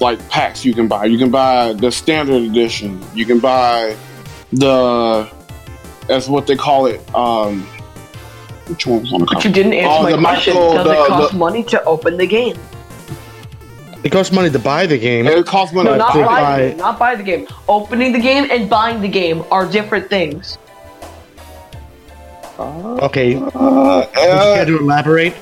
like 0.00 0.18
packs 0.28 0.64
you 0.64 0.74
can 0.74 0.88
buy. 0.88 1.04
You 1.06 1.18
can 1.18 1.30
buy 1.30 1.72
the 1.74 1.90
standard 1.90 2.42
edition. 2.42 3.02
You 3.14 3.24
can 3.26 3.38
buy 3.40 3.96
the 4.52 5.28
as 6.08 6.28
what 6.28 6.46
they 6.46 6.56
call 6.56 6.86
it. 6.86 7.00
Um, 7.14 7.62
which 8.68 8.86
one 8.86 9.00
was 9.02 9.12
on 9.12 9.20
the 9.20 9.26
But 9.26 9.44
you 9.44 9.52
didn't 9.52 9.74
answer 9.74 10.08
Oh, 10.08 10.16
my 10.16 10.32
question. 10.32 10.54
Does 10.54 10.84
the- 10.86 10.92
it 10.92 11.06
cost 11.08 11.32
the- 11.32 11.38
money 11.38 11.62
to 11.64 11.84
open 11.84 12.16
the 12.16 12.26
game? 12.26 12.56
It 14.04 14.12
costs 14.12 14.32
money 14.32 14.50
to 14.50 14.58
buy 14.58 14.86
the 14.86 14.98
game. 14.98 15.26
It 15.26 15.46
costs 15.46 15.74
money. 15.74 15.88
No, 15.88 15.94
to 15.94 15.98
not 15.98 16.12
to 16.12 16.18
buy 16.24 16.40
buy- 16.40 16.60
the 16.62 16.68
game. 16.68 16.76
Not 16.78 16.98
buy 16.98 17.14
the 17.16 17.22
game. 17.22 17.46
Opening 17.68 18.12
the 18.12 18.20
game 18.20 18.46
and 18.50 18.68
buying 18.70 19.00
the 19.00 19.08
game 19.08 19.42
are 19.50 19.66
different 19.66 20.08
things. 20.10 20.58
Okay, 22.58 23.34
would 23.34 23.52
Uh, 23.56 24.06
you 24.14 24.20
uh, 24.22 24.54
care 24.54 24.64
to 24.66 24.78
elaborate? 24.78 25.34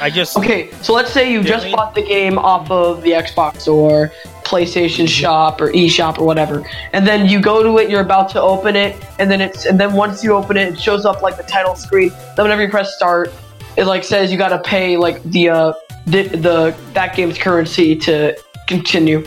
I 0.00 0.10
just 0.10 0.36
Okay, 0.36 0.70
so 0.82 0.92
let's 0.94 1.12
say 1.12 1.30
you 1.30 1.42
just 1.42 1.64
Really? 1.64 1.76
bought 1.76 1.94
the 1.94 2.02
game 2.02 2.38
off 2.38 2.70
of 2.70 3.02
the 3.02 3.10
Xbox 3.12 3.68
or 3.72 4.10
PlayStation 4.42 5.06
Shop 5.06 5.60
or 5.60 5.70
eShop 5.72 6.18
or 6.18 6.24
whatever, 6.24 6.62
and 6.92 7.06
then 7.06 7.26
you 7.26 7.40
go 7.40 7.62
to 7.62 7.78
it, 7.78 7.90
you're 7.90 8.00
about 8.00 8.28
to 8.30 8.40
open 8.40 8.74
it, 8.74 8.96
and 9.18 9.30
then 9.30 9.40
it's 9.40 9.66
and 9.66 9.78
then 9.78 9.92
once 9.92 10.24
you 10.24 10.32
open 10.32 10.56
it, 10.56 10.72
it 10.74 10.80
shows 10.80 11.04
up 11.04 11.22
like 11.22 11.36
the 11.36 11.42
title 11.44 11.76
screen. 11.76 12.10
Then 12.36 12.44
whenever 12.44 12.62
you 12.62 12.68
press 12.70 12.94
start, 12.96 13.32
it 13.76 13.84
like 13.84 14.02
says 14.02 14.32
you 14.32 14.38
gotta 14.38 14.58
pay 14.58 14.96
like 14.96 15.22
the 15.24 15.50
uh 15.50 15.72
the, 16.06 16.22
the 16.28 16.76
that 16.92 17.14
game's 17.16 17.38
currency 17.38 17.96
to 17.96 18.36
continue. 18.68 19.26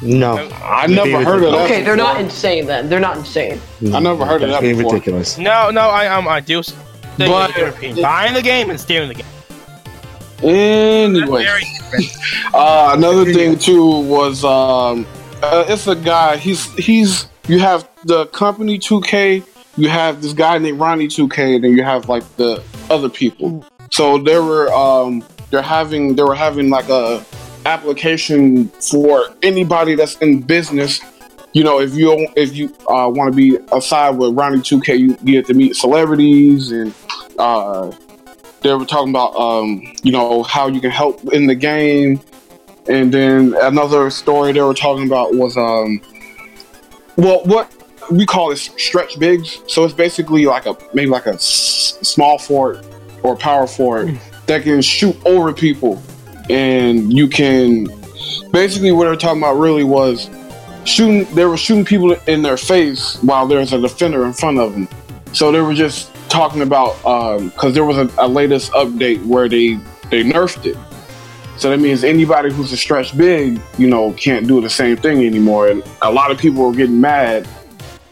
No, 0.00 0.36
I 0.62 0.86
never 0.86 1.24
heard 1.24 1.42
of 1.42 1.52
that. 1.52 1.64
Okay, 1.64 1.82
they're 1.82 1.96
not 1.96 2.20
insane 2.20 2.66
then. 2.66 2.88
They're 2.88 3.00
not 3.00 3.16
insane. 3.16 3.60
I 3.92 3.98
never 3.98 4.24
heard 4.24 4.42
of 4.42 4.48
That's 4.50 4.60
that 4.60 4.62
getting 4.62 4.76
before. 4.78 4.92
ridiculous. 4.92 5.38
no, 5.38 5.70
no. 5.70 5.88
I 5.88 6.06
um, 6.06 6.28
I 6.28 6.40
do. 6.40 6.62
But- 7.16 7.52
But 7.56 8.00
buying 8.00 8.32
the 8.34 8.42
game 8.42 8.70
and 8.70 8.78
stealing 8.78 9.08
the 9.08 9.14
game. 9.14 9.26
Anyway, 10.42 11.42
Very 11.44 11.64
uh, 12.54 12.94
another 12.96 13.24
thing 13.32 13.58
too 13.58 13.84
was 14.02 14.44
um, 14.44 15.04
uh, 15.42 15.64
it's 15.66 15.88
a 15.88 15.96
guy. 15.96 16.36
He's 16.36 16.72
he's 16.74 17.26
you 17.48 17.58
have 17.58 17.88
the 18.04 18.26
company 18.26 18.78
2K. 18.78 19.44
You 19.76 19.88
have 19.88 20.22
this 20.22 20.32
guy 20.32 20.58
named 20.58 20.78
Ronnie 20.78 21.08
2K, 21.08 21.56
and 21.56 21.64
then 21.64 21.76
you 21.76 21.82
have 21.82 22.08
like 22.08 22.22
the 22.36 22.62
other 22.88 23.08
people. 23.08 23.64
So 23.90 24.18
there 24.18 24.42
were 24.44 24.72
um, 24.72 25.24
they're 25.50 25.62
having 25.62 26.16
they 26.16 26.22
were 26.22 26.34
having 26.34 26.70
like 26.70 26.88
a 26.88 27.24
application 27.66 28.68
for 28.68 29.34
anybody 29.42 29.94
that's 29.94 30.16
in 30.18 30.40
business. 30.40 31.00
You 31.52 31.64
know, 31.64 31.80
if 31.80 31.94
you 31.94 32.28
if 32.36 32.54
you 32.56 32.68
uh, 32.88 33.08
want 33.08 33.32
to 33.32 33.36
be 33.36 33.58
aside 33.72 34.10
with 34.10 34.34
Ronnie 34.34 34.58
2K, 34.58 34.98
you, 34.98 35.18
you 35.22 35.32
get 35.32 35.46
to 35.46 35.54
meet 35.54 35.76
celebrities 35.76 36.70
and 36.70 36.94
uh, 37.38 37.90
they 38.62 38.74
were 38.74 38.84
talking 38.84 39.10
about 39.10 39.34
um, 39.36 39.82
you 40.02 40.12
know 40.12 40.42
how 40.42 40.68
you 40.68 40.80
can 40.80 40.90
help 40.90 41.22
in 41.32 41.46
the 41.46 41.54
game. 41.54 42.20
And 42.88 43.12
then 43.12 43.54
another 43.60 44.08
story 44.10 44.52
they 44.52 44.62
were 44.62 44.74
talking 44.74 45.06
about 45.06 45.34
was 45.34 45.56
um 45.56 46.00
well 47.16 47.42
what 47.44 47.72
we 48.10 48.24
call 48.24 48.50
it 48.50 48.56
stretch 48.56 49.18
bigs. 49.18 49.58
So 49.66 49.84
it's 49.84 49.94
basically 49.94 50.46
like 50.46 50.66
a 50.66 50.76
maybe 50.94 51.10
like 51.10 51.26
a 51.26 51.34
s- 51.34 51.98
small 52.02 52.38
fort 52.38 52.84
or 53.22 53.36
power 53.36 53.66
fort 53.66 54.08
that 54.48 54.62
can 54.64 54.82
shoot 54.82 55.16
over 55.24 55.52
people 55.52 56.02
and 56.50 57.12
you 57.12 57.28
can 57.28 57.84
basically 58.50 58.90
what 58.90 59.04
they 59.04 59.10
were 59.10 59.16
talking 59.16 59.38
about 59.38 59.54
really 59.54 59.84
was 59.84 60.28
shooting 60.84 61.24
they 61.34 61.44
were 61.44 61.56
shooting 61.56 61.84
people 61.84 62.12
in 62.26 62.42
their 62.42 62.56
face 62.56 63.22
while 63.22 63.46
there's 63.46 63.72
a 63.72 63.80
defender 63.80 64.24
in 64.24 64.32
front 64.32 64.58
of 64.58 64.72
them 64.72 64.88
so 65.32 65.52
they 65.52 65.60
were 65.60 65.74
just 65.74 66.12
talking 66.28 66.62
about 66.62 67.04
um, 67.04 67.48
because 67.50 67.74
there 67.74 67.84
was 67.84 67.96
a, 67.96 68.10
a 68.18 68.28
latest 68.28 68.72
update 68.72 69.24
where 69.26 69.48
they 69.48 69.74
they 70.10 70.22
nerfed 70.22 70.66
it. 70.66 70.76
So 71.58 71.70
that 71.70 71.80
means 71.80 72.04
anybody 72.04 72.52
who's 72.52 72.72
a 72.72 72.76
stretch 72.76 73.16
big, 73.16 73.60
you 73.78 73.88
know, 73.88 74.12
can't 74.12 74.46
do 74.46 74.60
the 74.60 74.70
same 74.70 74.96
thing 74.96 75.26
anymore. 75.26 75.68
And 75.68 75.82
a 76.02 76.10
lot 76.10 76.30
of 76.30 76.38
people 76.38 76.64
are 76.66 76.72
getting 76.72 77.00
mad 77.00 77.48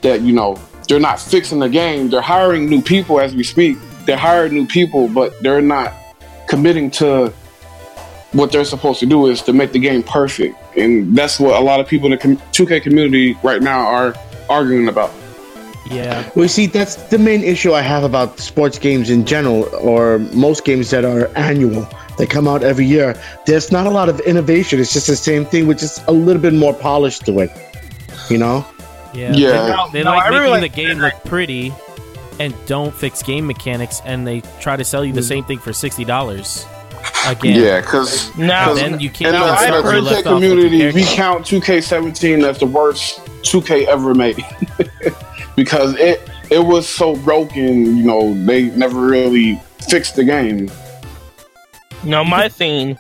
that 0.01 0.22
you 0.22 0.32
know 0.32 0.59
they're 0.89 1.01
not 1.01 1.20
fixing 1.20 1.61
the 1.61 1.68
game. 1.68 2.09
They're 2.11 2.20
hiring 2.20 2.68
new 2.68 2.82
people 2.82 3.20
as 3.20 3.34
we 3.34 3.45
speak. 3.45 3.78
They're 4.05 4.16
hiring 4.16 4.55
new 4.55 4.66
people, 4.66 5.09
but 5.09 5.41
they're 5.43 5.62
not 5.62 5.93
committing 6.47 6.90
to 6.92 7.32
what 8.32 8.53
they're 8.53 8.64
supposed 8.64 9.01
to 9.01 9.07
do 9.07 9.26
is 9.26 9.42
to 9.42 9.53
make 9.53 9.72
the 9.72 9.78
game 9.78 10.03
perfect. 10.03 10.57
And 10.76 11.16
that's 11.16 11.40
what 11.40 11.59
a 11.61 11.64
lot 11.64 11.80
of 11.80 11.86
people 11.86 12.12
in 12.12 12.18
the 12.18 12.36
2K 12.53 12.82
community 12.82 13.36
right 13.42 13.62
now 13.62 13.86
are 13.86 14.14
arguing 14.49 14.88
about. 14.88 15.12
Yeah. 15.90 16.28
Well, 16.34 16.49
see, 16.49 16.66
that's 16.66 16.97
the 16.97 17.18
main 17.18 17.44
issue 17.44 17.72
I 17.72 17.80
have 17.80 18.03
about 18.03 18.40
sports 18.40 18.78
games 18.78 19.09
in 19.09 19.24
general, 19.24 19.64
or 19.76 20.18
most 20.34 20.64
games 20.64 20.90
that 20.90 21.05
are 21.05 21.28
annual. 21.36 21.88
They 22.18 22.26
come 22.26 22.49
out 22.49 22.62
every 22.62 22.86
year. 22.86 23.20
There's 23.47 23.70
not 23.70 23.86
a 23.86 23.90
lot 23.90 24.09
of 24.09 24.18
innovation. 24.20 24.80
It's 24.80 24.92
just 24.92 25.07
the 25.07 25.16
same 25.16 25.44
thing 25.44 25.66
with 25.66 25.78
just 25.78 26.03
a 26.09 26.12
little 26.12 26.42
bit 26.42 26.55
more 26.55 26.74
polish 26.74 27.20
to 27.20 27.38
it. 27.40 27.51
You 28.28 28.38
know? 28.38 28.66
Yeah. 29.14 29.32
Yeah. 29.32 29.86
They, 29.92 30.01
they 30.01 30.05
No, 30.05 30.11
like 30.11 30.24
I 30.24 30.30
making 30.30 30.42
really 30.42 30.61
the 30.61 30.68
game 30.68 30.99
look 30.99 31.14
pretty 31.24 31.72
and 32.39 32.55
don't 32.66 32.95
fix 32.95 33.22
game 33.22 33.47
mechanics 33.47 34.01
and 34.05 34.26
they 34.26 34.43
try 34.61 34.76
to 34.76 34.84
sell 34.84 35.05
you 35.05 35.12
Mm. 35.12 35.16
the 35.16 35.22
same 35.22 35.45
thing 35.45 35.59
for 35.59 35.72
$60. 35.72 36.66
again. 37.28 37.61
Yeah, 37.62 37.80
because 37.80 38.34
Now, 38.37 38.74
then 38.74 39.01
you 39.01 39.11
can't 39.11 39.34
in 39.34 39.41
even 39.41 39.49
the, 39.49 39.57
start 39.57 39.74
in 39.78 39.84
where 39.84 39.93
the 39.93 39.99
you 39.99 40.03
2K 40.03 40.05
left 40.05 40.26
off 40.26 40.41
the 40.41 40.49
community, 40.49 40.93
we 40.93 41.05
count 41.05 41.45
2K17 41.47 42.45
as 42.45 42.59
the 42.59 42.66
worst 42.66 43.18
2K 43.43 43.87
ever 43.87 44.14
made 44.14 44.45
because 45.57 45.95
it 45.97 46.28
it 46.51 46.61
was 46.64 46.89
so 46.89 47.16
broken. 47.16 47.97
You 47.97 48.05
know, 48.05 48.34
they 48.45 48.64
never 48.76 49.01
really 49.01 49.61
fixed 49.89 50.14
the 50.16 50.24
game. 50.24 50.70
no, 52.05 52.24
my 52.24 52.49
thing, 52.49 52.97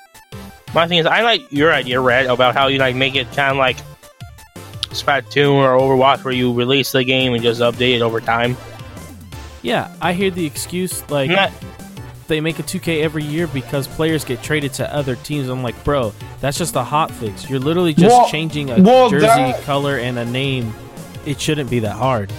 my 0.74 0.88
thing 0.88 0.98
is, 0.98 1.06
I 1.06 1.20
like 1.22 1.42
your 1.52 1.72
idea, 1.72 2.00
Red, 2.00 2.26
about 2.26 2.54
how 2.54 2.66
you 2.66 2.78
like 2.78 2.96
make 2.96 3.14
it 3.14 3.26
kind 3.32 3.52
of 3.52 3.56
like 3.58 3.76
Splatoon 4.90 5.54
or 5.54 5.78
Overwatch, 5.78 6.24
where 6.24 6.34
you 6.34 6.52
release 6.52 6.90
the 6.92 7.04
game 7.04 7.34
and 7.34 7.42
just 7.42 7.60
update 7.60 7.96
it 7.96 8.02
over 8.02 8.20
time. 8.20 8.56
Yeah, 9.66 9.92
I 10.00 10.12
hear 10.12 10.30
the 10.30 10.46
excuse 10.46 11.02
like 11.10 11.28
Not- 11.28 11.50
they 12.28 12.40
make 12.40 12.60
a 12.60 12.62
2K 12.62 13.02
every 13.02 13.24
year 13.24 13.48
because 13.48 13.88
players 13.88 14.24
get 14.24 14.40
traded 14.40 14.72
to 14.74 14.94
other 14.94 15.16
teams. 15.16 15.48
I'm 15.48 15.64
like, 15.64 15.82
bro, 15.82 16.12
that's 16.40 16.56
just 16.56 16.76
a 16.76 16.84
hot 16.84 17.10
fix. 17.10 17.50
You're 17.50 17.58
literally 17.58 17.92
just 17.92 18.16
Well- 18.16 18.28
changing 18.28 18.70
a 18.70 18.80
well, 18.80 19.10
jersey 19.10 19.26
that- 19.26 19.62
color 19.64 19.96
and 19.98 20.20
a 20.20 20.24
name. 20.24 20.72
It 21.24 21.40
shouldn't 21.40 21.68
be 21.68 21.80
that 21.80 21.94
hard. 21.96 22.32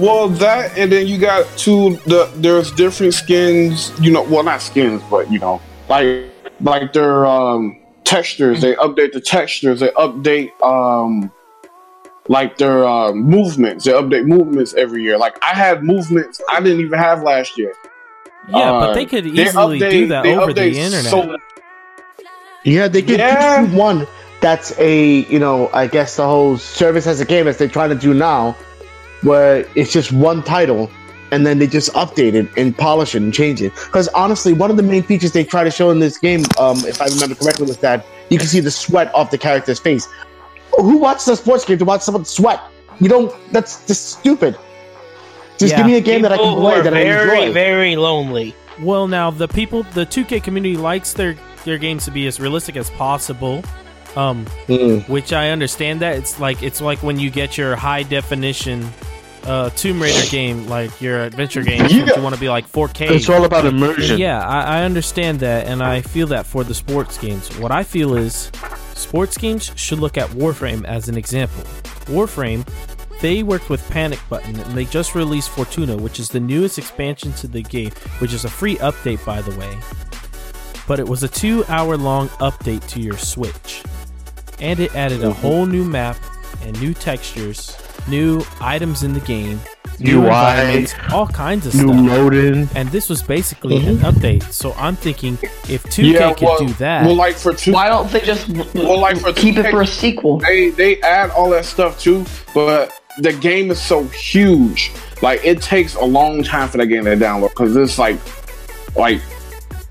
Well, 0.00 0.28
that 0.28 0.76
and 0.76 0.90
then 0.90 1.06
you 1.06 1.18
got 1.18 1.46
two. 1.56 2.00
The 2.06 2.28
there's 2.34 2.72
different 2.72 3.14
skins. 3.14 3.92
You 4.00 4.10
know, 4.10 4.22
well, 4.22 4.42
not 4.42 4.60
skins, 4.60 5.00
but 5.08 5.30
you 5.30 5.38
know, 5.38 5.60
like 5.88 6.24
like 6.60 6.92
their 6.92 7.26
um, 7.26 7.78
textures. 8.02 8.60
They 8.60 8.74
update 8.74 9.12
the 9.12 9.20
textures. 9.20 9.78
They 9.78 9.90
update 9.90 10.50
um, 10.62 11.30
like 12.28 12.58
their 12.58 12.84
uh, 12.86 13.12
movements. 13.12 13.84
They 13.84 13.92
update 13.92 14.26
movements 14.26 14.74
every 14.74 15.02
year. 15.02 15.18
Like 15.18 15.38
I 15.42 15.54
had 15.54 15.82
movements 15.82 16.40
I 16.50 16.60
didn't 16.60 16.80
even 16.80 16.98
have 16.98 17.22
last 17.22 17.58
year. 17.58 17.72
Yeah, 18.48 18.56
Uh, 18.58 18.80
but 18.86 18.94
they 18.94 19.06
could 19.06 19.24
they 19.24 19.42
easily 19.46 19.78
update- 19.80 19.90
do 19.90 20.06
that 20.08 20.26
over 20.26 20.52
the 20.52 20.66
internet. 20.68 21.04
so- 21.10 21.36
Yeah, 22.64 22.88
they 22.88 23.02
could 23.02 23.18
Yeah. 23.18 23.64
do 23.66 23.76
one 23.76 24.06
that's 24.40 24.72
a 24.78 25.24
you 25.28 25.38
know 25.38 25.68
I 25.72 25.86
guess 25.86 26.16
the 26.16 26.24
whole 26.26 26.58
service 26.58 27.06
as 27.06 27.20
a 27.20 27.24
game 27.24 27.48
as 27.48 27.56
they're 27.56 27.68
trying 27.68 27.90
to 27.90 27.94
do 27.96 28.14
now, 28.14 28.56
where 29.22 29.66
it's 29.74 29.92
just 29.92 30.12
one 30.12 30.42
title 30.42 30.90
and 31.30 31.44
then 31.46 31.58
they 31.58 31.66
just 31.66 31.92
update 31.92 32.32
it 32.34 32.48
and 32.56 32.76
polish 32.76 33.14
it 33.14 33.20
and 33.22 33.34
change 33.34 33.60
it. 33.60 33.72
Because 33.74 34.08
honestly, 34.08 34.54
one 34.54 34.70
of 34.70 34.78
the 34.78 34.82
main 34.82 35.02
features 35.02 35.32
they 35.32 35.44
try 35.44 35.62
to 35.62 35.70
show 35.70 35.90
in 35.90 35.98
this 35.98 36.16
game, 36.16 36.42
um, 36.58 36.78
if 36.86 37.02
I 37.02 37.06
remember 37.06 37.34
correctly, 37.34 37.66
was 37.66 37.76
that 37.78 38.06
you 38.30 38.38
can 38.38 38.46
see 38.46 38.60
the 38.60 38.70
sweat 38.70 39.14
off 39.14 39.30
the 39.30 39.36
character's 39.36 39.78
face. 39.78 40.08
Who 40.80 40.98
watches 40.98 41.28
a 41.28 41.36
sports 41.36 41.64
game 41.64 41.78
to 41.78 41.84
watch 41.84 42.02
someone 42.02 42.24
sweat? 42.24 42.60
You 43.00 43.08
don't. 43.08 43.32
That's 43.52 43.86
just 43.86 44.18
stupid. 44.18 44.56
Just 45.58 45.72
Yeah. 45.72 45.78
give 45.78 45.86
me 45.86 45.96
a 45.96 46.00
game 46.00 46.22
that 46.22 46.32
I 46.32 46.36
can 46.36 46.54
play 46.56 46.74
are 46.74 46.82
that 46.82 46.94
I 46.94 47.02
very, 47.04 47.38
enjoy. 47.42 47.52
very 47.52 47.96
lonely. 47.96 48.54
Well, 48.80 49.08
now 49.08 49.30
the 49.30 49.48
people, 49.48 49.82
the 49.94 50.06
2K 50.06 50.40
community 50.42 50.76
likes 50.76 51.12
their 51.12 51.34
their 51.64 51.78
games 51.78 52.04
to 52.04 52.10
be 52.12 52.26
as 52.28 52.38
realistic 52.40 52.76
as 52.76 52.90
possible. 52.90 53.62
Um, 54.16 54.46
Mm. 54.68 55.06
which 55.08 55.32
I 55.32 55.50
understand 55.50 56.00
that 56.00 56.16
it's 56.16 56.40
like 56.40 56.62
it's 56.62 56.80
like 56.80 57.02
when 57.02 57.18
you 57.18 57.30
get 57.30 57.58
your 57.58 57.76
high 57.76 58.02
definition 58.04 58.88
uh, 59.46 59.70
Tomb 59.70 60.00
Raider 60.02 60.26
game, 60.30 60.66
like 60.68 61.00
your 61.00 61.22
adventure 61.24 61.62
game, 61.62 61.86
You 61.86 62.04
you, 62.04 62.22
want 62.22 62.34
to 62.34 62.40
be 62.40 62.48
like 62.50 62.66
4K. 62.70 63.10
It's 63.10 63.28
all 63.28 63.44
about 63.44 63.64
immersion. 63.64 64.18
Yeah, 64.18 64.40
I, 64.46 64.78
I 64.80 64.82
understand 64.84 65.40
that, 65.40 65.66
and 65.66 65.82
I 65.82 66.02
feel 66.02 66.26
that 66.28 66.44
for 66.44 66.64
the 66.64 66.74
sports 66.74 67.16
games. 67.18 67.48
What 67.58 67.70
I 67.70 67.82
feel 67.82 68.14
is 68.16 68.50
sports 68.98 69.38
games 69.38 69.72
should 69.76 70.00
look 70.00 70.18
at 70.18 70.28
Warframe 70.30 70.84
as 70.84 71.08
an 71.08 71.16
example. 71.16 71.62
Warframe, 72.06 72.68
they 73.20 73.42
worked 73.42 73.70
with 73.70 73.88
Panic 73.90 74.20
Button, 74.28 74.58
and 74.60 74.76
they 74.76 74.84
just 74.84 75.14
released 75.14 75.50
Fortuna, 75.50 75.96
which 75.96 76.20
is 76.20 76.28
the 76.28 76.40
newest 76.40 76.78
expansion 76.78 77.32
to 77.34 77.48
the 77.48 77.62
game, 77.62 77.90
which 78.18 78.32
is 78.32 78.44
a 78.44 78.48
free 78.48 78.76
update, 78.76 79.24
by 79.24 79.42
the 79.42 79.56
way. 79.58 79.78
But 80.86 81.00
it 81.00 81.08
was 81.08 81.22
a 81.22 81.28
two 81.28 81.64
hour 81.66 81.96
long 81.96 82.28
update 82.40 82.86
to 82.88 83.00
your 83.00 83.18
Switch. 83.18 83.82
And 84.60 84.80
it 84.80 84.94
added 84.94 85.22
a 85.22 85.28
mm-hmm. 85.30 85.40
whole 85.40 85.66
new 85.66 85.84
map 85.84 86.16
and 86.62 86.80
new 86.80 86.94
textures, 86.94 87.76
new 88.08 88.42
items 88.60 89.02
in 89.02 89.12
the 89.12 89.20
game, 89.20 89.60
new 89.98 90.20
UI, 90.20 90.26
environments, 90.26 90.94
all 91.12 91.26
kinds 91.26 91.66
of 91.66 91.72
stuff. 91.72 91.86
New 91.86 92.04
stuff. 92.04 92.18
loading. 92.18 92.68
And 92.74 92.88
this 92.90 93.08
was 93.08 93.22
basically 93.22 93.76
an 93.76 93.96
mm-hmm. 93.96 94.04
update. 94.06 94.42
So 94.52 94.72
I'm 94.74 94.96
thinking 94.96 95.34
if 95.68 95.82
2K 95.84 96.12
yeah, 96.12 96.34
could 96.34 96.66
do 96.66 96.72
that, 96.74 97.04
well, 97.04 97.14
like 97.14 97.36
for 97.36 97.54
two, 97.54 97.72
Why 97.72 97.88
don't 97.88 98.10
they 98.10 98.20
just 98.20 98.48
well, 98.74 99.00
like 99.00 99.18
for 99.18 99.32
keep 99.32 99.56
it 99.56 99.66
2K 99.66 99.70
for 99.70 99.82
a 99.82 99.86
sequel? 99.86 100.38
they 100.38 100.70
they 100.70 101.00
add 101.02 101.30
all 101.30 101.50
that 101.50 101.64
stuff 101.64 101.98
too, 101.98 102.24
but 102.54 103.00
the 103.18 103.32
game 103.32 103.70
is 103.70 103.80
so 103.80 104.04
huge. 104.04 104.92
Like 105.22 105.44
it 105.44 105.60
takes 105.60 105.94
a 105.96 106.04
long 106.04 106.42
time 106.42 106.68
for 106.68 106.78
that 106.78 106.86
game 106.86 107.04
to 107.04 107.16
download 107.16 107.50
because 107.50 107.76
it's 107.76 107.98
like, 107.98 108.18
like 108.96 109.20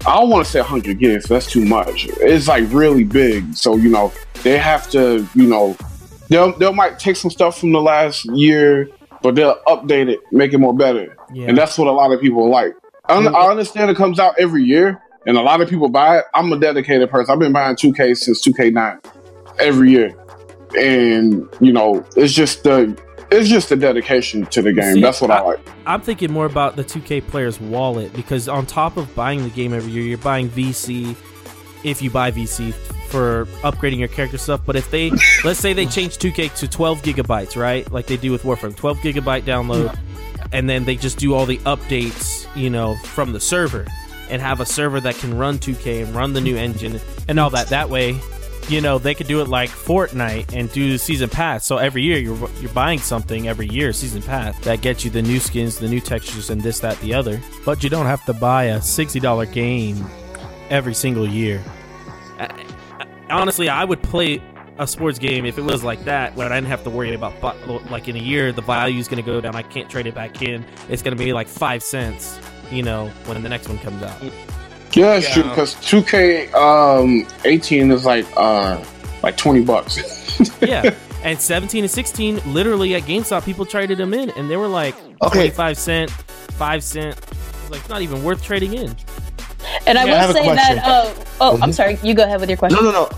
I 0.06 0.16
don't 0.16 0.30
want 0.30 0.46
to 0.46 0.52
say 0.52 0.60
100 0.60 1.00
gigs. 1.00 1.26
That's 1.26 1.52
too 1.52 1.66
much. 1.66 2.08
It's 2.22 2.48
like 2.48 2.66
really 2.70 3.04
big. 3.04 3.54
So 3.56 3.76
you 3.76 3.90
know 3.90 4.14
they 4.44 4.58
have 4.58 4.90
to, 4.92 5.28
you 5.36 5.48
know, 5.48 5.76
they'll 6.30 6.58
they 6.58 6.66
will 6.66 6.74
might 6.74 7.00
take 7.00 7.16
some 7.16 7.32
stuff 7.32 7.60
from 7.60 7.72
the 7.72 7.82
last 7.82 8.26
year, 8.26 8.90
but 9.22 9.36
they'll 9.36 9.60
update 9.68 10.10
it, 10.10 10.20
make 10.32 10.54
it 10.54 10.58
more 10.58 10.76
better, 10.76 11.16
yeah. 11.34 11.48
and 11.48 11.58
that's 11.58 11.78
what 11.78 11.88
a 11.88 11.92
lot 11.92 12.12
of 12.12 12.22
people 12.22 12.50
like. 12.50 12.76
I, 13.06 13.16
un- 13.16 13.24
mm-hmm. 13.24 13.36
I 13.36 13.48
understand 13.48 13.90
it 13.90 13.98
comes 13.98 14.20
out 14.20 14.36
every 14.38 14.64
year, 14.64 15.02
and 15.26 15.38
a 15.38 15.42
lot 15.42 15.62
of 15.62 15.70
people 15.70 15.90
buy 15.90 16.20
it. 16.20 16.26
I'm 16.34 16.52
a 16.52 16.60
dedicated 16.60 17.10
person. 17.10 17.32
I've 17.32 17.40
been 17.40 17.54
buying 17.54 17.76
2K 17.76 18.18
since 18.18 18.46
2K9 18.46 19.06
every 19.60 19.92
year, 19.92 20.16
and 20.78 21.48
you 21.60 21.72
know, 21.72 22.06
it's 22.16 22.34
just 22.34 22.64
the 22.64 22.98
it's 23.32 23.50
just 23.50 23.70
the 23.70 23.76
dedication 23.76 24.46
to 24.48 24.62
the 24.62 24.72
game. 24.72 24.96
See, 24.96 25.02
That's 25.02 25.22
what 25.22 25.32
I, 25.32 25.38
I- 25.38 25.42
like. 25.42 25.60
I'm 25.86 26.02
thinking 26.02 26.32
more 26.32 26.46
about 26.46 26.76
the 26.76 26.84
2K 26.84 27.28
player's 27.28 27.60
wallet 27.60 28.14
because 28.14 28.48
on 28.48 28.66
top 28.66 28.98
of 28.98 29.14
buying 29.16 29.44
the 29.44 29.50
game 29.50 29.74
every 29.74 29.92
year, 29.92 30.04
you're 30.04 30.18
buying 30.18 30.50
VC 30.50 31.16
if 31.88 32.02
you 32.02 32.10
buy 32.10 32.32
VC 32.32 32.74
for 32.74 33.46
upgrading 33.62 34.00
your 34.00 34.08
character 34.08 34.38
stuff. 34.38 34.62
But 34.66 34.76
if 34.76 34.92
they, 34.92 35.12
let's 35.44 35.60
say 35.60 35.74
they 35.74 35.86
change 35.86 36.18
2K 36.18 36.56
to 36.58 36.68
12 36.68 37.02
gigabytes, 37.02 37.56
right? 37.56 37.90
Like 37.92 38.08
they 38.08 38.18
do 38.18 38.32
with 38.32 38.44
Warframe, 38.44 38.76
12 38.76 38.98
gigabyte 39.00 39.44
download, 39.44 39.98
and 40.52 40.70
then 40.70 40.86
they 40.86 40.96
just 40.96 41.18
do 41.18 41.34
all 41.34 41.46
the 41.46 41.58
updates, 41.60 42.48
you 42.56 42.70
know, 42.70 42.96
from 42.98 43.32
the 43.32 43.40
server 43.40 43.86
and 44.30 44.42
have 44.42 44.60
a 44.60 44.66
server 44.66 45.00
that 45.00 45.16
can 45.16 45.38
run 45.38 45.58
2K 45.58 46.04
and 46.04 46.14
run 46.14 46.34
the 46.34 46.42
new 46.42 46.58
engine 46.58 47.00
and 47.28 47.40
all 47.40 47.50
that. 47.52 47.68
That 47.68 47.90
way, 47.90 48.20
you 48.68 48.82
know, 48.82 48.98
they 48.98 49.16
could 49.16 49.28
do 49.28 49.42
it 49.42 49.48
like 49.48 49.70
Fortnite 49.70 50.54
and 50.54 50.70
do 50.74 50.98
season 50.98 51.30
pass. 51.30 51.66
So 51.66 51.78
every 51.78 52.02
year 52.04 52.18
you're 52.18 52.50
you're 52.60 52.74
buying 52.74 53.00
something 53.00 53.48
every 53.48 53.68
year, 53.68 53.94
season 53.94 54.22
pass 54.22 54.60
that 54.62 54.82
gets 54.82 55.06
you 55.06 55.12
the 55.12 55.22
new 55.22 55.40
skins, 55.40 55.78
the 55.78 55.88
new 55.88 56.02
textures, 56.02 56.50
and 56.50 56.62
this, 56.62 56.80
that, 56.82 57.00
the 57.00 57.14
other. 57.14 57.40
But 57.66 57.84
you 57.84 57.90
don't 57.90 58.08
have 58.08 58.26
to 58.26 58.34
buy 58.34 58.66
a 58.66 58.82
sixty 58.82 59.22
dollar 59.22 59.46
game 59.46 60.06
every 60.70 60.94
single 60.94 61.28
year. 61.28 61.62
I- 62.40 62.46
I- 62.46 63.06
Honestly, 63.30 63.68
I 63.70 63.84
would 63.84 64.02
play 64.02 64.42
a 64.80 64.88
sports 64.88 65.18
game 65.20 65.46
if 65.46 65.58
it 65.58 65.64
was 65.64 65.84
like 65.84 66.06
that, 66.06 66.36
where 66.36 66.52
I 66.52 66.56
didn't 66.56 66.68
have 66.70 66.84
to 66.84 66.90
worry 66.90 67.14
about 67.14 67.34
like 67.92 68.08
in 68.08 68.16
a 68.16 68.20
year 68.20 68.52
the 68.52 68.62
value 68.62 69.00
is 69.00 69.08
going 69.08 69.22
to 69.24 69.26
go 69.26 69.42
down. 69.42 69.56
I 69.56 69.64
can't 69.64 69.90
trade 69.90 70.06
it 70.08 70.16
back 70.16 70.42
in. 70.42 70.64
It's 70.88 71.02
going 71.02 71.18
to 71.18 71.22
be 71.24 71.34
like 71.34 71.48
five 71.48 71.82
cents, 71.84 72.40
you 72.72 72.84
know, 72.84 73.08
when 73.26 73.42
the 73.44 73.50
next 73.50 73.68
one 73.68 73.80
comes 73.80 74.02
out. 74.04 74.22
Yeah, 74.94 75.16
it's 75.16 75.32
true 75.34 75.44
because 75.44 75.76
2K 75.76 76.54
um 76.54 77.28
18 77.44 77.92
is 77.92 78.06
like 78.06 78.26
uh 78.38 78.82
like 79.24 79.36
20 79.36 79.62
bucks. 79.64 79.98
yeah. 80.62 80.96
And 81.24 81.42
17 81.42 81.84
and 81.84 81.92
16, 81.92 82.54
literally 82.54 82.94
at 82.96 83.04
GameStop, 83.04 83.44
people 83.44 83.66
traded 83.66 83.98
them 83.98 84.14
in, 84.14 84.30
and 84.32 84.50
they 84.50 84.56
were 84.58 84.68
like 84.68 84.96
Okay. 85.24 85.50
25 85.50 85.78
cent, 85.78 86.12
5 86.12 86.84
cent. 86.84 87.18
It's 87.18 87.72
like 87.72 87.90
not 87.90 88.02
even 88.04 88.24
worth 88.24 88.44
trading 88.44 88.74
in. 88.76 88.96
And 89.88 89.98
I 89.98 90.04
Yeah, 90.04 90.12
will 90.12 90.18
I 90.18 90.22
have 90.22 90.30
a 90.30 90.34
say 90.34 90.44
question. 90.44 90.76
that. 90.78 90.84
Oh, 90.86 91.14
oh, 91.42 91.60
I'm 91.62 91.72
Mhm. 91.72 91.74
sorry. 91.74 91.98
You 92.04 92.14
go 92.14 92.24
ahead 92.24 92.40
with 92.40 92.50
your 92.50 92.58
question. 92.58 92.84
No, 92.84 92.92
no, 92.92 92.92
no. 92.92 93.10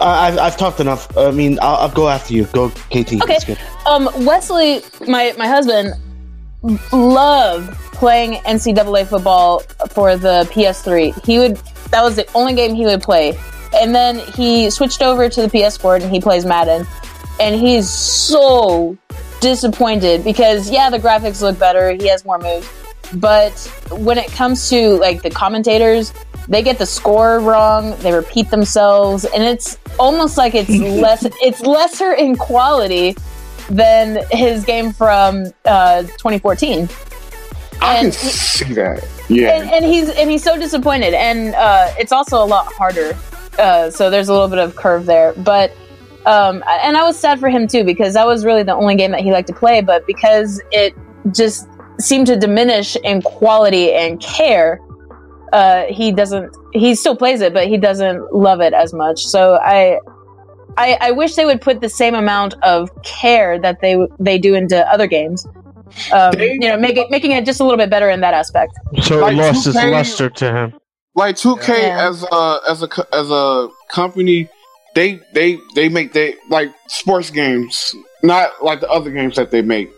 I, 0.00 0.28
I've, 0.28 0.38
I've 0.38 0.56
talked 0.56 0.80
enough. 0.80 1.16
I 1.16 1.30
mean, 1.30 1.58
I'll, 1.62 1.76
I'll 1.76 1.88
go 1.90 2.08
after 2.08 2.34
you. 2.34 2.44
Go, 2.46 2.68
KT. 2.70 2.94
Okay. 2.94 3.16
That's 3.26 3.44
good. 3.44 3.58
Um, 3.86 4.08
Wesley, 4.24 4.82
my 5.06 5.34
my 5.38 5.46
husband, 5.46 5.94
loved 6.92 7.72
playing 7.92 8.34
NCAA 8.42 9.06
football 9.06 9.60
for 9.90 10.16
the 10.16 10.48
PS3. 10.52 11.24
He 11.24 11.38
would 11.38 11.56
that 11.90 12.02
was 12.02 12.16
the 12.16 12.30
only 12.34 12.54
game 12.54 12.74
he 12.74 12.84
would 12.84 13.02
play, 13.02 13.36
and 13.74 13.94
then 13.94 14.18
he 14.18 14.70
switched 14.70 15.02
over 15.02 15.28
to 15.28 15.42
the 15.42 15.48
PS4 15.48 16.02
and 16.02 16.10
he 16.12 16.20
plays 16.20 16.44
Madden, 16.44 16.86
and 17.40 17.54
he's 17.60 17.88
so 17.88 18.96
disappointed 19.40 20.22
because 20.22 20.70
yeah, 20.70 20.90
the 20.90 20.98
graphics 20.98 21.40
look 21.42 21.58
better. 21.58 21.92
He 21.92 22.06
has 22.08 22.24
more 22.24 22.38
moves, 22.38 22.68
but 23.14 23.52
when 23.90 24.18
it 24.18 24.30
comes 24.32 24.68
to 24.70 24.96
like 24.98 25.22
the 25.22 25.30
commentators. 25.30 26.12
They 26.48 26.62
get 26.62 26.78
the 26.78 26.86
score 26.86 27.38
wrong. 27.38 27.94
They 27.98 28.12
repeat 28.12 28.50
themselves, 28.50 29.24
and 29.24 29.44
it's 29.44 29.78
almost 30.00 30.36
like 30.36 30.56
it's 30.56 30.68
less. 31.00 31.24
It's 31.40 31.60
lesser 31.60 32.12
in 32.12 32.34
quality 32.34 33.14
than 33.70 34.24
his 34.32 34.64
game 34.64 34.92
from 34.92 35.52
uh, 35.64 36.02
2014. 36.02 36.88
I 37.80 38.00
can 38.00 38.12
see 38.12 38.74
that. 38.74 39.06
Yeah. 39.28 39.52
And, 39.52 39.70
and 39.70 39.84
he's 39.84 40.10
and 40.10 40.30
he's 40.30 40.42
so 40.42 40.58
disappointed, 40.58 41.14
and 41.14 41.54
uh, 41.54 41.92
it's 41.98 42.12
also 42.12 42.42
a 42.42 42.44
lot 42.44 42.66
harder. 42.72 43.16
Uh, 43.58 43.90
so 43.90 44.10
there's 44.10 44.28
a 44.28 44.32
little 44.32 44.48
bit 44.48 44.58
of 44.58 44.76
curve 44.76 45.06
there, 45.06 45.32
but 45.34 45.70
um, 46.26 46.62
and 46.66 46.96
I 46.96 47.04
was 47.04 47.18
sad 47.18 47.40
for 47.40 47.48
him 47.48 47.66
too 47.66 47.84
because 47.84 48.14
that 48.14 48.26
was 48.26 48.44
really 48.44 48.62
the 48.62 48.74
only 48.74 48.96
game 48.96 49.12
that 49.12 49.20
he 49.20 49.32
liked 49.32 49.48
to 49.48 49.54
play. 49.54 49.80
But 49.80 50.06
because 50.06 50.60
it 50.72 50.94
just 51.32 51.68
seemed 52.00 52.26
to 52.28 52.36
diminish 52.36 52.96
in 53.04 53.22
quality 53.22 53.92
and 53.92 54.20
care, 54.20 54.80
uh, 55.52 55.84
he 55.88 56.12
doesn't. 56.12 56.54
He 56.72 56.94
still 56.94 57.16
plays 57.16 57.40
it, 57.40 57.52
but 57.54 57.66
he 57.66 57.76
doesn't 57.76 58.32
love 58.32 58.60
it 58.60 58.72
as 58.72 58.92
much. 58.92 59.20
So 59.24 59.54
I, 59.56 59.98
I, 60.76 60.96
I 61.00 61.10
wish 61.10 61.34
they 61.34 61.44
would 61.44 61.60
put 61.60 61.80
the 61.80 61.88
same 61.88 62.14
amount 62.14 62.54
of 62.62 62.90
care 63.02 63.58
that 63.58 63.80
they 63.80 63.96
they 64.18 64.38
do 64.38 64.54
into 64.54 64.78
other 64.90 65.06
games. 65.06 65.46
Um, 66.12 66.32
They- 66.32 66.52
you 66.52 66.60
know, 66.68 66.76
make 66.78 66.96
it, 66.96 67.10
making 67.10 67.32
it 67.32 67.44
just 67.44 67.58
a 67.60 67.64
little 67.64 67.76
bit 67.78 67.90
better 67.90 68.08
in 68.08 68.20
that 68.20 68.32
aspect. 68.34 68.72
So 69.02 69.18
Like 69.18 69.32
it 69.32 69.36
lost 69.38 69.66
its 69.66 69.76
2K 69.76 69.90
luster 69.92 70.30
to 70.30 70.52
him. 70.52 70.74
like 71.16 71.34
2K 71.36 71.68
Yeah. 71.68 72.08
as 72.08 72.22
a 72.30 72.60
as 72.68 72.82
a 72.84 72.88
as 73.12 73.30
a 73.30 73.68
company, 73.88 74.48
they 74.94 75.18
they 75.34 75.58
they 75.74 75.88
make 75.88 76.12
they 76.12 76.36
like 76.48 76.70
sports 76.86 77.30
games, 77.30 77.92
not 78.22 78.62
like 78.62 78.78
the 78.80 78.88
other 78.88 79.10
games 79.10 79.34
that 79.34 79.50
they 79.50 79.62
make, 79.62 79.90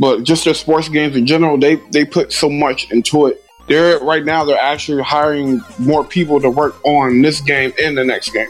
but 0.00 0.24
just 0.24 0.44
their 0.46 0.54
sports 0.54 0.88
games 0.88 1.14
in 1.14 1.26
general. 1.26 1.58
They 1.58 1.76
they 1.92 2.04
put 2.04 2.32
so 2.32 2.48
much 2.48 2.90
into 2.90 3.26
it. 3.26 3.44
They're 3.68 4.00
right 4.00 4.24
now 4.24 4.44
they're 4.44 4.58
actually 4.58 5.02
hiring 5.02 5.60
more 5.78 6.02
people 6.02 6.40
to 6.40 6.50
work 6.50 6.84
on 6.84 7.22
this 7.22 7.40
game 7.40 7.72
and 7.80 7.96
the 7.96 8.04
next 8.04 8.30
game, 8.30 8.48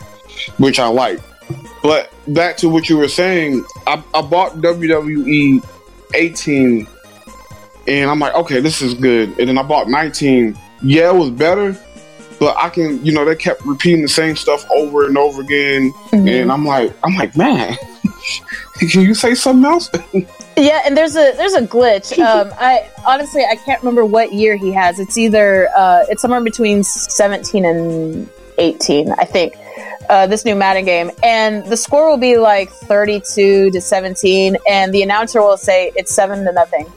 which 0.56 0.78
I 0.78 0.86
like. 0.86 1.20
But 1.82 2.12
back 2.28 2.56
to 2.58 2.68
what 2.68 2.88
you 2.88 2.96
were 2.96 3.08
saying, 3.08 3.64
I, 3.86 4.02
I 4.14 4.22
bought 4.22 4.52
WWE 4.58 5.66
18 6.14 6.86
and 7.86 8.10
I'm 8.10 8.20
like, 8.20 8.34
okay, 8.34 8.60
this 8.60 8.80
is 8.80 8.94
good. 8.94 9.30
And 9.38 9.48
then 9.48 9.58
I 9.58 9.62
bought 9.62 9.88
19. 9.88 10.56
Yeah, 10.82 11.10
it 11.10 11.16
was 11.16 11.30
better, 11.30 11.76
but 12.38 12.56
I 12.56 12.68
can, 12.68 13.04
you 13.04 13.12
know, 13.12 13.24
they 13.24 13.34
kept 13.34 13.64
repeating 13.64 14.02
the 14.02 14.08
same 14.08 14.36
stuff 14.36 14.64
over 14.70 15.06
and 15.06 15.18
over 15.18 15.42
again, 15.42 15.92
mm-hmm. 15.92 16.28
and 16.28 16.52
I'm 16.52 16.64
like, 16.64 16.94
I'm 17.04 17.14
like, 17.14 17.36
man, 17.36 17.76
can 18.78 19.02
you 19.02 19.14
say 19.14 19.34
something 19.34 19.70
else? 19.70 19.90
Yeah, 20.56 20.82
and 20.84 20.94
there's 20.94 21.16
a 21.16 21.32
there's 21.36 21.54
a 21.54 21.62
glitch. 21.62 22.18
Um, 22.30 22.52
I 22.58 22.90
honestly 23.06 23.44
I 23.44 23.56
can't 23.56 23.80
remember 23.80 24.04
what 24.04 24.32
year 24.32 24.56
he 24.56 24.72
has. 24.72 24.98
It's 25.00 25.16
either 25.16 25.68
uh, 25.74 26.04
it's 26.08 26.20
somewhere 26.20 26.42
between 26.42 26.84
17 26.84 27.64
and 27.64 28.28
18, 28.58 29.12
I 29.12 29.24
think. 29.24 29.56
Uh, 30.10 30.26
this 30.26 30.44
new 30.44 30.56
Madden 30.56 30.84
game, 30.84 31.10
and 31.22 31.64
the 31.66 31.76
score 31.76 32.10
will 32.10 32.18
be 32.18 32.36
like 32.36 32.68
32 32.70 33.70
to 33.70 33.80
17, 33.80 34.56
and 34.68 34.92
the 34.92 35.02
announcer 35.02 35.40
will 35.40 35.56
say 35.56 35.92
it's 35.94 36.12
seven 36.12 36.44
to 36.44 36.52
nothing. 36.52 36.92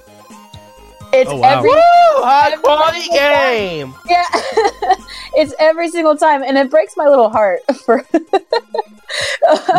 It's 1.14 1.30
Oh, 1.30 1.38
wow. 1.38 1.60
every 1.60 1.70
Woo! 1.70 2.24
High 2.24 2.52
every 2.54 2.64
quality 2.64 3.00
single 3.02 3.18
time. 3.18 3.34
game. 3.34 3.94
Yeah, 4.10 4.26
it's 5.36 5.54
every 5.60 5.90
single 5.90 6.18
time, 6.18 6.42
and 6.44 6.58
it 6.58 6.70
breaks 6.72 6.96
my 6.98 7.06
little 7.08 7.30
heart. 7.30 7.60
For 7.86 8.04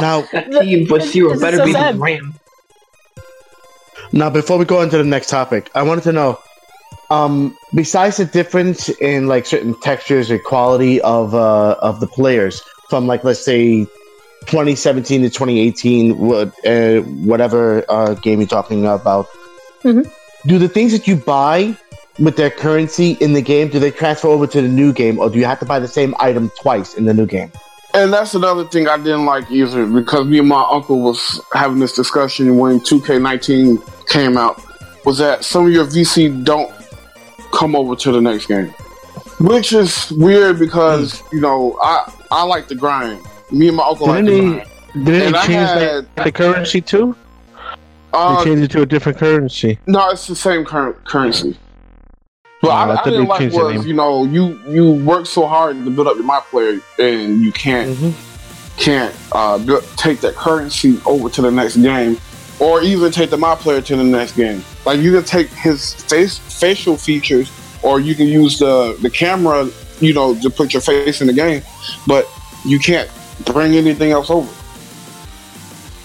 Now, 0.01 0.23
That 0.33 0.61
team 0.61 0.87
with 0.89 1.03
zero 1.05 1.31
This 1.31 1.37
is 1.39 1.43
better 1.43 1.57
so 1.59 1.65
be 1.65 1.73
the. 1.73 1.95
Ram. 1.99 2.35
now 4.13 4.31
before 4.31 4.59
we 4.59 4.65
go 4.65 4.81
on 4.81 4.91
to 4.91 4.99
the 4.99 5.05
next 5.05 5.29
topic, 5.29 5.71
I 5.75 5.83
wanted 5.83 6.05
to 6.05 6.13
know, 6.13 6.39
um, 7.11 7.57
besides 7.75 8.19
the 8.19 8.25
difference 8.27 8.89
in 9.01 9.27
like 9.27 9.47
certain 9.47 9.75
textures 9.81 10.31
or 10.31 10.39
quality 10.39 11.01
of 11.01 11.35
uh, 11.35 11.77
of 11.81 12.01
the 12.01 12.07
players 12.07 12.63
from 12.91 13.07
like 13.07 13.25
let's 13.25 13.45
say 13.45 13.85
2017 14.47 15.23
to 15.23 15.31
2018, 15.31 16.17
what 16.19 16.49
uh, 16.67 17.01
whatever 17.27 17.85
uh, 17.89 18.15
game 18.15 18.41
you're 18.41 18.47
talking 18.49 18.87
about, 18.87 19.27
Mhm. 19.83 20.09
Do 20.47 20.59
the 20.59 20.69
things 20.69 20.93
that 20.93 21.07
you 21.07 21.17
buy 21.17 21.77
with 22.19 22.37
their 22.37 22.51
currency 22.51 23.13
in 23.21 23.33
the 23.33 23.43
game 23.43 23.69
do 23.69 23.79
they 23.79 23.91
transfer 23.91 24.29
over 24.29 24.47
to 24.47 24.63
the 24.63 24.69
new 24.69 24.93
game, 24.93 25.19
or 25.19 25.29
do 25.31 25.39
you 25.39 25.45
have 25.45 25.59
to 25.61 25.67
buy 25.67 25.79
the 25.79 25.89
same 25.89 26.15
item 26.21 26.51
twice 26.61 26.95
in 26.95 27.05
the 27.07 27.15
new 27.15 27.27
game? 27.27 27.51
And 27.93 28.13
that's 28.13 28.35
another 28.35 28.65
thing 28.65 28.89
I 28.89 28.97
didn't 28.97 29.25
like 29.25 29.51
either 29.51 29.87
because 29.87 30.27
me 30.27 30.41
and 30.41 30.49
my 30.49 30.67
uncle 30.71 31.01
was 31.01 31.41
having 31.53 31.79
this 31.79 31.95
discussion 31.95 32.59
when 32.59 32.81
2K19 32.81 34.09
came 34.09 34.37
out. 34.37 34.61
Was 35.05 35.19
that 35.19 35.45
some 35.45 35.67
of 35.67 35.73
your 35.73 35.85
VC 35.85 36.45
don't 36.45 36.73
come 37.53 37.77
over 37.77 37.95
to 37.95 38.11
the 38.11 38.21
next 38.21 38.47
game, 38.47 38.69
which 39.39 39.73
is 39.73 40.11
weird 40.13 40.59
because 40.59 41.21
hmm. 41.21 41.37
you 41.37 41.43
know 41.43 41.79
I 41.83 42.13
I 42.31 42.43
like 42.45 42.69
the 42.69 42.75
grind. 42.75 43.25
Me 43.51 43.69
and 43.69 43.77
my 43.77 43.85
uncle 43.87 44.09
like 44.09 44.25
Didn't 44.25 44.27
the 44.27 44.41
they- 44.41 44.55
grind. 44.55 44.71
Didn't 44.95 45.23
And 45.23 45.35
they 45.35 45.39
change 45.41 45.69
had 45.69 46.25
the 46.25 46.31
currency 46.31 46.81
too? 46.81 47.17
Uh, 48.15 48.39
they 48.39 48.45
changed 48.45 48.63
it 48.65 48.71
to 48.73 48.83
a 48.83 48.87
different 48.87 49.19
currency. 49.19 49.79
No, 49.87 50.11
it's 50.11 50.27
the 50.27 50.37
same 50.37 50.65
cur- 50.65 50.95
currency. 51.05 51.57
But 52.63 52.69
Oh, 52.69 52.71
I 52.71 52.85
I, 52.87 52.93
I 52.93 52.97
thought 52.97 53.05
didn't 53.05 53.27
like 53.27 53.53
was 53.53 53.87
you 53.87 53.93
know 53.95 54.25
you 54.25 54.59
you 54.67 54.93
work 55.05 55.27
so 55.27 55.47
hard 55.47 55.77
to 55.85 55.91
build 55.91 56.07
up 56.07 56.17
your 56.17 56.25
my 56.25 56.41
player 56.51 56.81
and 56.99 57.43
you 57.43 57.53
can't 57.53 57.91
Mm-hmm. 57.97 58.79
can't 58.79 59.15
uh, 59.33 59.59
bu- 59.59 59.83
take 59.97 60.21
that 60.21 60.35
currency 60.35 60.99
over 61.05 61.29
to 61.29 61.43
the 61.43 61.51
next 61.51 61.77
game, 61.77 62.17
or 62.61 62.81
even 62.83 63.13
take 63.13 63.31
the 63.31 63.37
my 63.37 63.55
player 63.55 63.81
to 63.83 63.97
the 63.97 64.05
next 64.05 64.33
game. 64.37 64.65
Like 64.87 65.01
you 65.01 65.13
can 65.13 65.25
take 65.25 65.49
his 65.49 65.95
face 65.95 66.39
facial 66.39 66.97
features, 66.97 67.51
or 67.83 68.01
you 68.01 68.15
can 68.15 68.27
use 68.27 68.59
the 68.59 68.97
the 69.03 69.11
camera, 69.11 69.69
you 70.01 70.15
know, 70.15 70.35
to 70.41 70.49
put 70.49 70.73
your 70.73 70.81
face 70.83 71.21
in 71.21 71.27
the 71.27 71.33
game, 71.35 71.63
but 72.07 72.27
you 72.65 72.79
can't 72.79 73.11
bring 73.45 73.75
anything 73.75 74.11
else 74.13 74.31
over. 74.31 74.49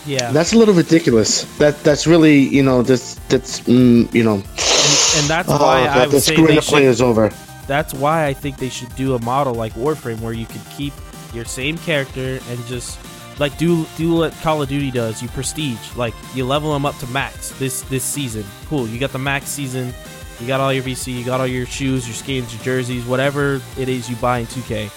Yeah, 0.09 0.31
That's 0.31 0.53
a 0.53 0.57
little 0.57 0.73
ridiculous. 0.73 1.43
That 1.59 1.77
that's 1.83 2.07
really 2.07 2.39
you 2.39 2.63
know 2.63 2.81
that's 2.81 3.13
that's 3.29 3.59
mm, 3.61 4.11
you 4.11 4.23
know 4.23 4.35
and, 4.35 4.43
and 4.43 5.27
that's 5.27 5.47
oh, 5.49 5.57
why 5.59 5.81
I 5.81 5.83
that, 5.83 6.07
would 6.07 6.15
that's 6.15 6.25
say 6.25 6.35
they 6.35 6.55
the 6.55 6.61
should. 6.61 6.71
players 6.71 6.99
over. 6.99 7.29
That's 7.67 7.93
why 7.93 8.25
I 8.25 8.33
think 8.33 8.57
they 8.57 8.69
should 8.69 8.93
do 8.95 9.13
a 9.13 9.21
model 9.21 9.53
like 9.53 9.73
Warframe 9.73 10.19
where 10.21 10.33
you 10.33 10.47
could 10.47 10.63
keep 10.75 10.93
your 11.31 11.45
same 11.45 11.77
character 11.77 12.39
and 12.49 12.65
just 12.65 12.97
like 13.39 13.55
do 13.59 13.85
do 13.97 14.15
what 14.15 14.33
Call 14.41 14.63
of 14.63 14.69
Duty 14.69 14.89
does. 14.89 15.21
You 15.21 15.27
prestige, 15.29 15.95
like 15.95 16.15
you 16.33 16.43
level 16.43 16.73
them 16.73 16.87
up 16.87 16.97
to 16.97 17.07
max 17.07 17.51
this 17.59 17.81
this 17.83 18.03
season. 18.03 18.43
Cool, 18.67 18.87
you 18.87 18.99
got 18.99 19.11
the 19.11 19.19
max 19.19 19.45
season. 19.47 19.93
You 20.39 20.47
got 20.47 20.59
all 20.59 20.73
your 20.73 20.83
VC, 20.83 21.13
you 21.19 21.23
got 21.23 21.39
all 21.39 21.47
your 21.47 21.67
shoes, 21.67 22.07
your 22.07 22.15
skins, 22.15 22.51
your 22.51 22.63
jerseys, 22.63 23.05
whatever 23.05 23.61
it 23.77 23.89
is 23.89 24.09
you 24.09 24.15
buy 24.15 24.39
in 24.39 24.47
2K. 24.47 24.89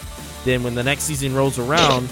Then 0.45 0.63
when 0.63 0.75
the 0.75 0.85
next 0.85 1.03
season 1.03 1.35
rolls 1.35 1.59
around, 1.59 2.09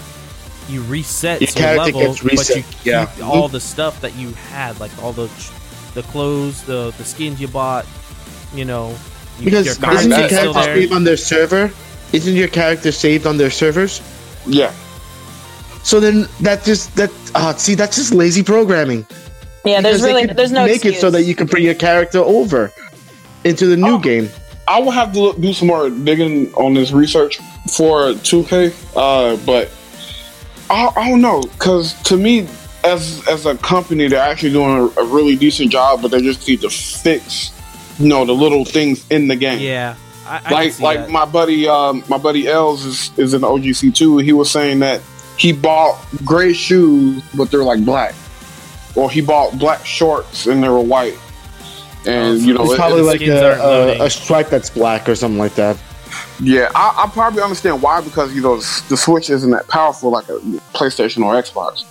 you 0.71 0.81
reset 0.83 1.41
Your 1.41 1.49
some 1.49 1.61
character 1.63 1.85
level, 1.97 2.01
gets 2.13 2.23
reset, 2.23 2.47
but 2.47 2.55
you 2.57 2.63
keep 2.77 2.85
yeah. 2.85 3.11
all 3.23 3.47
the 3.47 3.59
stuff 3.59 3.99
that 4.01 4.15
you 4.15 4.29
had, 4.49 4.79
like 4.79 4.91
all 5.03 5.11
the 5.13 5.29
the 5.93 6.03
clothes, 6.03 6.63
the 6.63 6.91
the 6.97 7.03
skins 7.03 7.39
you 7.41 7.47
bought. 7.47 7.85
You 8.55 8.65
know, 8.65 8.95
you, 9.39 9.45
Because 9.45 9.65
your 9.65 9.91
isn't 9.93 10.11
your 10.11 10.29
character 10.29 10.63
saved 10.63 10.93
on 10.93 11.03
their 11.03 11.17
server? 11.17 11.71
Isn't 12.13 12.35
your 12.35 12.47
character 12.49 12.91
saved 12.91 13.25
on 13.25 13.37
their 13.37 13.49
servers? 13.51 14.01
Yeah, 14.45 14.73
So 15.83 15.99
then 15.99 16.27
that 16.41 16.63
just 16.63 16.95
that 16.95 17.11
uh, 17.35 17.53
see 17.55 17.75
that's 17.75 17.95
just 17.95 18.13
lazy 18.13 18.43
programming. 18.43 19.05
yeah, 19.63 19.79
there's 19.81 20.01
Because 20.01 20.01
they 20.01 20.07
really 20.13 20.25
there's 20.33 20.51
no 20.51 20.65
make 20.65 20.83
it 20.85 20.95
so 20.99 21.09
that 21.11 21.23
you 21.23 21.35
can 21.35 21.47
bring 21.47 21.63
your 21.63 21.75
character 21.75 22.19
over 22.19 22.71
into 23.43 23.67
the 23.67 23.77
new 23.77 23.95
Oh. 23.95 23.99
game. 23.99 24.29
I 24.67 24.79
will 24.79 24.91
have 24.91 25.11
to 25.13 25.19
look, 25.19 25.41
do 25.41 25.53
some 25.53 25.67
more 25.67 25.89
digging 25.89 26.53
on 26.53 26.73
this 26.73 26.91
research 26.91 27.39
for 27.75 28.13
2K, 28.23 28.71
uh, 28.95 29.35
but 29.45 29.69
I, 30.71 30.91
I 30.95 31.09
don't 31.09 31.21
know 31.21 31.41
because 31.41 31.93
to 32.03 32.17
me, 32.17 32.47
as 32.83 33.21
as 33.27 33.45
a 33.45 33.55
company, 33.57 34.07
they're 34.07 34.19
actually 34.21 34.53
doing 34.53 34.77
a, 34.97 35.01
a 35.01 35.05
really 35.05 35.35
decent 35.35 35.71
job, 35.71 36.01
but 36.01 36.11
they 36.11 36.21
just 36.21 36.47
need 36.47 36.61
to 36.61 36.69
fix, 36.69 37.51
you 37.99 38.07
know, 38.07 38.25
the 38.25 38.33
little 38.33 38.65
things 38.65 39.05
in 39.11 39.27
the 39.27 39.35
game. 39.35 39.59
Yeah, 39.59 39.95
I, 40.25 40.41
I 40.45 40.51
like 40.51 40.79
like 40.79 40.97
that. 40.99 41.09
my 41.09 41.25
buddy, 41.25 41.67
um, 41.67 42.03
my 42.09 42.17
buddy 42.17 42.47
Els 42.47 42.85
is 42.85 43.11
is 43.17 43.33
in 43.33 43.41
OGC 43.41 43.93
too. 43.93 44.17
He 44.17 44.33
was 44.33 44.49
saying 44.49 44.79
that 44.79 45.01
he 45.37 45.51
bought 45.51 45.99
gray 46.25 46.53
shoes, 46.53 47.21
but 47.35 47.51
they're 47.51 47.63
like 47.63 47.83
black, 47.85 48.15
or 48.95 49.11
he 49.11 49.21
bought 49.21 49.59
black 49.59 49.85
shorts 49.85 50.47
and 50.47 50.63
they 50.63 50.69
were 50.69 50.79
white. 50.79 51.17
And 52.07 52.39
you 52.41 52.53
know, 52.55 52.63
It's 52.63 52.73
it- 52.73 52.77
probably 52.77 53.01
the 53.01 53.07
like 53.07 53.21
a, 53.21 53.59
a, 54.01 54.05
a 54.05 54.09
stripe 54.09 54.49
that's 54.49 54.69
black 54.71 55.07
or 55.07 55.15
something 55.15 55.37
like 55.37 55.53
that. 55.55 55.77
Yeah, 56.41 56.69
I, 56.73 57.03
I 57.05 57.09
probably 57.11 57.41
understand 57.43 57.81
why 57.81 58.01
because 58.01 58.33
you 58.33 58.41
know 58.41 58.55
the 58.57 58.97
Switch 58.97 59.29
isn't 59.29 59.51
that 59.51 59.67
powerful 59.67 60.09
like 60.09 60.27
a 60.29 60.39
PlayStation 60.73 61.23
or 61.23 61.33
Xbox. 61.41 61.83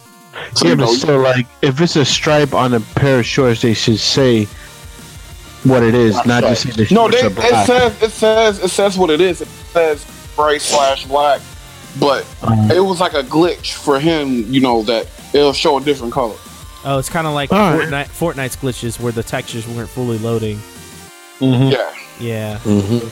So, 0.55 0.64
yeah, 0.66 0.70
you 0.72 0.76
but 0.76 0.84
know, 0.86 0.92
still, 0.94 1.18
like, 1.20 1.46
if 1.62 1.80
it's 1.80 1.96
a 1.96 2.05
stripe 2.05 2.55
on 2.55 2.74
a 2.74 2.80
pair 2.80 3.18
of 3.20 3.26
shorts, 3.26 3.62
they 3.62 3.74
should 3.74 3.98
say 3.98 4.44
what 5.64 5.82
it 5.82 5.94
is, 5.94 6.14
Not 6.16 6.26
not 6.26 6.42
just 6.44 6.62
say 6.62 6.70
the 6.84 6.94
no, 6.94 7.09
they, 7.09 7.20
are 7.20 7.26
it 7.26 7.34
black. 7.34 7.66
says 7.66 8.03
it 8.03 8.11
says 8.11 8.59
it 8.64 8.68
says 8.70 8.96
what 8.98 9.11
it 9.11 9.20
is. 9.20 9.40
It 9.42 9.48
says 9.48 10.07
gray 10.36 10.59
slash 10.59 11.05
black, 11.07 11.40
but 11.98 12.26
Um, 12.42 12.70
it 12.70 12.80
was 12.80 12.98
like 13.01 13.12
a 13.14 13.22
glitch 13.22 13.74
for 13.74 14.01
him. 14.01 14.51
You 14.53 14.61
know 14.61 14.82
that 14.84 15.07
it'll 15.34 15.53
show 15.53 15.76
a 15.78 15.80
different 15.82 16.12
color. 16.14 16.36
oh, 16.84 16.98
it's 16.98 17.11
kind 17.11 17.26
of 17.26 17.34
like 17.34 17.53
All 17.53 17.59
right. 17.76 17.88
Fortnite, 17.88 18.09
Fortnite's 18.09 18.57
glitches 18.57 18.98
where 18.98 19.12
the 19.12 19.22
textures 19.22 19.68
weren't 19.68 19.90
fully 19.90 20.18
loading. 20.18 20.59
mhm. 21.40 21.70
Yeah. 21.70 21.94
Yeah, 22.18 22.59
Mm-hmm. 22.64 23.07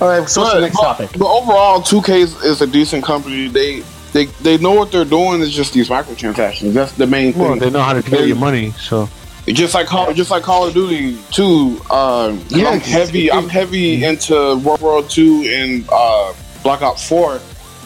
All 0.00 0.08
right, 0.08 0.28
so 0.28 0.42
what's 0.42 0.54
the 0.54 0.60
next 0.60 0.76
but- 0.76 0.82
topic? 0.82 1.10
But 1.18 1.26
overall, 1.26 1.80
2K 1.80 2.08
is, 2.20 2.42
is 2.44 2.60
a 2.62 2.66
decent 2.66 3.04
company. 3.04 3.48
They 3.48 3.82
they 4.12 4.26
they 4.42 4.58
know 4.58 4.72
what 4.72 4.90
they're 4.90 5.04
doing. 5.04 5.42
It's 5.42 5.50
just 5.50 5.74
these 5.74 5.88
microtransactions. 5.88 6.72
That's 6.72 6.92
the 6.92 7.06
main 7.06 7.32
thing. 7.32 7.42
Well, 7.42 7.56
they 7.56 7.70
know 7.70 7.82
how 7.82 7.92
to 7.92 8.02
get 8.08 8.26
your 8.26 8.36
money, 8.36 8.70
so 8.72 9.08
just 9.46 9.74
like 9.74 9.86
Call, 9.86 10.12
just 10.12 10.30
like 10.30 10.42
Call 10.42 10.66
of 10.66 10.74
Duty 10.74 11.18
too. 11.30 11.80
Um, 11.90 12.42
Yeah, 12.48 12.70
I'm 12.70 12.80
heavy. 12.80 13.30
I'm 13.30 13.48
heavy 13.48 14.04
into 14.04 14.56
World 14.58 14.80
War 14.80 15.02
Two 15.02 15.44
and 15.48 15.86
uh, 15.90 16.32
Black 16.62 16.82
Ops 16.82 17.06
Four, 17.08 17.40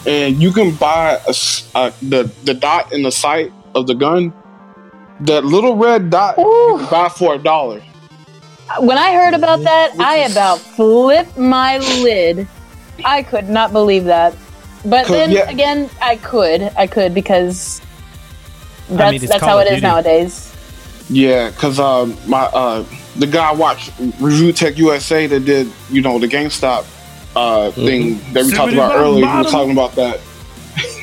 and 0.05 0.41
you 0.41 0.51
can 0.51 0.75
buy 0.75 1.19
a, 1.27 1.33
uh, 1.75 1.91
the 2.01 2.31
the 2.43 2.53
dot 2.53 2.91
in 2.93 3.03
the 3.03 3.11
sight 3.11 3.51
of 3.75 3.87
the 3.87 3.95
gun. 3.95 4.33
That 5.21 5.45
little 5.45 5.75
red 5.75 6.09
dot 6.09 6.37
you 6.37 6.75
can 6.79 6.89
buy 6.89 7.09
for 7.09 7.35
a 7.35 7.37
dollar. 7.37 7.81
When 8.79 8.97
I 8.97 9.13
heard 9.13 9.33
about 9.33 9.61
that, 9.63 9.93
I 9.99 10.17
about 10.29 10.59
flipped 10.59 11.37
my 11.37 11.77
lid 12.01 12.47
I 13.05 13.23
could 13.23 13.49
not 13.49 13.71
believe 13.73 14.05
that. 14.05 14.35
But 14.85 15.05
'Cause, 15.07 15.15
then 15.15 15.31
yeah. 15.31 15.49
again, 15.49 15.89
I 16.01 16.17
could. 16.17 16.61
I 16.75 16.87
could 16.87 17.13
because 17.13 17.81
I 18.91 18.95
that's 18.95 19.11
mean, 19.21 19.29
that's 19.29 19.43
how 19.43 19.59
it 19.59 19.63
is 19.65 19.69
Duty. 19.75 19.81
nowadays. 19.81 20.53
Yeah, 21.09 21.51
cause 21.51 21.79
um 21.79 22.17
my 22.27 22.43
uh 22.43 22.85
the 23.17 23.27
guy 23.27 23.49
I 23.49 23.53
watched 23.53 23.91
Review 24.19 24.51
Tech 24.53 24.77
USA 24.77 25.27
that 25.27 25.41
did 25.45 25.71
you 25.89 26.01
know 26.01 26.19
the 26.19 26.27
GameStop 26.27 26.85
uh 27.35 27.71
thing 27.71 28.19
that 28.33 28.45
we 28.45 28.51
talked 28.51 28.71
Somebody 28.71 28.75
about 28.77 28.89
bottom, 28.89 29.03
earlier. 29.03 29.27
He 29.27 29.37
was 29.37 29.51
talking 29.51 29.71
about 29.71 29.95
that. 29.95 30.19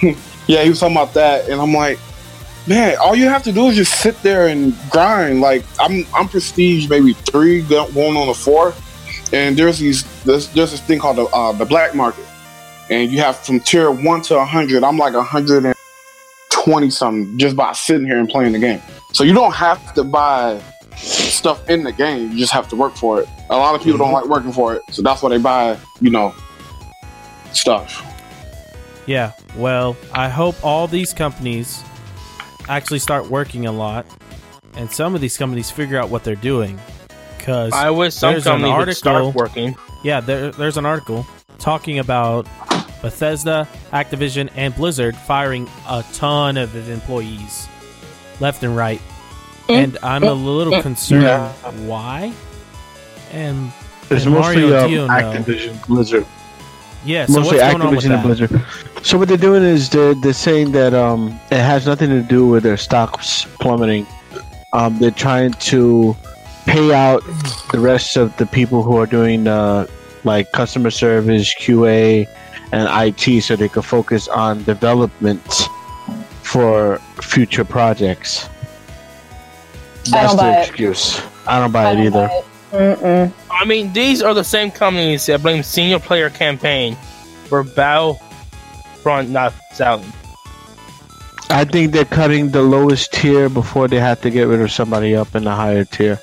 yeah, 0.47 0.63
he 0.63 0.69
was 0.71 0.81
talking 0.81 0.97
about 0.97 1.15
that, 1.15 1.49
and 1.49 1.61
I'm 1.61 1.73
like, 1.73 1.99
man, 2.71 2.97
all 2.99 3.17
you 3.17 3.29
have 3.29 3.43
to 3.43 3.51
do 3.53 3.67
is 3.67 3.75
just 3.75 4.01
sit 4.01 4.23
there 4.23 4.47
and 4.47 4.75
grind. 4.91 5.41
Like 5.41 5.65
I'm 5.79 6.07
I'm 6.15 6.29
Prestige 6.29 6.89
maybe 6.89 7.13
three 7.13 7.63
go- 7.63 7.91
going 7.91 8.17
on 8.17 8.29
a 8.29 8.35
four, 8.35 8.73
and 9.33 9.59
there's 9.59 9.81
these 9.81 10.05
there's, 10.23 10.49
there's 10.55 10.71
this 10.71 10.81
thing 10.81 11.01
called 11.01 11.17
the 11.17 11.25
uh, 11.25 11.53
the 11.53 11.67
black 11.67 11.95
market, 11.95 12.25
and 12.89 13.11
you 13.11 13.19
have 13.19 13.37
from 13.37 13.59
tier 13.59 13.91
one 13.91 14.23
to 14.23 14.43
hundred. 14.45 14.85
I'm 14.85 14.97
like 14.97 15.15
hundred 15.15 15.67
and 15.67 15.75
twenty 16.49 16.91
something 16.91 17.37
just 17.37 17.57
by 17.57 17.73
sitting 17.73 18.07
here 18.07 18.19
and 18.19 18.29
playing 18.29 18.53
the 18.53 18.61
game. 18.61 18.81
So 19.13 19.25
you 19.25 19.35
don't 19.35 19.55
have 19.55 19.93
to 19.95 20.05
buy 20.05 20.63
stuff 20.95 21.69
in 21.69 21.83
the 21.83 21.93
game. 21.93 22.31
You 22.31 22.39
just 22.39 22.53
have 22.53 22.69
to 22.69 22.77
work 22.77 22.95
for 22.95 23.21
it. 23.21 23.29
A 23.51 23.57
lot 23.57 23.75
of 23.75 23.83
people 23.83 23.99
don't 23.99 24.13
like 24.13 24.27
working 24.27 24.53
for 24.53 24.77
it, 24.77 24.83
so 24.93 25.03
that's 25.03 25.23
why 25.23 25.31
they 25.31 25.39
buy, 25.39 25.77
you 26.01 26.11
know, 26.11 26.33
stuff. 27.53 28.07
Yeah, 29.07 29.33
well, 29.57 29.97
I 30.13 30.29
hope 30.29 30.55
all 30.63 30.87
these 30.87 31.13
companies 31.13 31.83
actually 32.71 32.99
start 33.01 33.29
working 33.29 33.67
a 33.67 33.73
lot, 33.73 34.07
and 34.75 34.91
some 34.91 35.15
of 35.15 35.21
these 35.21 35.37
companies 35.37 35.71
figure 35.71 35.99
out 35.99 36.09
what 36.09 36.25
they're 36.25 36.35
doing. 36.37 36.79
Because 37.37 37.73
I 37.73 37.91
wish 37.91 38.15
some 38.15 38.33
There's 38.35 38.47
an 38.47 38.61
companies 38.61 38.99
start 38.99 39.17
article- 39.25 39.33
working. 39.41 39.77
yeah, 40.03 40.21
there, 40.21 40.51
there's 40.53 40.77
an 40.77 40.85
article 40.87 41.27
talking 41.59 41.99
about 41.99 42.47
Bethesda, 43.03 43.67
Activision, 43.93 44.51
and 44.57 44.75
Blizzard 44.75 45.17
firing 45.17 45.69
a 45.89 46.05
ton 46.13 46.57
of 46.59 46.75
employees 46.91 47.67
left 48.41 48.63
and 48.63 48.77
right, 48.77 49.01
and 49.69 49.97
I'm 50.03 50.23
a 50.25 50.33
little 50.35 50.81
concerned 50.83 51.25
why. 51.89 52.33
And 53.33 53.73
It's 54.11 54.25
And 54.27 54.35
mostly 54.35 54.63
Mario 54.63 54.85
um, 54.85 54.91
Dio, 54.91 55.07
no. 55.07 55.13
Activision 55.15 55.87
Blizzard. 55.87 56.27
Yeah, 57.05 57.27
so 57.27 57.41
mostly 57.41 57.59
what's 57.59 57.63
going 57.69 57.83
on 57.83 57.95
with 57.95 58.05
Activision 58.05 58.05
and 58.05 58.13
that? 58.13 58.23
Blizzard. 58.23 58.63
So 59.03 59.19
what 59.19 59.29
they're 59.29 59.37
doing 59.37 59.63
is 59.63 59.89
they're 59.91 60.15
they're 60.15 60.33
saying 60.33 60.73
that 60.73 60.93
um 60.95 61.29
it 61.51 61.59
has 61.61 61.87
nothing 61.87 62.11
to 62.11 62.23
do 62.23 62.47
with 62.47 62.63
their 62.63 62.77
stocks 62.77 63.47
plummeting. 63.61 64.07
Um, 64.73 64.99
they're 64.99 65.11
trying 65.11 65.53
to 65.55 66.15
pay 66.67 66.93
out 66.93 67.23
the 67.73 67.81
rest 67.81 68.17
of 68.17 68.37
the 68.37 68.47
people 68.47 68.83
who 68.83 68.97
are 68.97 69.07
doing 69.07 69.47
uh 69.49 69.87
like 70.25 70.53
customer 70.53 70.91
service, 70.91 71.55
QA, 71.55 72.27
and 72.73 72.89
IT, 73.09 73.43
so 73.43 73.57
they 73.57 73.69
can 73.69 73.83
focus 73.83 74.29
on 74.29 74.63
development 74.65 75.43
for 76.43 76.99
future 77.23 77.65
projects. 77.65 78.49
I 80.07 80.11
That's 80.11 80.29
don't 80.29 80.37
buy 80.37 80.51
their 80.51 80.61
it. 80.61 80.67
excuse. 80.69 81.23
I 81.47 81.59
don't 81.59 81.73
buy 81.73 81.85
I 81.85 81.93
it 81.93 81.97
don't 81.97 82.07
either. 82.07 82.29
buy 82.29 82.79
it. 82.79 83.33
I 83.61 83.67
mean, 83.67 83.93
these 83.93 84.23
are 84.23 84.33
the 84.33 84.43
same 84.43 84.71
companies 84.71 85.27
that 85.27 85.43
blame 85.43 85.63
Senior 85.63 85.99
player 85.99 86.31
campaign 86.31 86.97
for 87.45 87.63
Battlefront 87.63 89.29
not 89.29 89.53
selling. 89.75 90.11
I 91.51 91.67
think 91.67 91.93
they're 91.93 92.07
cutting 92.07 92.53
the 92.53 92.63
lowest 92.63 93.13
tier 93.13 93.51
before 93.51 93.87
they 93.87 94.01
have 94.01 94.23
to 94.23 94.31
get 94.31 94.45
rid 94.45 94.63
of 94.63 94.73
somebody 94.73 95.15
up 95.15 95.35
in 95.35 95.45
the 95.45 95.51
higher 95.51 95.85
tier. 95.85 96.19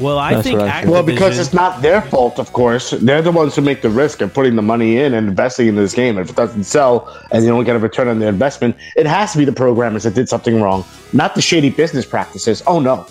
Well, 0.00 0.18
I 0.18 0.32
That's 0.32 0.46
think 0.46 0.60
I 0.60 0.82
Activision. 0.82 0.88
Well, 0.88 1.02
because 1.02 1.38
it's 1.38 1.52
not 1.52 1.82
their 1.82 2.00
fault, 2.00 2.38
of 2.38 2.54
course. 2.54 2.92
They're 2.92 3.20
the 3.20 3.32
ones 3.32 3.54
who 3.54 3.60
make 3.60 3.82
the 3.82 3.90
risk 3.90 4.22
of 4.22 4.32
putting 4.32 4.56
the 4.56 4.62
money 4.62 4.96
in 4.96 5.12
and 5.12 5.28
investing 5.28 5.68
in 5.68 5.74
this 5.74 5.92
game. 5.92 6.16
If 6.16 6.30
it 6.30 6.36
doesn't 6.36 6.64
sell 6.64 7.06
and 7.32 7.44
they 7.44 7.48
don't 7.48 7.64
get 7.64 7.76
a 7.76 7.80
return 7.80 8.08
on 8.08 8.18
their 8.18 8.30
investment, 8.30 8.76
it 8.96 9.04
has 9.04 9.32
to 9.32 9.38
be 9.38 9.44
the 9.44 9.52
programmers 9.52 10.04
that 10.04 10.14
did 10.14 10.30
something 10.30 10.62
wrong, 10.62 10.86
not 11.12 11.34
the 11.34 11.42
shady 11.42 11.68
business 11.68 12.06
practices. 12.06 12.62
Oh 12.66 12.80
no! 12.80 13.06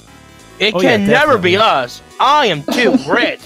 It 0.62 0.76
Oh, 0.76 0.82
yeah, 0.82 0.97
can 0.97 1.07
never 1.07 1.38
be 1.38 1.57
us. 1.57 2.01
I 2.20 2.45
am 2.45 2.62
too 2.64 2.91
rich. 3.09 3.41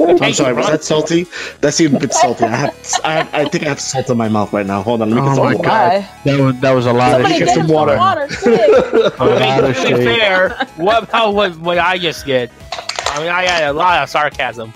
I'm 0.00 0.32
sorry, 0.32 0.54
was 0.54 0.66
that 0.66 0.82
salty? 0.82 1.26
That 1.60 1.72
seemed 1.72 1.94
a 1.94 2.00
bit 2.00 2.12
salty. 2.12 2.44
I 2.44 2.48
have, 2.56 3.00
I, 3.04 3.12
have, 3.12 3.34
I 3.34 3.44
think 3.48 3.64
I 3.64 3.68
have 3.68 3.78
salt 3.80 4.10
in 4.10 4.16
my 4.16 4.28
mouth 4.28 4.52
right 4.52 4.66
now. 4.66 4.82
Hold 4.82 5.02
on, 5.02 5.10
let 5.10 5.16
me 5.16 5.22
Oh 5.30 5.34
some 5.36 5.44
my 5.44 5.54
water. 5.54 5.68
Why? 5.68 6.10
That 6.24 6.40
was 6.40 6.60
that 6.60 6.72
was 6.72 6.86
a 6.86 6.92
lot 6.92 7.12
Somebody 7.12 7.34
of 7.34 7.38
get 7.40 7.46
get 7.46 7.54
some 7.54 7.68
water. 7.68 7.96
water. 7.96 8.26
quick. 8.26 8.58
A 8.58 9.14
I 9.20 9.24
lot 9.26 9.62
mean, 9.62 9.70
of 9.70 9.76
to 9.76 9.96
be 9.98 10.04
fair, 10.04 10.66
what 10.78 11.04
about 11.04 11.34
what, 11.34 11.56
what 11.58 11.78
I 11.78 11.96
just 11.98 12.26
did? 12.26 12.50
I 13.06 13.20
mean, 13.20 13.28
I 13.28 13.42
had 13.42 13.64
a 13.64 13.72
lot 13.72 14.02
of 14.02 14.08
sarcasm. 14.08 14.72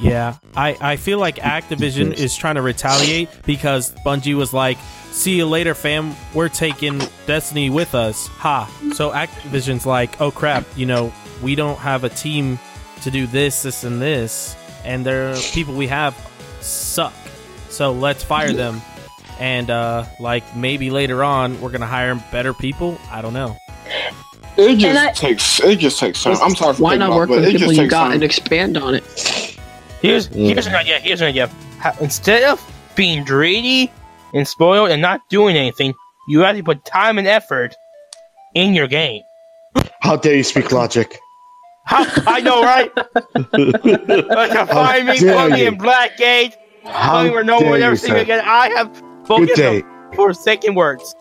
Yeah, 0.00 0.36
I, 0.56 0.76
I 0.80 0.96
feel 0.96 1.18
like 1.18 1.36
Activision 1.36 2.14
is 2.14 2.34
trying 2.34 2.54
to 2.54 2.62
retaliate 2.62 3.28
because 3.44 3.92
Bungie 4.06 4.34
was 4.34 4.52
like, 4.54 4.78
"See 5.10 5.36
you 5.36 5.46
later, 5.46 5.74
fam. 5.74 6.14
We're 6.32 6.48
taking 6.48 7.00
Destiny 7.26 7.68
with 7.68 7.94
us." 7.94 8.26
Ha! 8.28 8.66
So 8.94 9.10
Activision's 9.10 9.84
like, 9.84 10.18
"Oh 10.20 10.30
crap! 10.30 10.64
You 10.76 10.86
know, 10.86 11.12
we 11.42 11.54
don't 11.54 11.76
have 11.78 12.04
a 12.04 12.08
team 12.08 12.58
to 13.02 13.10
do 13.10 13.26
this, 13.26 13.62
this, 13.62 13.84
and 13.84 14.00
this, 14.00 14.56
and 14.84 15.04
the 15.04 15.50
people 15.52 15.74
we 15.74 15.86
have 15.88 16.14
suck. 16.60 17.12
So 17.68 17.92
let's 17.92 18.24
fire 18.24 18.52
them." 18.54 18.80
And 19.38 19.68
uh, 19.70 20.04
like 20.18 20.56
maybe 20.56 20.90
later 20.90 21.22
on, 21.22 21.60
we're 21.60 21.70
gonna 21.70 21.86
hire 21.86 22.14
better 22.32 22.54
people. 22.54 22.98
I 23.10 23.20
don't 23.22 23.34
know. 23.34 23.56
It 24.56 24.76
just 24.76 24.98
I- 24.98 25.12
takes. 25.12 25.60
It 25.60 25.78
just 25.78 25.98
takes 26.00 26.22
time. 26.22 26.36
I'm 26.42 26.54
sorry 26.54 26.74
for 26.74 26.82
Why 26.82 26.96
not 26.96 27.10
work 27.14 27.28
but 27.28 27.36
with 27.40 27.44
it 27.48 27.52
people 27.52 27.68
just 27.68 27.76
you 27.76 27.82
takes 27.82 27.90
got 27.90 28.04
time. 28.04 28.12
and 28.12 28.22
expand 28.22 28.76
on 28.78 28.94
it? 28.94 29.04
Here's 30.00 30.26
here's 30.28 30.66
an 30.66 30.74
idea. 30.74 30.98
Here's 31.00 31.20
an 31.20 31.28
idea. 31.28 31.48
Ha- 31.80 31.96
Instead 32.00 32.42
of 32.44 32.60
being 32.96 33.24
greedy 33.24 33.90
and 34.34 34.46
spoiled 34.46 34.90
and 34.90 35.00
not 35.02 35.20
doing 35.28 35.56
anything, 35.56 35.94
you 36.28 36.40
have 36.40 36.56
to 36.56 36.62
put 36.62 36.84
time 36.84 37.18
and 37.18 37.26
effort 37.26 37.74
in 38.54 38.74
your 38.74 38.86
game. 38.86 39.22
How 40.00 40.16
dare 40.16 40.36
you 40.36 40.42
speak 40.44 40.72
logic? 40.72 41.18
How, 41.84 42.04
I 42.26 42.40
know, 42.40 42.62
right? 42.62 42.90
like 42.96 44.50
a 44.52 44.66
find 44.66 45.06
me, 45.06 45.18
dare 45.18 45.36
put 45.48 45.52
me 45.52 45.66
in 45.66 45.76
Blackgate. 45.76 46.54
How 46.84 47.14
Tell 47.18 47.24
me 47.24 47.30
where 47.30 47.44
no 47.44 47.54
one 47.56 47.64
dare 47.64 47.72
will 47.72 47.82
ever 47.82 47.90
you, 47.92 47.96
see 47.96 48.08
me 48.12 48.18
sir? 48.18 48.22
again. 48.22 48.42
I 48.44 48.68
have 48.70 48.92
Good 48.92 49.24
spoken 49.26 49.46
day. 49.54 49.80
the 49.82 50.16
forsaken 50.16 50.74
words. 50.74 51.14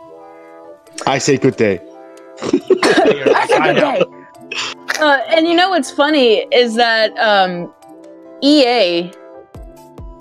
I 1.05 1.17
say 1.17 1.37
good 1.37 1.55
day. 1.57 1.79
I 2.41 3.73
know. 3.75 4.15
Uh, 4.99 5.19
and 5.29 5.47
you 5.47 5.55
know 5.55 5.69
what's 5.69 5.91
funny 5.91 6.45
is 6.53 6.75
that 6.75 7.11
um, 7.17 7.73
EA, 8.41 9.11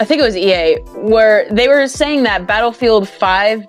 I 0.01 0.05
think 0.05 0.21
it 0.21 0.25
was 0.25 0.37
EA, 0.37 0.77
where 0.95 1.47
they 1.51 1.69
were 1.69 1.87
saying 1.89 2.23
that 2.25 2.47
Battlefield 2.47 3.09
5 3.09 3.65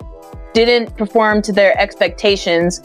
didn't 0.54 0.96
perform 0.96 1.42
to 1.42 1.52
their 1.52 1.78
expectations. 1.80 2.80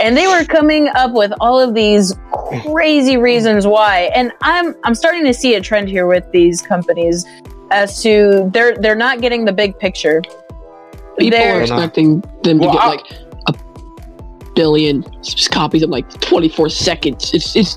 And 0.00 0.16
they 0.16 0.26
were 0.28 0.44
coming 0.44 0.88
up 0.94 1.12
with 1.12 1.32
all 1.40 1.58
of 1.58 1.74
these 1.74 2.14
crazy 2.64 3.16
reasons 3.16 3.66
why. 3.66 4.10
And 4.14 4.30
I'm 4.42 4.74
I'm 4.84 4.94
starting 4.94 5.24
to 5.24 5.34
see 5.34 5.54
a 5.54 5.60
trend 5.60 5.88
here 5.88 6.06
with 6.06 6.30
these 6.30 6.62
companies 6.62 7.26
as 7.72 8.00
to 8.04 8.48
they're 8.54 8.76
they're 8.76 8.94
not 8.94 9.20
getting 9.20 9.44
the 9.44 9.52
big 9.52 9.76
picture. 9.78 10.22
People 11.18 11.36
They're- 11.38 11.56
are 11.58 11.62
expecting 11.62 12.20
them 12.44 12.60
to 12.60 12.66
Well, 12.66 12.72
get 12.74 12.82
I- 12.82 12.88
like 12.88 13.06
a 13.48 13.54
billion 14.54 15.04
copies 15.50 15.82
in 15.82 15.90
like 15.90 16.08
24 16.20 16.68
seconds. 16.68 17.34
It's 17.34 17.56
it's 17.56 17.76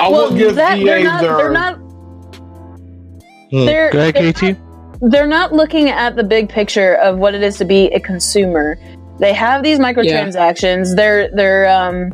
I 0.00 0.08
well, 0.08 0.30
will 0.30 0.36
give 0.36 0.56
that, 0.56 0.76
they're 0.84 0.98
EA 0.98 1.04
not 1.04 1.20
their. 1.22 1.36
they're 1.36 1.52
not 1.52 1.78
Hmm. 3.50 3.66
they're, 3.66 3.90
Go 3.90 4.00
ahead, 4.00 4.14
they're 4.14 4.54
KT. 4.54 4.58
they're 5.10 5.26
not 5.26 5.52
looking 5.52 5.88
at 5.88 6.16
the 6.16 6.24
big 6.24 6.48
picture 6.48 6.94
of 6.96 7.18
what 7.18 7.34
it 7.34 7.42
is 7.42 7.56
to 7.58 7.64
be 7.64 7.86
a 7.86 8.00
consumer. 8.00 8.78
They 9.18 9.32
have 9.32 9.62
these 9.62 9.78
microtransactions. 9.78 10.94
They're 10.94 11.28
they're 11.34 11.68
um, 11.68 12.12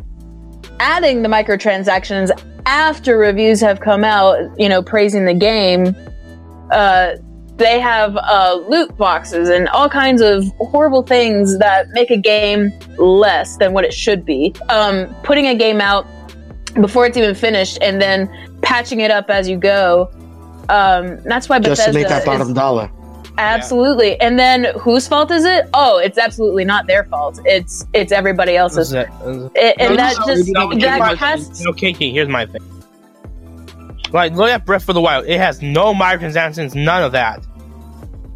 adding 0.79 1.21
the 1.21 1.29
microtransactions 1.29 2.31
after 2.65 3.17
reviews 3.17 3.61
have 3.61 3.79
come 3.79 4.03
out, 4.03 4.37
you 4.59 4.67
know, 4.69 4.81
praising 4.81 5.25
the 5.25 5.33
game. 5.33 5.95
Uh, 6.71 7.11
they 7.57 7.79
have 7.79 8.17
uh, 8.17 8.59
loot 8.67 8.97
boxes 8.97 9.49
and 9.49 9.69
all 9.69 9.87
kinds 9.87 10.21
of 10.21 10.45
horrible 10.59 11.03
things 11.03 11.57
that 11.59 11.87
make 11.89 12.09
a 12.11 12.17
game 12.17 12.71
less 12.97 13.55
than 13.57 13.71
what 13.71 13.85
it 13.85 13.93
should 13.93 14.25
be. 14.25 14.53
Um, 14.69 15.15
putting 15.23 15.47
a 15.47 15.55
game 15.55 15.79
out 15.79 16.05
before 16.81 17.05
it's 17.05 17.15
even 17.17 17.33
finished 17.35 17.77
and 17.81 18.01
then 18.01 18.29
patching 18.61 18.99
it 18.99 19.11
up 19.11 19.29
as 19.29 19.47
you 19.47 19.57
go. 19.57 20.11
Um, 20.69 21.17
that's 21.23 21.47
why 21.49 21.59
Just 21.59 21.81
Bethesda 21.81 21.91
to 21.91 21.93
make 21.97 22.07
that 22.07 22.19
is- 22.21 22.25
bottom 22.25 22.53
dollar. 22.53 22.89
Absolutely. 23.37 24.19
And 24.21 24.39
then 24.39 24.65
whose 24.79 25.09
fault 25.09 25.29
is 25.29 25.43
it? 25.43 25.67
Oh, 25.73 25.97
it's 25.97 26.17
absolutely 26.17 26.63
not 26.63 26.87
their 26.87 27.03
fault. 27.03 27.39
It's 27.43 27.85
it's 27.93 28.13
everybody 28.13 28.55
else's. 28.55 28.91
This 28.91 29.05
is 29.09 29.09
it. 29.09 29.09
It. 29.25 29.51
It, 29.55 29.75
and 29.79 29.89
No, 29.91 29.95
that 29.97 30.15
no, 30.19 30.25
just 30.25 30.49
no, 30.49 30.69
Here's 30.69 30.83
my 30.83 30.97
that 30.99 31.07
thing. 31.09 31.17
casts 31.17 31.61
No, 31.65 31.73
KT, 31.73 31.97
here's 32.13 32.29
my 32.29 32.45
thing. 32.45 32.61
Like, 34.13 34.33
look 34.33 34.49
at 34.49 34.65
Breath 34.65 34.87
of 34.87 34.95
the 34.95 35.01
Wild. 35.01 35.25
It 35.25 35.37
has 35.37 35.61
no 35.61 35.93
microtransactions, 35.93 36.75
none 36.75 37.03
of 37.03 37.11
that. 37.11 37.45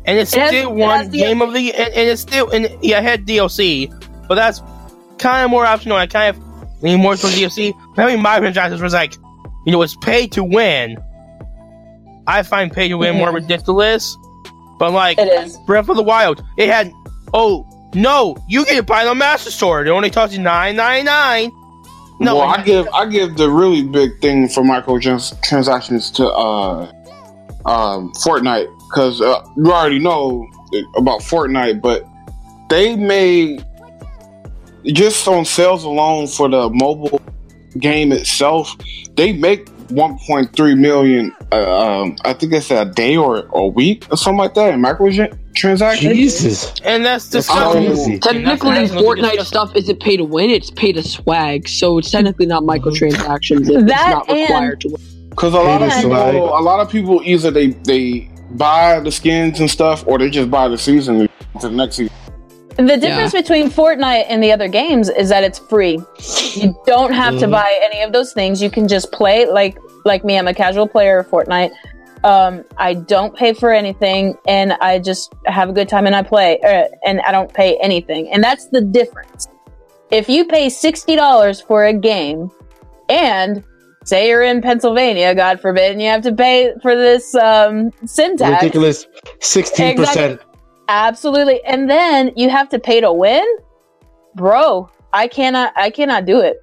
And 0.05 0.17
it's 0.17 0.33
It 0.33 0.39
has- 0.39 0.49
still 0.49 0.71
it 0.71 0.75
one 0.75 1.09
game 1.11 1.41
of 1.41 1.53
the 1.53 1.73
and, 1.73 1.93
and 1.93 2.09
it's 2.09 2.21
still 2.21 2.49
and 2.49 2.67
yeah, 2.81 2.97
it 2.99 3.03
had 3.03 3.25
DLC, 3.25 3.89
but 4.27 4.35
that's 4.35 4.61
kind 5.17 5.45
of 5.45 5.51
more 5.51 5.65
optional. 5.65 5.95
I 5.95 6.07
kind 6.07 6.35
of 6.35 6.43
lean 6.83 6.99
more 6.99 7.15
towards 7.15 7.37
DLC. 7.37 7.73
But 7.95 8.01
having 8.09 8.21
microtransactions 8.21 8.81
was 8.81 8.93
like, 8.93 9.13
you 9.65 9.71
know, 9.71 9.81
it's 9.81 9.95
pay 10.01 10.27
to 10.27 10.43
win. 10.43 10.97
I 12.29 12.43
find 12.43 12.71
pay 12.71 12.87
to 12.87 12.95
win 12.95 13.15
more 13.17 13.31
ridiculous. 13.41 14.17
But 14.77 14.91
like 14.93 15.17
It 15.17 15.27
is. 15.27 15.57
Breath 15.65 15.89
of 15.89 15.97
the 15.97 16.03
Wild, 16.03 16.43
it 16.57 16.69
had 16.69 16.93
oh 17.33 17.65
no, 17.93 18.37
you 18.47 18.65
get 18.65 18.77
it 18.77 18.85
by 18.85 19.03
the 19.03 19.15
Master 19.15 19.51
Sword. 19.51 19.87
It 19.87 19.91
only 19.91 20.09
costs 20.09 20.35
you 20.35 20.41
nine 20.41 20.75
nine 20.75 21.05
nine. 21.05 21.51
No, 22.21 22.35
well, 22.35 22.49
I 22.49 22.63
give 22.63 22.87
I 22.93 23.05
give 23.05 23.37
the 23.37 23.49
really 23.49 23.83
big 23.83 24.19
thing 24.21 24.47
for 24.47 24.61
microtransactions 24.61 26.13
to 26.15 26.27
uh, 26.27 26.91
um, 27.65 28.11
Fortnite 28.13 28.67
because 28.89 29.21
uh, 29.21 29.41
you 29.57 29.71
already 29.71 29.99
know 29.99 30.47
about 30.95 31.21
Fortnite, 31.21 31.81
but 31.81 32.05
they 32.69 32.95
made 32.95 33.65
just 34.85 35.27
on 35.27 35.45
sales 35.45 35.83
alone 35.83 36.27
for 36.27 36.49
the 36.49 36.69
mobile 36.69 37.21
game 37.77 38.11
itself, 38.11 38.75
they 39.15 39.33
make 39.33 39.69
1.3 39.89 40.77
million. 40.79 41.35
Uh, 41.51 42.01
um, 42.01 42.15
I 42.23 42.33
think 42.33 42.53
it's 42.53 42.71
a 42.71 42.85
day 42.85 43.17
or 43.17 43.47
a 43.53 43.65
week 43.67 44.07
or 44.11 44.17
something 44.17 44.37
like 44.37 44.53
that 44.55 44.73
in 44.73 44.81
microtransactions. 44.81 45.99
Jesus. 46.13 46.73
and 46.83 47.05
that's 47.05 47.27
That's 47.29 47.47
disgusting. 47.47 47.85
crazy. 47.87 48.13
And 48.13 48.21
Technically, 48.23 48.69
that's- 48.71 48.91
that's 48.91 49.01
Fortnite 49.03 49.45
stuff 49.45 49.75
isn't 49.75 49.99
pay 49.99 50.17
to 50.17 50.23
win; 50.23 50.49
it's 50.49 50.71
pay 50.71 50.91
to 50.93 51.03
swag. 51.03 51.67
So 51.67 51.97
it's 51.97 52.11
technically 52.11 52.45
not 52.45 52.63
microtransactions. 52.63 53.69
If 53.69 53.85
That 53.87 53.89
it's 53.89 53.89
not 53.89 54.29
and- 54.29 54.39
required 54.39 54.81
to 54.81 54.87
win. 54.89 55.01
Because 55.29 55.53
a 55.53 55.57
lot 55.59 55.81
of 55.81 55.93
people, 55.93 56.57
a 56.57 56.61
lot 56.61 56.79
of 56.79 56.89
people 56.89 57.21
either 57.23 57.51
they 57.51 57.67
they 57.67 58.29
buy 58.51 58.99
the 58.99 59.11
skins 59.11 59.59
and 59.59 59.69
stuff, 59.69 60.03
or 60.07 60.17
they 60.17 60.29
just 60.29 60.49
buy 60.51 60.67
the 60.67 60.77
season 60.77 61.29
to 61.61 61.67
the 61.69 61.75
next 61.75 61.97
season. 61.97 62.13
The 62.87 62.97
difference 62.97 63.33
between 63.33 63.69
Fortnite 63.69 64.25
and 64.29 64.41
the 64.41 64.51
other 64.51 64.67
games 64.69 65.09
is 65.09 65.29
that 65.29 65.43
it's 65.43 65.59
free. 65.59 65.99
You 66.53 66.73
don't 66.85 67.11
have 67.11 67.37
to 67.39 67.45
Mhm. 67.47 67.51
buy 67.51 67.77
any 67.83 68.01
of 68.01 68.13
those 68.13 68.31
things. 68.31 68.61
You 68.61 68.69
can 68.69 68.87
just 68.87 69.11
play 69.11 69.45
like 69.45 69.77
like 70.05 70.23
me. 70.23 70.37
I'm 70.37 70.47
a 70.47 70.53
casual 70.53 70.87
player 70.87 71.19
of 71.19 71.27
Fortnite. 71.29 71.71
Um, 72.23 72.63
I 72.77 72.93
don't 72.93 73.35
pay 73.35 73.53
for 73.53 73.71
anything, 73.71 74.37
and 74.47 74.73
I 74.81 74.99
just 74.99 75.33
have 75.45 75.69
a 75.69 75.73
good 75.73 75.89
time 75.89 76.05
and 76.07 76.15
I 76.15 76.21
play, 76.23 76.59
uh, 76.61 76.85
and 77.05 77.21
I 77.21 77.31
don't 77.31 77.53
pay 77.53 77.77
anything. 77.81 78.31
And 78.31 78.43
that's 78.43 78.65
the 78.67 78.81
difference. 78.81 79.47
If 80.09 80.29
you 80.29 80.45
pay 80.45 80.69
sixty 80.69 81.15
dollars 81.15 81.59
for 81.61 81.85
a 81.85 81.93
game, 81.93 82.49
and 83.09 83.63
say 84.05 84.29
you're 84.29 84.41
in 84.43 84.61
Pennsylvania, 84.61 85.35
God 85.35 85.59
forbid, 85.59 85.91
and 85.91 86.01
you 86.01 86.09
have 86.09 86.21
to 86.23 86.31
pay 86.33 86.73
for 86.81 86.95
this 86.95 87.35
um, 87.35 87.91
sin 88.05 88.37
tax, 88.37 88.63
Ridiculous. 88.63 89.05
16%. 89.39 89.91
Exactly. 89.99 90.37
Absolutely. 90.89 91.63
And 91.63 91.89
then 91.89 92.31
you 92.35 92.49
have 92.49 92.67
to 92.69 92.79
pay 92.79 92.99
to 92.99 93.13
win? 93.13 93.45
Bro, 94.35 94.89
I 95.13 95.27
cannot 95.27 95.71
I 95.75 95.91
cannot 95.91 96.25
do 96.25 96.39
it. 96.41 96.57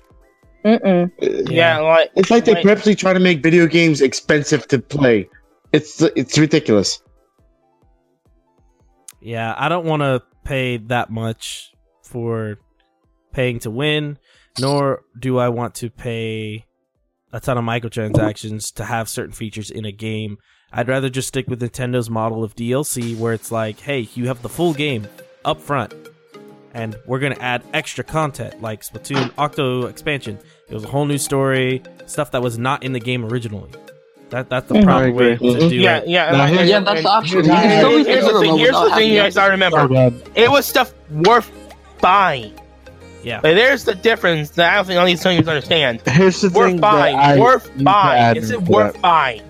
Mm-mm. 0.65 1.11
Yeah, 1.49 1.79
like 1.79 2.11
It's 2.17 2.31
like 2.31 2.45
they 2.45 2.55
Like- 2.55 2.65
purposely 2.65 2.97
try 2.97 3.13
to 3.13 3.21
make 3.21 3.43
video 3.43 3.67
games 3.67 4.01
expensive 4.03 4.67
to 4.69 4.81
play. 4.81 5.29
It's 5.73 6.03
it's 6.03 6.37
ridiculous. 6.37 7.01
Yeah, 9.21 9.55
I 9.57 9.69
don't 9.69 9.87
want 9.87 10.03
to 10.03 10.23
pay 10.45 10.77
that 10.77 11.11
much 11.11 11.73
for 12.03 12.59
paying 13.33 13.59
to 13.61 13.71
win, 13.71 14.19
nor 14.61 15.03
do 15.19 15.39
I 15.39 15.49
want 15.49 15.75
to 15.77 15.91
pay 15.91 16.65
a 17.33 17.41
ton 17.41 17.59
of 17.59 17.65
microtransactions 17.65 18.73
to 18.75 18.85
have 18.85 19.09
certain 19.09 19.33
features 19.33 19.71
in 19.71 19.85
a 19.85 19.93
game. 19.93 20.39
I'd 20.79 20.89
rather 20.89 21.09
just 21.09 21.29
stick 21.29 21.49
with 21.49 21.61
Nintendo's 21.63 22.11
model 22.11 22.45
of 22.45 22.55
DLC 22.55 23.17
where 23.19 23.33
it's 23.33 23.51
like, 23.51 23.81
hey, 23.81 24.09
you 24.15 24.29
have 24.29 24.43
the 24.43 24.49
full 24.51 24.75
game 24.75 25.07
up 25.45 25.59
front, 25.61 25.95
and 26.75 26.95
we're 27.07 27.19
going 27.19 27.35
to 27.35 27.41
add 27.43 27.63
extra 27.73 28.05
content 28.05 28.61
like 28.61 28.83
Splatoon 28.83 29.33
Octo 29.39 29.87
expansion. 29.87 30.39
It 30.69 30.75
was 30.75 30.85
a 30.85 30.89
whole 30.89 31.07
new 31.07 31.17
story, 31.19 31.83
stuff 32.07 32.31
that 32.33 32.43
was 32.43 32.59
not 32.59 32.83
in 32.83 32.93
the 32.93 33.01
game 33.01 33.25
originally. 33.25 33.71
That 34.31 34.51
That's 34.51 34.69
the 34.69 34.75
Mhm. 34.75 34.85
proper 34.85 35.05
I 35.07 35.11
way 35.11 35.33
agree. 35.33 35.55
to 35.55 35.69
do 35.71 35.75
yeah, 35.77 35.99
it. 35.99 36.09
yeah, 36.09 36.31
Now, 36.33 36.45
and- 36.47 36.69
Yeah, 36.69 36.81
that's 36.81 36.97
and- 36.99 37.07
the 37.07 37.11
option. 37.11 37.39
and- 37.39 37.47
You 37.47 37.53
can 37.55 37.71
and- 37.71 37.79
still 37.79 37.91
be 37.91 38.05
Here's 38.11 38.25
the 38.27 38.41
thing. 38.41 38.59
Here's 38.59 38.81
the 38.81 38.91
thing 38.91 39.13
you 39.13 39.21
guys 39.21 39.35
gotta 39.37 39.51
remember. 39.53 39.79
Oh, 39.91 40.13
It 40.35 40.51
was 40.51 40.67
stuff 40.67 40.93
worth 41.11 41.51
buying. 42.03 42.53
Yeah. 43.23 43.37
Like, 43.37 43.55
there's 43.55 43.85
the 43.85 43.95
difference 43.95 44.51
that 44.51 44.73
I 44.73 44.77
don't 44.77 44.85
think 44.85 44.99
all 45.01 45.07
these 45.07 45.23
things 45.23 45.47
understand. 45.49 46.01
Here's 46.07 46.41
the 46.41 46.51
Worth 46.51 46.71
thing 46.73 46.81
buying. 46.81 47.17
that 47.17 47.39
I 47.39 47.41
worth 47.41 47.75
need 47.77 47.85
buying. 47.85 48.37
Is 48.37 48.51
it 48.51 48.63
worth 48.63 48.93
that. 48.95 49.03
buying? 49.03 49.43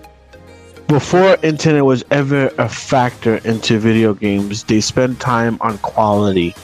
Before 0.87 1.37
internet 1.43 1.83
was 1.83 2.03
ever 2.11 2.47
a 2.57 2.69
factor 2.69 3.37
into 3.43 3.77
video 3.77 4.13
games, 4.13 4.63
they 4.63 4.79
spend 4.79 5.19
time 5.19 5.57
on 5.61 5.77
quality. 5.79 6.55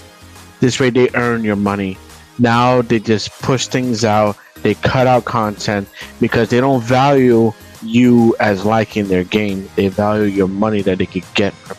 This 0.59 0.79
way 0.79 0.89
they 0.89 1.09
earn 1.13 1.43
your 1.43 1.57
money. 1.57 1.97
Now 2.39 2.81
they 2.81 2.99
just 2.99 3.31
push 3.41 3.67
things 3.67 4.05
out, 4.05 4.37
they 4.61 4.75
cut 4.75 5.07
out 5.07 5.25
content 5.25 5.87
because 6.19 6.49
they 6.49 6.61
don't 6.61 6.81
value 6.81 7.51
you 7.81 8.35
as 8.39 8.65
liking 8.65 9.07
their 9.07 9.25
game. 9.25 9.69
They 9.75 9.89
value 9.89 10.25
your 10.25 10.47
money 10.47 10.81
that 10.83 10.97
they 10.99 11.05
could 11.05 11.25
get 11.33 11.53
from 11.53 11.77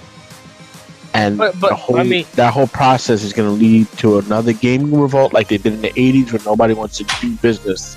and 1.14 1.38
But- 1.38 1.59
but, 1.61 1.70
the 1.70 1.76
whole, 1.76 1.97
I 1.97 2.03
mean- 2.03 2.26
that 2.34 2.53
whole 2.53 2.66
process 2.66 3.22
is 3.22 3.32
going 3.32 3.49
to 3.49 3.55
lead 3.55 3.86
to 3.99 4.18
another 4.18 4.53
gaming 4.53 5.01
revolt 5.01 5.32
like 5.32 5.49
they 5.49 5.59
did 5.59 5.72
in 5.74 5.82
the 5.82 5.92
80s 5.97 6.32
where 6.32 6.42
nobody 6.45 6.74
wants 6.74 6.99
to 6.99 7.05
do 7.20 7.30
business 7.40 7.97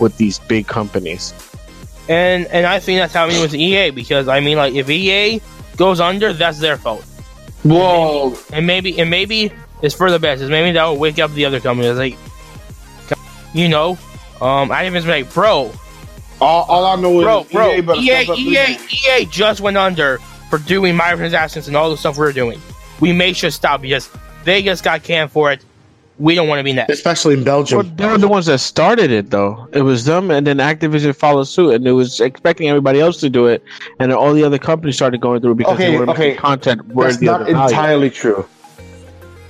with 0.00 0.16
these 0.18 0.40
big 0.48 0.66
companies. 0.66 1.32
And 2.08 2.46
and 2.46 2.66
I 2.66 2.78
think 2.78 2.98
that's 2.98 3.12
happening 3.12 3.40
with 3.40 3.54
EA 3.54 3.90
because 3.90 4.28
I 4.28 4.40
mean 4.40 4.56
like 4.56 4.74
if 4.74 4.88
EA 4.88 5.40
goes 5.76 6.00
under, 6.00 6.32
that's 6.32 6.58
their 6.58 6.76
fault. 6.76 7.04
Whoa. 7.62 8.36
And 8.52 8.66
maybe 8.66 8.98
and 9.00 9.10
maybe 9.10 9.52
it's 9.82 9.94
for 9.94 10.10
the 10.10 10.18
best. 10.18 10.42
Is 10.42 10.50
maybe 10.50 10.72
that 10.72 10.84
will 10.84 10.98
wake 10.98 11.18
up 11.18 11.32
the 11.32 11.44
other 11.44 11.60
companies 11.60 11.96
like 11.96 12.16
you 13.52 13.68
know, 13.68 13.92
um 14.40 14.70
Activision's 14.70 15.06
like, 15.06 15.32
bro, 15.32 15.72
all, 16.40 16.64
all 16.64 16.84
I 16.86 17.00
know 17.00 17.18
is 17.20 17.24
bro, 17.24 17.82
bro, 17.82 17.94
EA 17.96 18.22
EA, 18.22 18.34
EA. 18.34 18.78
EA 19.08 19.24
just 19.26 19.60
went 19.60 19.76
under 19.76 20.18
for 20.50 20.58
doing 20.58 20.96
microtransactions 20.96 21.66
and 21.66 21.76
all 21.76 21.90
the 21.90 21.96
stuff 21.96 22.18
we're 22.18 22.32
doing. 22.32 22.60
We 23.00 23.12
sure 23.32 23.50
to 23.50 23.50
stop 23.50 23.82
because 23.82 24.10
they 24.44 24.62
just 24.62 24.84
got 24.84 25.02
canned 25.02 25.32
for 25.32 25.52
it. 25.52 25.64
We 26.18 26.34
don't 26.34 26.48
want 26.48 26.60
to 26.60 26.64
be 26.64 26.72
next. 26.72 26.92
Especially 26.92 27.34
in 27.34 27.40
Well, 27.40 27.62
Belgium. 27.62 27.92
they 27.96 28.06
were 28.06 28.16
the 28.16 28.28
ones 28.28 28.46
that 28.46 28.58
started 28.60 29.10
it, 29.10 29.30
though. 29.30 29.68
It 29.72 29.82
was 29.82 30.06
them, 30.06 30.30
and 30.30 30.46
then 30.46 30.56
Activision 30.58 31.14
followed 31.14 31.44
suit, 31.44 31.74
and 31.74 31.86
it 31.86 31.92
was 31.92 32.20
expecting 32.20 32.68
everybody 32.68 33.00
else 33.00 33.18
to 33.20 33.28
do 33.28 33.46
it, 33.46 33.62
and 34.00 34.10
then 34.10 34.16
all 34.18 34.32
the 34.32 34.42
other 34.42 34.58
companies 34.58 34.96
started 34.96 35.20
going 35.20 35.42
through 35.42 35.56
because 35.56 35.74
Okay, 35.74 35.90
they 35.92 35.98
were 35.98 36.08
okay. 36.10 36.28
making 36.28 36.38
content 36.40 36.82
That's 36.86 36.94
worthy 36.94 37.28
of 37.28 37.32
not 37.40 37.46
the 37.46 37.52
value. 37.52 37.68
entirely 37.68 38.10
true. 38.10 38.46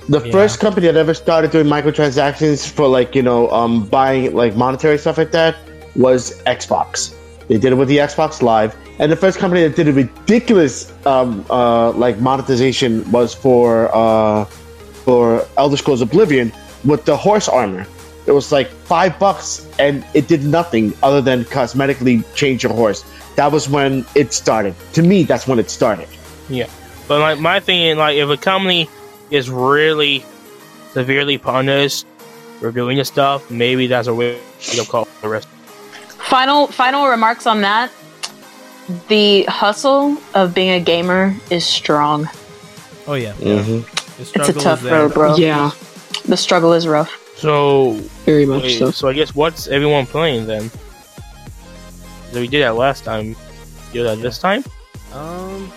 The 0.09 0.21
Yeah. 0.25 0.31
first 0.31 0.59
company 0.59 0.87
that 0.87 0.95
ever 0.97 1.13
started 1.13 1.51
doing 1.51 1.67
microtransactions 1.67 2.69
for 2.69 2.87
like 2.87 3.13
you 3.15 3.21
know 3.21 3.49
um, 3.51 3.83
buying 3.85 4.33
like 4.35 4.55
monetary 4.55 4.97
stuff 4.97 5.17
like 5.17 5.31
that 5.31 5.55
was 5.95 6.41
Xbox. 6.45 7.13
They 7.49 7.57
did 7.57 7.71
it 7.73 7.75
with 7.75 7.87
the 7.87 7.97
Xbox 7.99 8.41
Live, 8.41 8.75
and 8.99 9.09
the 9.11 9.15
first 9.15 9.37
company 9.39 9.63
that 9.63 9.75
did 9.75 9.87
a 9.87 9.93
ridiculous 9.93 10.91
um, 11.05 11.45
uh, 11.49 11.91
like 11.91 12.19
monetization 12.19 13.09
was 13.11 13.33
for 13.33 13.89
uh, 13.95 14.45
for 15.07 15.47
Elder 15.55 15.77
Scrolls 15.77 16.01
Oblivion 16.01 16.51
with 16.83 17.05
the 17.05 17.15
horse 17.15 17.47
armor. 17.47 17.87
It 18.25 18.33
was 18.33 18.51
like 18.51 18.67
five 18.67 19.17
bucks, 19.17 19.65
and 19.79 20.05
it 20.13 20.27
did 20.27 20.43
nothing 20.43 20.93
other 21.01 21.21
than 21.21 21.45
cosmetically 21.45 22.25
change 22.35 22.61
your 22.61 22.73
horse. 22.73 23.05
That 23.37 23.49
was 23.49 23.69
when 23.69 24.05
it 24.15 24.33
started. 24.33 24.75
To 24.93 25.01
me, 25.01 25.23
that's 25.23 25.47
when 25.47 25.59
it 25.59 25.69
started. 25.69 26.09
Yeah. 26.49 26.67
But 27.07 27.21
like 27.21 27.39
my 27.39 27.61
thing 27.61 27.83
is 27.83 27.97
like 27.97 28.17
if 28.17 28.27
a 28.27 28.35
company 28.35 28.89
is 29.31 29.49
really 29.49 30.25
severely 30.91 31.37
punished 31.37 32.05
for 32.59 32.73
doing 32.73 32.97
this 32.97 33.07
stuff, 33.07 33.49
maybe 33.49 33.87
that's 33.87 34.09
a 34.09 34.13
way 34.13 34.37
to 34.59 34.83
call 34.83 35.07
the 35.21 35.29
rest. 35.29 35.47
Final 36.27 36.67
final 36.67 37.07
remarks 37.07 37.47
on 37.47 37.61
that. 37.61 37.91
The 39.07 39.43
hustle 39.43 40.17
of 40.33 40.53
being 40.53 40.71
a 40.71 40.81
gamer 40.81 41.33
is 41.49 41.65
strong. 41.65 42.27
Oh 43.07 43.13
yeah, 43.13 43.31
Mm-hmm. 43.35 43.96
The 44.17 44.23
It's 44.23 44.49
a 44.49 44.53
tough 44.53 44.83
road, 44.83 45.13
bro. 45.13 45.35
Yeah, 45.35 45.71
The 46.25 46.37
struggle 46.37 46.73
is 46.73 46.87
rough. 46.87 47.11
So 47.37 47.91
very 48.25 48.45
much 48.47 48.63
wait, 48.63 48.79
so. 48.79 48.89
so 48.89 49.07
I 49.07 49.13
guess 49.13 49.35
what's 49.35 49.67
everyone 49.67 50.07
playing 50.07 50.47
then? 50.47 50.71
So 52.31 52.41
we 52.41 52.47
did 52.47 52.63
that 52.63 52.75
last 52.75 53.03
time. 53.03 53.35
Do 53.93 54.03
that 54.03 54.19
this 54.19 54.39
time? 54.39 54.63
Um, 55.13 55.71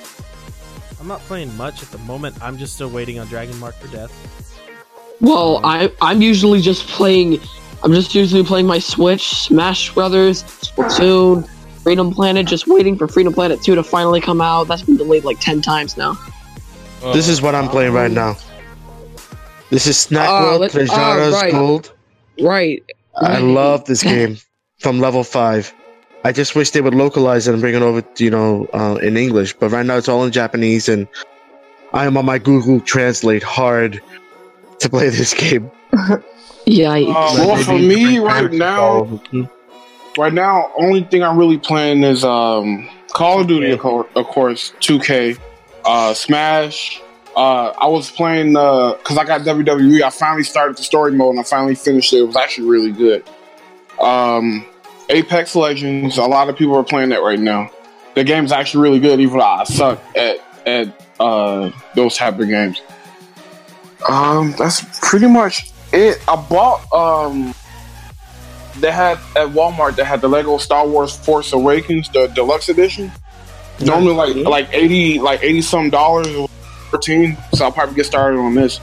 I'm 0.99 1.07
not 1.07 1.21
playing 1.21 1.55
much 1.57 1.83
at 1.83 1.91
the 1.91 1.99
moment. 1.99 2.43
I'm 2.43 2.57
just 2.57 2.75
still 2.75 2.89
waiting 2.89 3.19
on 3.19 3.27
Dragon 3.27 3.59
Marked 3.59 3.81
for 3.81 3.89
Death. 3.89 4.11
Well, 5.21 5.61
I 5.65 5.93
I'm 6.01 6.23
usually 6.23 6.63
just 6.63 6.87
playing. 6.89 7.41
I'm 7.83 7.93
just 7.93 8.15
usually 8.15 8.43
playing 8.43 8.67
my 8.67 8.79
Switch, 8.79 9.29
Smash 9.29 9.93
Brothers, 9.95 10.43
Splatoon, 10.45 11.49
Freedom 11.83 12.11
Planet. 12.13 12.47
Just 12.47 12.67
waiting 12.67 12.97
for 12.97 13.07
Freedom 13.07 13.33
Planet 13.33 13.63
2 13.63 13.75
to 13.75 13.83
finally 13.83 14.21
come 14.21 14.41
out. 14.41 14.65
That's 14.65 14.83
been 14.83 14.97
delayed 14.97 15.25
like 15.25 15.41
ten 15.41 15.61
times 15.61 15.97
now. 15.99 16.19
This 17.03 17.29
is 17.29 17.41
what 17.43 17.55
I'm 17.55 17.69
playing 17.69 17.93
right 17.93 18.11
now. 18.11 18.37
This 19.71 19.87
is 19.87 19.97
Snack 19.99 20.29
Oh, 20.31 20.43
World 20.45 20.61
let's- 20.61 20.77
oh, 20.77 21.31
right. 21.33 21.53
Gold. 21.53 21.93
Right. 22.41 22.83
I 23.17 23.39
love 23.39 23.85
this 23.85 24.03
game 24.03 24.39
from 24.79 25.01
level 25.01 25.25
five. 25.25 25.73
I 26.25 26.33
just 26.33 26.55
wish 26.55 26.71
they 26.71 26.81
would 26.81 26.95
localize 26.95 27.49
it 27.49 27.53
and 27.53 27.61
bring 27.63 27.75
it 27.75 27.83
over, 27.83 28.03
to, 28.03 28.25
you 28.25 28.31
know, 28.31 28.67
uh, 28.75 28.97
in 29.03 29.17
English. 29.17 29.55
But 29.55 29.71
right 29.71 29.87
now 29.87 29.97
it's 29.97 30.09
all 30.09 30.23
in 30.25 30.33
Japanese, 30.33 30.89
and 30.89 31.09
I 31.93 32.05
am 32.05 32.17
on 32.17 32.27
my 32.27 32.39
Google 32.39 32.81
Translate 32.81 33.43
hard 33.43 34.01
to 34.81 34.89
play 34.91 35.09
this 35.21 35.33
game. 35.35 35.71
Yeah. 36.67 36.93
I- 36.93 37.05
Oh, 37.07 37.47
Well, 37.49 37.63
for 37.65 37.79
me 37.79 38.19
right 38.19 38.53
now, 38.53 39.21
right 40.19 40.33
now, 40.33 40.71
only 40.79 41.05
thing 41.05 41.23
I'm 41.23 41.39
really 41.39 41.59
playing 41.59 42.03
is 42.03 42.25
um 42.25 42.89
Call 43.13 43.41
of 43.41 43.47
Duty, 43.49 43.69
2K. 43.69 43.73
of 43.75 43.81
cour- 43.81 44.09
of 44.15 44.27
course, 44.27 44.73
2K, 44.81 45.39
uh, 45.91 46.15
Smash. 46.15 47.03
Uh, 47.37 47.73
I 47.81 47.87
was 47.87 48.11
playing 48.11 48.53
because 48.53 49.19
I 49.19 49.25
got 49.25 49.41
WWE. 49.43 50.03
I 50.03 50.11
finally 50.11 50.45
started 50.45 50.77
the 50.77 50.83
story 50.83 51.13
mode 51.13 51.31
and 51.31 51.41
I 51.41 51.43
finally 51.43 51.75
finished 51.75 52.13
it. 52.13 52.19
It 52.19 52.27
was 52.27 52.37
actually 52.37 52.69
really 52.69 52.93
good. 52.93 53.29
Um, 54.01 54.67
Apex 55.09 55.57
Legends. 55.57 56.17
A 56.19 56.25
lot 56.25 56.49
of 56.49 56.57
people 56.57 56.77
are 56.77 56.85
playing 56.85 57.09
that 57.11 57.23
right 57.23 57.39
now. 57.39 57.71
The 58.15 58.25
game's 58.25 58.53
actually 58.53 58.83
really 58.83 59.01
good, 59.01 59.21
even 59.21 59.39
though 59.39 59.45
I 59.45 59.65
suck 59.65 60.01
at 60.17 60.37
at 60.67 61.07
uh, 61.19 61.71
those 61.95 62.17
type 62.17 62.39
of 62.39 62.49
games. 62.49 62.81
Um, 64.09 64.55
that's 64.59 64.85
pretty 65.01 65.27
much 65.27 65.73
it. 65.93 66.19
I 66.29 66.37
bought 66.37 66.93
um. 66.93 67.55
They 68.79 68.93
had 68.93 69.19
at 69.37 69.49
Walmart. 69.49 69.97
They 69.97 70.05
had 70.05 70.21
the 70.21 70.29
Lego 70.29 70.59
Star 70.59 70.87
Wars 70.87 71.17
Force 71.17 71.53
Awakens, 71.53 72.09
the 72.09 72.29
deluxe 72.29 72.69
edition. 72.69 73.13
Normally, 73.81 74.15
like 74.15 74.37
like 74.47 74.69
eighty, 74.73 75.19
like 75.19 75.43
eighty 75.43 75.63
some 75.63 75.91
dollars, 75.91 76.29
or 76.29 76.49
fourteen. 76.91 77.37
So 77.55 77.65
I'll 77.65 77.73
probably 77.73 77.95
get 77.95 78.07
started 78.07 78.39
on 78.39 78.55
this. 78.55 78.81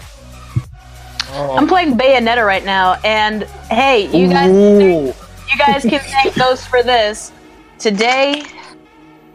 I'm 1.33 1.67
playing 1.67 1.97
Bayonetta 1.97 2.45
right 2.45 2.65
now, 2.65 2.93
and 3.03 3.43
hey, 3.69 4.07
you 4.17 4.27
guys, 4.29 4.49
Ooh. 4.49 5.07
you 5.07 5.57
guys 5.57 5.83
can 5.83 5.99
thank 5.99 6.35
Ghost 6.35 6.67
for 6.67 6.81
this. 6.81 7.31
Today 7.77 8.43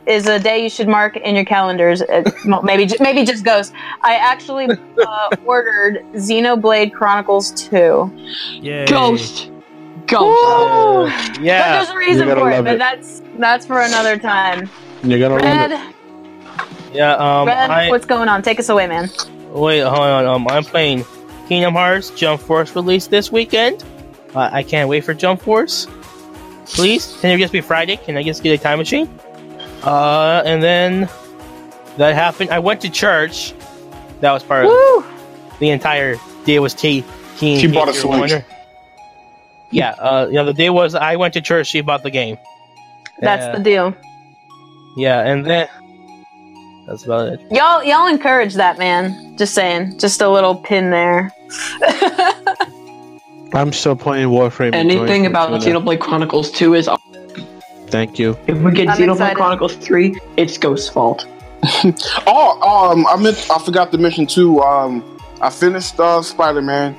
is 0.07 0.27
a 0.27 0.41
day 0.41 0.65
you 0.65 0.69
should 0.71 0.89
mark 0.89 1.17
in 1.17 1.37
your 1.37 1.45
calendars. 1.45 2.03
Uh, 2.03 2.29
well, 2.45 2.63
maybe, 2.63 2.87
ju- 2.87 2.97
maybe 2.99 3.25
just 3.25 3.45
Ghost. 3.45 3.73
I 4.01 4.17
actually 4.17 4.67
uh, 4.67 5.31
ordered 5.45 5.99
Xenoblade 6.15 6.93
Chronicles 6.93 7.53
Two. 7.53 8.11
Yay. 8.51 8.87
Ghost. 8.87 9.51
Ghost. 10.07 10.25
Woo! 10.25 11.05
But 11.35 11.41
Yeah. 11.41 11.77
there's 11.77 11.91
a 11.91 11.97
reason 11.97 12.27
for 12.29 12.51
it, 12.51 12.55
love 12.57 12.65
but 12.65 12.75
it. 12.75 12.79
that's 12.79 13.23
that's 13.39 13.65
for 13.65 13.81
another 13.81 14.17
time. 14.17 14.69
You're 15.03 15.19
gonna 15.19 15.35
love 15.35 15.43
Red, 15.43 15.73
it. 15.73 15.95
Yeah. 16.95 17.15
Um. 17.15 17.47
Red, 17.49 17.71
I, 17.71 17.91
what's 17.91 18.07
going 18.07 18.29
on? 18.29 18.43
Take 18.43 18.59
us 18.61 18.69
away, 18.69 18.87
man. 18.87 19.09
Wait, 19.53 19.81
hold 19.81 19.99
on. 19.99 20.27
Um, 20.27 20.49
I'm 20.49 20.65
playing 20.65 21.05
Kingdom 21.49 21.75
Hearts 21.75 22.11
Jump 22.11 22.41
Force 22.41 22.75
release 22.75 23.07
this 23.09 23.31
weekend. 23.33 23.85
Uh, 24.35 24.49
I 24.53 24.63
can't 24.63 24.89
wait 24.89 25.05
for 25.05 25.13
Jump 25.15 25.43
Force. 25.43 25.87
Please, 26.67 27.19
can 27.21 27.31
it 27.31 27.39
just 27.39 27.53
be 27.53 27.61
Friday? 27.61 27.97
Can 27.97 28.17
I 28.17 28.23
just 28.23 28.43
get 28.43 28.59
a 28.59 28.63
time 28.63 28.79
machine? 28.79 29.09
Uh, 29.83 30.43
and 30.47 30.63
then 30.63 31.09
that 31.97 32.15
happened. 32.15 32.51
I 32.51 32.61
went 32.61 32.81
to 32.83 32.91
church. 32.91 33.53
That 34.21 34.33
was 34.33 34.45
part 34.45 34.67
of 34.67 35.05
the 35.59 35.71
entire 35.71 36.17
day. 36.45 36.59
Was 36.61 36.75
T. 36.75 37.05
Teen 37.37 37.59
She 37.59 37.67
bought 37.67 37.89
a 37.89 37.93
You're 37.93 38.29
Switch. 38.29 38.45
Yeah. 39.73 39.91
Uh, 39.91 40.27
you 40.29 40.35
know, 40.35 40.45
the 40.45 40.55
day 40.55 40.71
was 40.71 40.95
I 40.95 41.17
went 41.17 41.35
to 41.35 41.41
church. 41.41 41.67
She 41.67 41.81
bought 41.81 42.05
the 42.05 42.11
game. 42.11 42.39
That's 43.21 43.45
Yeah. 43.47 43.57
the 43.57 43.63
deal. 43.63 43.97
Yeah, 44.97 45.21
and 45.21 45.45
then 45.47 45.69
that's 46.87 47.05
about 47.05 47.29
it. 47.29 47.41
Y'all, 47.51 47.83
y'all 47.85 48.07
encourage 48.07 48.55
that, 48.55 48.79
man. 48.79 49.37
Just 49.39 49.55
saying. 49.55 49.99
Just 49.99 50.21
a 50.21 50.29
little 50.29 50.57
pin 50.57 50.91
there. 50.91 51.33
I'm 53.55 53.73
still 53.73 53.97
playing 53.97 54.29
Warframe. 54.29 54.75
Anything 54.75 55.27
about 55.27 55.53
it. 55.53 55.61
Xenoblade 55.63 56.01
Chronicles 56.01 56.51
2 56.53 56.75
is 56.75 56.89
Thank 57.89 58.19
you. 58.19 58.37
if 58.47 58.59
we 58.59 58.73
get 58.73 58.89
I'm 58.89 58.97
Xenoblade 58.97 59.13
excited. 59.13 59.37
Chronicles 59.37 59.77
3, 59.77 60.19
it's 60.37 60.59
Ghost's 60.59 60.89
fault. 60.89 61.27
Oh, 62.27 62.91
um, 62.91 63.07
I 63.07 63.17
meant 63.17 63.47
I 63.51 63.59
forgot 63.59 63.93
to 63.93 63.99
mention 63.99 64.27
too. 64.27 64.61
Um, 64.63 65.19
I 65.41 65.49
finished 65.51 65.99
uh, 66.01 66.21
Spider 66.23 66.61
Man 66.63 66.97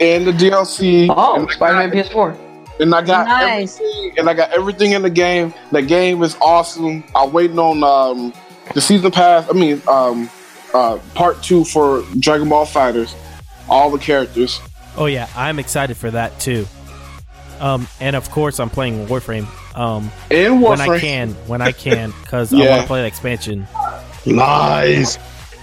and 0.00 0.26
the 0.26 0.32
DLC. 0.32 1.06
Oh, 1.14 1.46
Spider-Man 1.48 1.90
PS4. 1.90 2.36
And 2.80 2.94
I 2.94 3.02
got 3.02 3.26
Nice. 3.26 3.76
everything, 3.80 4.18
and 4.18 4.28
I 4.30 4.34
got 4.34 4.50
everything 4.52 4.92
in 4.92 5.02
the 5.02 5.10
game. 5.10 5.54
The 5.70 5.82
game 5.82 6.22
is 6.22 6.36
awesome. 6.40 7.04
I'm 7.14 7.32
waiting 7.32 7.58
on 7.58 7.82
um, 7.84 8.32
the 8.74 8.80
season 8.80 9.10
pass. 9.12 9.48
I 9.48 9.52
mean, 9.52 9.80
um, 9.86 10.28
uh, 10.72 10.98
part 11.14 11.42
two 11.42 11.64
for 11.64 12.02
Dragon 12.18 12.48
Ball 12.48 12.66
FighterZ. 12.66 13.14
All 13.68 13.90
the 13.90 13.98
characters. 13.98 14.60
Oh 14.96 15.06
yeah, 15.06 15.28
I'm 15.36 15.58
excited 15.58 15.96
for 15.96 16.10
that 16.10 16.38
too. 16.40 16.66
Um, 17.60 17.86
and 18.00 18.16
of 18.16 18.30
course 18.30 18.58
I'm 18.60 18.70
playing 18.70 19.06
Warframe. 19.06 19.46
Um, 19.78 20.10
And 20.30 20.60
when 20.60 20.80
I 20.80 20.98
can, 20.98 21.30
when 21.46 21.62
I 21.62 21.70
can, 21.72 22.12
because 22.22 22.52
I 22.52 22.58
want 22.68 22.80
to 22.82 22.86
play 22.86 23.00
the 23.02 23.06
expansion. 23.06 23.66
Lies. 24.26 25.18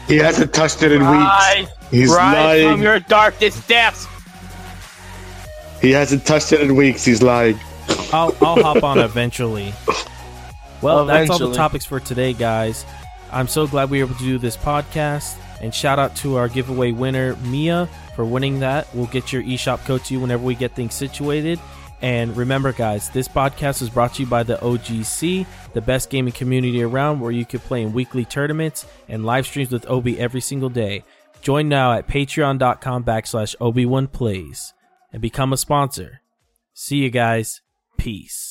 He 0.08 0.18
hasn't 0.18 0.54
touched 0.54 0.84
it 0.84 0.92
in 0.92 1.02
Rise, 1.02 1.60
weeks. 1.60 1.72
He's 1.92 2.10
rise 2.10 2.36
lying. 2.64 2.72
from 2.72 2.82
your 2.82 3.00
darkest 3.00 3.68
depths. 3.68 4.08
He 5.82 5.92
hasn't 5.92 6.26
touched 6.26 6.54
it 6.54 6.62
in 6.62 6.76
weeks. 6.76 7.04
He's 7.04 7.22
lying. 7.24 7.60
I'll 8.14 8.36
I'll 8.42 8.62
hop 8.62 8.84
on 8.84 9.00
eventually. 9.10 9.74
Well, 10.82 11.06
that's 11.06 11.30
all 11.30 11.40
the 11.40 11.54
topics 11.54 11.86
for 11.86 12.00
today, 12.00 12.34
guys. 12.34 12.86
I'm 13.32 13.48
so 13.48 13.68
glad 13.68 13.90
we 13.90 14.00
were 14.00 14.06
able 14.10 14.18
to 14.18 14.24
do 14.24 14.38
this 14.38 14.58
podcast. 14.58 15.38
And 15.62 15.74
shout 15.74 16.00
out 16.00 16.16
to 16.18 16.38
our 16.38 16.48
giveaway 16.48 16.92
winner, 16.92 17.36
Mia, 17.38 17.88
for 18.16 18.26
winning 18.26 18.60
that. 18.62 18.88
We'll 18.96 19.06
get 19.08 19.32
your 19.32 19.44
eShop 19.44 19.86
code 19.86 20.04
to 20.06 20.14
you 20.14 20.20
whenever 20.20 20.44
we 20.44 20.56
get 20.56 20.76
things 20.76 20.96
situated. 20.96 21.60
And 22.02 22.36
remember, 22.36 22.74
guys, 22.74 23.10
this 23.10 23.28
podcast 23.28 23.84
is 23.84 23.90
brought 23.92 24.16
to 24.16 24.24
you 24.24 24.28
by 24.28 24.42
the 24.42 24.58
OGC, 24.58 25.46
the 25.74 25.82
best 25.82 26.10
gaming 26.10 26.34
community 26.34 26.82
around 26.82 27.20
where 27.20 27.32
you 27.32 27.46
can 27.46 27.60
play 27.60 27.84
in 27.84 27.94
weekly 27.94 28.26
tournaments 28.26 28.88
and 29.08 29.24
live 29.24 29.46
streams 29.46 29.72
with 29.72 29.88
Obi 29.88 30.20
every 30.20 30.42
single 30.42 30.70
day. 30.70 31.04
Join 31.42 31.70
now 31.70 31.94
at 31.94 32.08
patreon.com 32.08 33.04
backslash 33.04 33.56
Obi1Plays 33.58 34.74
and 35.12 35.22
become 35.22 35.54
a 35.54 35.58
sponsor. 35.58 36.22
See 36.74 36.98
you 36.98 37.10
guys. 37.10 37.62
Peace. 37.98 38.51